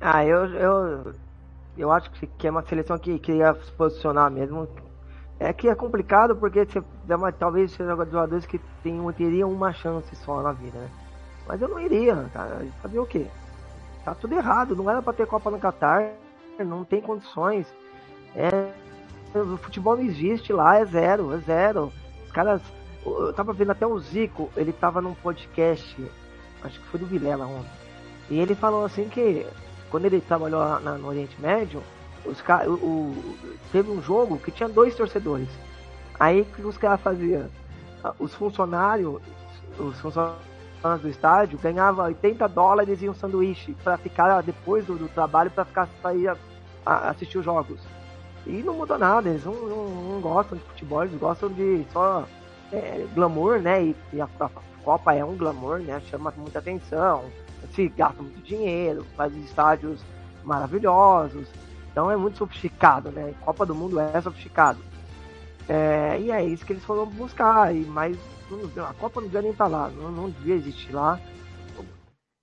[0.00, 1.14] Ah, eu, eu,
[1.76, 4.68] eu acho que é uma seleção que queria se posicionar mesmo.
[5.38, 6.82] É que é complicado porque você,
[7.38, 10.88] talvez sejam jogadores que tem, teriam uma chance só na vida, né?
[11.46, 12.64] Mas eu não iria, cara.
[12.80, 13.26] Fazer o quê?
[14.04, 16.12] Tá tudo errado, não era pra ter Copa no Catar,
[16.58, 17.66] não tem condições.
[18.36, 18.72] É,
[19.34, 21.92] o futebol não existe lá, é zero, é zero.
[22.24, 22.62] Os caras.
[23.04, 26.10] Eu tava vendo até o Zico, ele tava num podcast,
[26.62, 27.70] acho que foi do Vilela ontem.
[28.30, 29.46] E ele falou assim que
[29.90, 31.82] quando ele trabalhou na, no Oriente Médio,
[32.24, 33.36] os o, o,
[33.70, 35.48] teve um jogo que tinha dois torcedores.
[36.18, 37.48] Aí o que os caras faziam?
[38.18, 39.20] Os funcionários,
[39.78, 40.44] os funcionários
[41.00, 45.64] do estádio ganhavam 80 dólares e um sanduíche para ficar depois do, do trabalho para
[45.64, 46.36] ficar para ir a,
[46.84, 47.80] a assistir os jogos.
[48.46, 52.26] E não mudou nada, eles não, não, não, gostam de futebol, eles gostam de só
[52.70, 53.82] é, glamour, né?
[53.82, 54.50] E, e a, a,
[54.84, 55.98] Copa é um glamour, né?
[56.10, 57.24] Chama muita atenção,
[57.72, 60.04] se gasta muito dinheiro, faz estádios
[60.42, 61.48] maravilhosos.
[61.90, 63.34] Então é muito sofisticado, né?
[63.44, 64.80] Copa do Mundo é sofisticado.
[65.68, 67.74] É, e é isso que eles foram buscar.
[67.74, 68.18] E, mas
[68.76, 71.20] a Copa não devia nem estar tá lá, não, não devia existir lá.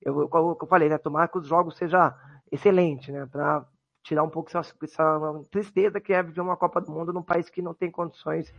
[0.01, 0.97] Eu, eu, eu falei, né?
[0.97, 2.15] Tomar que os jogos seja
[2.51, 3.27] excelente, né?
[3.31, 3.65] Para
[4.03, 7.49] tirar um pouco essa, essa tristeza que é viver uma Copa do Mundo num país
[7.49, 8.53] que não tem condições,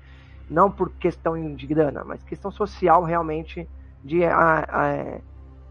[0.48, 3.68] não por questão de grana, mas questão social realmente
[4.04, 5.20] de a, a,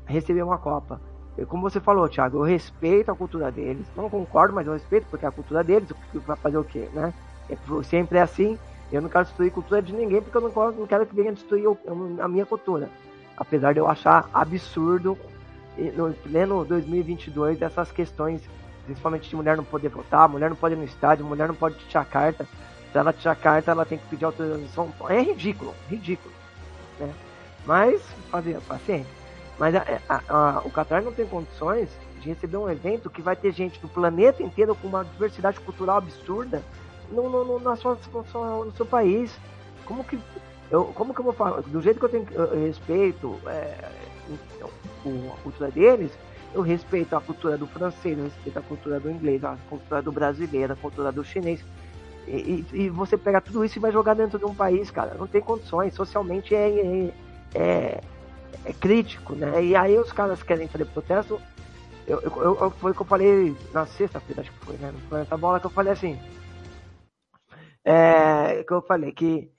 [0.06, 0.99] receber uma Copa.
[1.48, 5.26] Como você falou, Thiago, eu respeito a cultura deles, não concordo, mas eu respeito porque
[5.26, 7.14] é a cultura deles, vai fazer o quê, né?
[7.49, 8.60] É, sempre é assim,
[8.91, 11.32] eu não quero destruir a cultura de ninguém porque eu não, não quero que venha
[11.32, 11.65] destruir
[12.19, 12.90] a minha cultura.
[13.38, 15.18] Apesar de eu achar absurdo,
[15.95, 18.41] no pleno 2022, essas questões
[18.86, 21.76] principalmente de mulher não poder votar, mulher não pode ir no estádio, mulher não pode
[21.88, 22.48] tirar carta.
[22.91, 24.91] Se ela tirar carta, ela tem que pedir autorização.
[25.07, 26.34] É ridículo, ridículo.
[26.99, 27.14] Né?
[27.65, 29.20] Mas, fazer paciência.
[29.57, 33.36] Mas a, a, a, o Qatar não tem condições de receber um evento que vai
[33.36, 36.64] ter gente do planeta inteiro com uma diversidade cultural absurda
[37.11, 37.98] no, no, no, na sua,
[38.34, 39.38] no, no seu país.
[39.86, 40.19] Como que
[40.69, 41.61] eu, como que eu vou falar?
[41.61, 43.91] Do jeito que eu tenho eu respeito é,
[44.64, 46.11] a cultura deles,
[46.53, 50.11] eu respeito a cultura do francês, eu respeito a cultura do inglês, a cultura do
[50.11, 51.64] brasileiro, a cultura do chinês.
[52.28, 55.15] E, e, e você pega tudo isso e vai jogar dentro de um país, cara.
[55.18, 55.94] Não tem condições.
[55.94, 57.14] Socialmente é, é,
[57.53, 58.02] é,
[58.65, 59.64] é crítico, né?
[59.64, 61.41] E aí os caras querem fazer protesto.
[62.07, 64.94] Eu, eu, eu, foi que eu falei na sexta-feira, acho que foi, né?
[65.10, 66.19] Foi essa bola que eu falei assim.
[67.84, 69.52] É, que eu falei que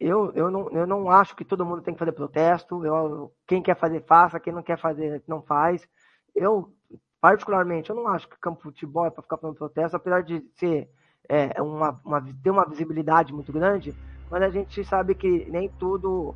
[0.00, 2.84] eu, eu, não, eu não acho que todo mundo tem que fazer protesto.
[2.84, 4.40] Eu, quem quer fazer, faça.
[4.40, 5.86] Quem não quer fazer, não faz.
[6.34, 6.72] Eu,
[7.20, 10.44] particularmente, eu não acho que campo de futebol é para ficar fazendo protesto, apesar de
[10.56, 10.90] ser
[11.28, 13.94] é, uma, uma, ter uma visibilidade muito grande,
[14.30, 16.34] mas a gente sabe que nem tudo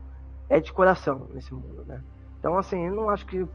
[0.49, 2.03] é de coração nesse mundo, né?
[2.39, 3.47] Então, assim, eu não acho que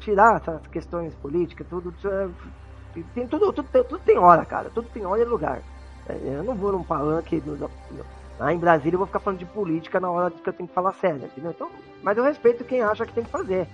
[0.00, 2.28] tirar essas questões políticas, tudo, é,
[3.14, 5.62] tem tudo, tudo, tudo, tem hora, cara, tudo tem hora e lugar.
[6.08, 7.42] É, eu não vou num palanque
[8.38, 10.74] Lá em Brasília eu vou ficar falando de política na hora que eu tenho que
[10.74, 11.52] falar sério, entendeu?
[11.52, 11.70] Então,
[12.02, 13.68] mas eu respeito quem acha que tem que fazer.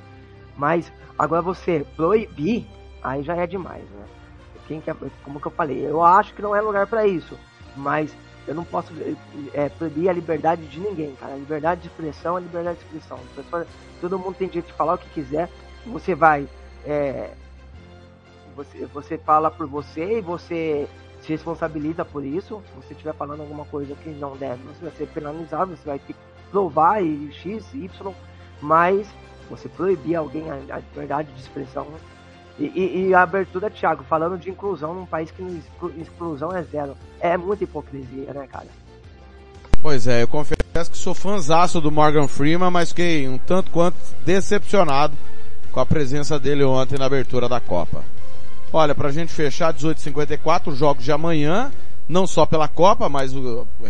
[0.56, 2.66] Mas agora você proibir,
[3.02, 4.04] aí já é demais, né?
[4.68, 4.94] Quem quer,
[5.24, 7.36] como que eu falei, eu acho que não é lugar para isso,
[7.74, 8.14] mas
[8.46, 8.92] eu não posso
[9.52, 11.34] é, proibir a liberdade de ninguém, cara.
[11.34, 13.18] A liberdade de expressão é liberdade de expressão.
[14.00, 15.48] Todo mundo tem direito de falar o que quiser.
[15.86, 16.48] Você vai.
[16.84, 17.30] É,
[18.56, 20.88] você, você fala por você e você
[21.22, 22.62] se responsabiliza por isso.
[22.68, 25.98] Se você estiver falando alguma coisa que não deve, você vai ser penalizado, você vai
[25.98, 26.18] ter que
[26.50, 28.12] provar e X, Y,
[28.60, 29.06] mas
[29.48, 31.86] você proibir alguém a, a liberdade de expressão.
[32.60, 35.42] E, e, a abertura, Thiago, falando de inclusão num país que
[35.96, 36.94] inclusão é zero.
[37.18, 38.66] É muita hipocrisia, né, cara?
[39.80, 43.96] Pois é, eu confesso que sou fãzaço do Morgan Freeman, mas fiquei um tanto quanto
[44.26, 45.16] decepcionado
[45.72, 48.04] com a presença dele ontem na abertura da Copa.
[48.70, 51.72] Olha, pra gente fechar 18h54, os jogos de amanhã,
[52.06, 53.32] não só pela Copa, mas,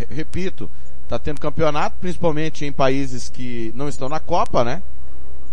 [0.08, 0.70] repito,
[1.08, 4.80] tá tendo campeonato, principalmente em países que não estão na Copa, né?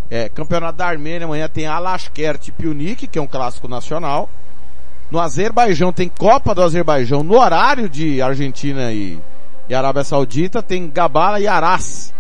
[0.09, 4.29] É, campeonato da Armênia, amanhã tem Alashkert Piunik, que é um clássico nacional.
[5.11, 9.19] No Azerbaijão tem Copa do Azerbaijão, no horário de Argentina e,
[9.67, 12.13] e Arábia Saudita, tem Gabala e Aras.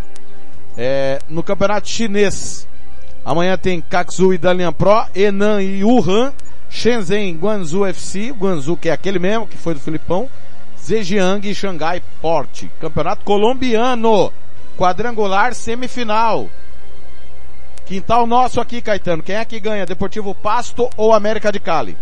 [0.77, 2.67] É, no campeonato chinês,
[3.25, 6.33] amanhã tem Kaksu e Dalian Pro, Enan e Wuhan,
[6.69, 10.29] Shenzhen, Guangzhou FC, Guangzhou que é aquele mesmo, que foi do Filipão,
[10.79, 12.65] Zhejiang e Xangai Port.
[12.79, 14.31] Campeonato colombiano,
[14.77, 16.49] quadrangular semifinal.
[17.87, 19.23] Quintal nosso aqui, Caetano.
[19.23, 19.85] Quem é que ganha?
[19.85, 21.97] Deportivo Pasto ou América de Cali?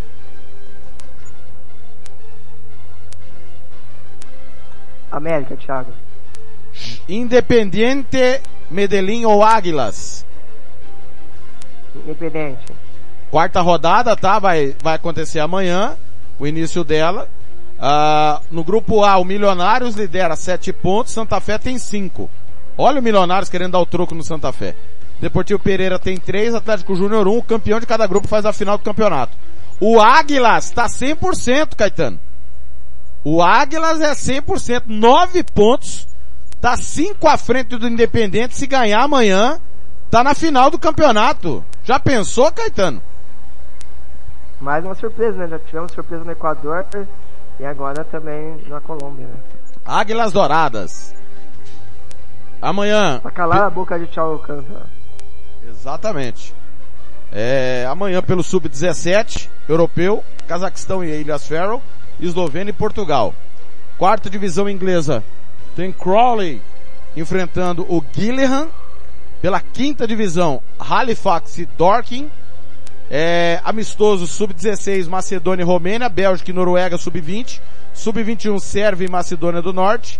[5.11, 5.93] América, Thiago.
[7.07, 10.25] Independiente, Medellín ou Águilas?
[11.95, 12.65] Independente.
[13.29, 14.39] Quarta rodada, tá?
[14.39, 15.95] Vai, vai acontecer amanhã,
[16.39, 17.29] o início dela.
[17.79, 22.29] Ah, no grupo A, o Milionários lidera sete pontos, Santa Fé tem cinco.
[22.77, 24.75] Olha o Milionários querendo dar o troco no Santa Fé.
[25.19, 28.77] Deportivo Pereira tem três, Atlético Júnior um, o campeão de cada grupo faz a final
[28.77, 29.35] do campeonato.
[29.79, 32.19] O Águilas tá 100%, Caetano.
[33.23, 36.07] O Águilas é 100%, nove pontos,
[36.61, 39.59] tá cinco à frente do Independente, se ganhar amanhã,
[40.11, 41.63] tá na final do campeonato.
[41.83, 43.01] Já pensou, Caetano?
[44.59, 45.47] Mais uma surpresa, né?
[45.47, 46.85] Já tivemos surpresa no Equador
[47.59, 49.35] e agora também na Colômbia, né?
[49.85, 51.15] Águilas Douradas.
[52.61, 53.19] Amanhã.
[53.21, 54.85] Pra calar a boca de Tchau Alcântara.
[55.67, 56.53] Exatamente.
[57.31, 61.81] É, amanhã pelo Sub-17, europeu, Cazaquistão e Ilhas Faroe,
[62.19, 63.33] Eslovênia e Portugal.
[63.97, 65.23] Quarta divisão inglesa,
[65.75, 66.61] tem Crawley
[67.15, 68.69] enfrentando o Gillingham.
[69.41, 72.31] Pela quinta divisão, Halifax e Dorking.
[73.11, 77.61] É, amistoso Sub-16, Macedônia e Romênia, Bélgica e Noruega Sub-20,
[77.93, 80.19] Sub-21 Sérvia e Macedônia do Norte,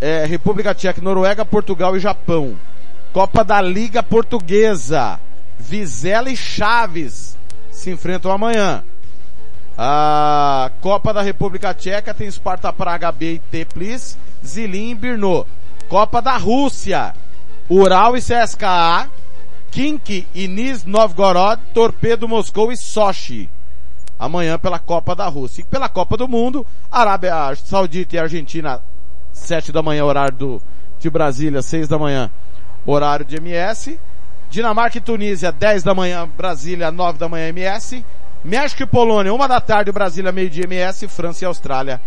[0.00, 2.56] é, República Tcheca, Noruega, Portugal e Japão.
[3.12, 5.20] Copa da Liga Portuguesa,
[5.58, 7.36] Vizela e Chaves
[7.70, 8.82] se enfrentam amanhã.
[9.76, 15.46] A Copa da República Tcheca tem Sparta Praga B e Teplis, Zilin e Brno.
[15.90, 17.14] Copa da Rússia,
[17.68, 19.10] Ural e CSKA,
[19.70, 23.48] Kink e Niz Novgorod, Torpedo Moscou e Sochi.
[24.18, 25.60] Amanhã pela Copa da Rússia.
[25.60, 28.80] E pela Copa do Mundo, Arábia Saudita e Argentina,
[29.32, 30.62] sete da manhã, horário do,
[30.98, 32.30] de Brasília, seis da manhã,
[32.86, 33.98] horário de MS.
[34.50, 38.04] Dinamarca e Tunísia, 10 da manhã, Brasília, 9 da manhã, MS.
[38.44, 41.08] México e Polônia, 1 da tarde, Brasília, meio-dia, MS.
[41.08, 42.00] França e Austrália,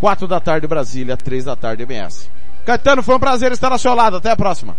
[0.00, 2.30] 4 da tarde, Brasília, 3 da tarde, MS.
[2.64, 4.16] Caetano, foi um prazer estar ao seu lado.
[4.16, 4.76] Até a próxima.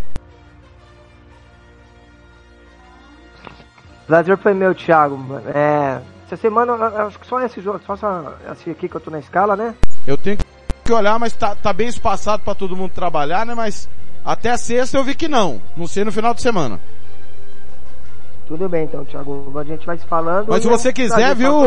[4.06, 5.40] Prazer foi meu, Thiago.
[5.54, 6.74] É, essa semana,
[7.06, 9.74] acho que só esse jogo, só essa, esse aqui que eu tô na escala, né?
[10.06, 10.38] Eu tenho
[10.84, 13.54] que olhar, mas tá, tá bem espaçado para todo mundo trabalhar, né?
[13.54, 13.88] Mas
[14.24, 15.60] até sexta eu vi que não.
[15.76, 16.78] Não sei no final de semana.
[18.46, 19.52] Tudo bem então, Thiago.
[19.58, 20.48] A gente vai se falando.
[20.48, 21.62] Mas se você quiser, viu?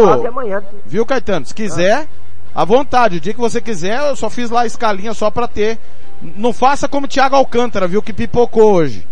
[0.86, 1.45] Viu, Caetano?
[1.45, 2.07] Se quiser,
[2.53, 3.18] à vontade.
[3.18, 5.80] O dia que você quiser, eu só fiz lá a escalinha só pra ter.
[6.22, 8.02] Não faça como o Thiago Alcântara, viu?
[8.02, 9.06] Que pipocou hoje.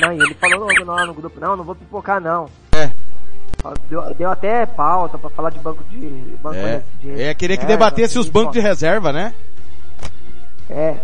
[0.00, 2.48] Não, ele falou no, no, no grupo, não, não vou pipocar não.
[2.72, 2.90] É.
[3.88, 5.98] Deu, deu até pauta pra falar de banco de...
[6.42, 9.34] Banco É, de, é queria que debatesse os bancos de reserva, né?
[10.68, 10.96] É,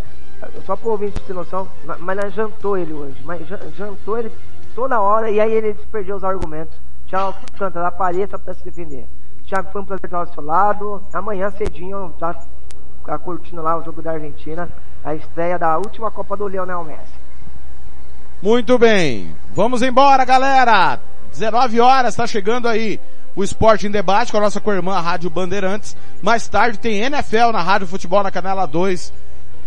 [0.66, 1.68] só pro ouvinte ter noção,
[1.98, 4.32] mas nós jantou ele hoje, mas jan- jantou ele
[4.74, 6.74] toda hora e aí ele perdeu os argumentos.
[7.06, 9.06] Tchau, canta, apareça pra se defender.
[9.46, 11.02] Thiago, foi um prazer estar ao seu lado.
[11.12, 12.34] Amanhã cedinho, já
[13.06, 14.68] tá curtindo lá o jogo da Argentina,
[15.02, 17.18] a estreia da última Copa do Lionel Messi.
[18.42, 19.34] Muito bem.
[19.54, 21.00] Vamos embora, galera.
[21.32, 23.00] 19 horas, tá chegando aí
[23.34, 25.96] o Esporte em Debate com a nossa co-irmã Rádio Bandeirantes.
[26.22, 29.12] Mais tarde tem NFL na Rádio Futebol na Canela 2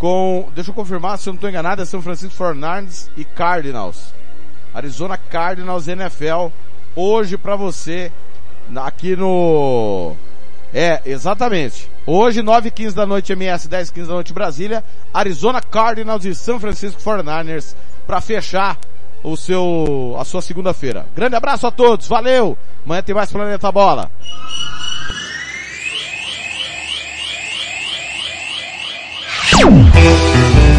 [0.02, 4.16] com, deixa eu confirmar se eu não estou enganado, é São Francisco Fernandes e Cardinals.
[4.74, 6.48] Arizona Cardinals NFL
[6.96, 8.12] hoje pra você
[8.76, 10.16] aqui no
[10.74, 11.88] é, exatamente.
[12.04, 14.84] Hoje, 9 h 15 da noite, MS, 10 h 15 da noite, Brasília.
[15.14, 17.76] Arizona Cardinals e São Francisco 49ers
[18.08, 18.80] para fechar
[19.24, 21.06] o seu, a sua segunda-feira.
[21.16, 22.58] Grande abraço a todos, valeu!
[22.84, 24.10] Amanhã tem mais Planeta Bola.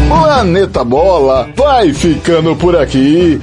[0.09, 3.39] Planeta Bola vai ficando por aqui.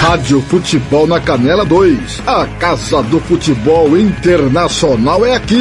[0.00, 2.22] Rádio Futebol na Canela 2.
[2.26, 5.52] A Casa do Futebol Internacional é aqui.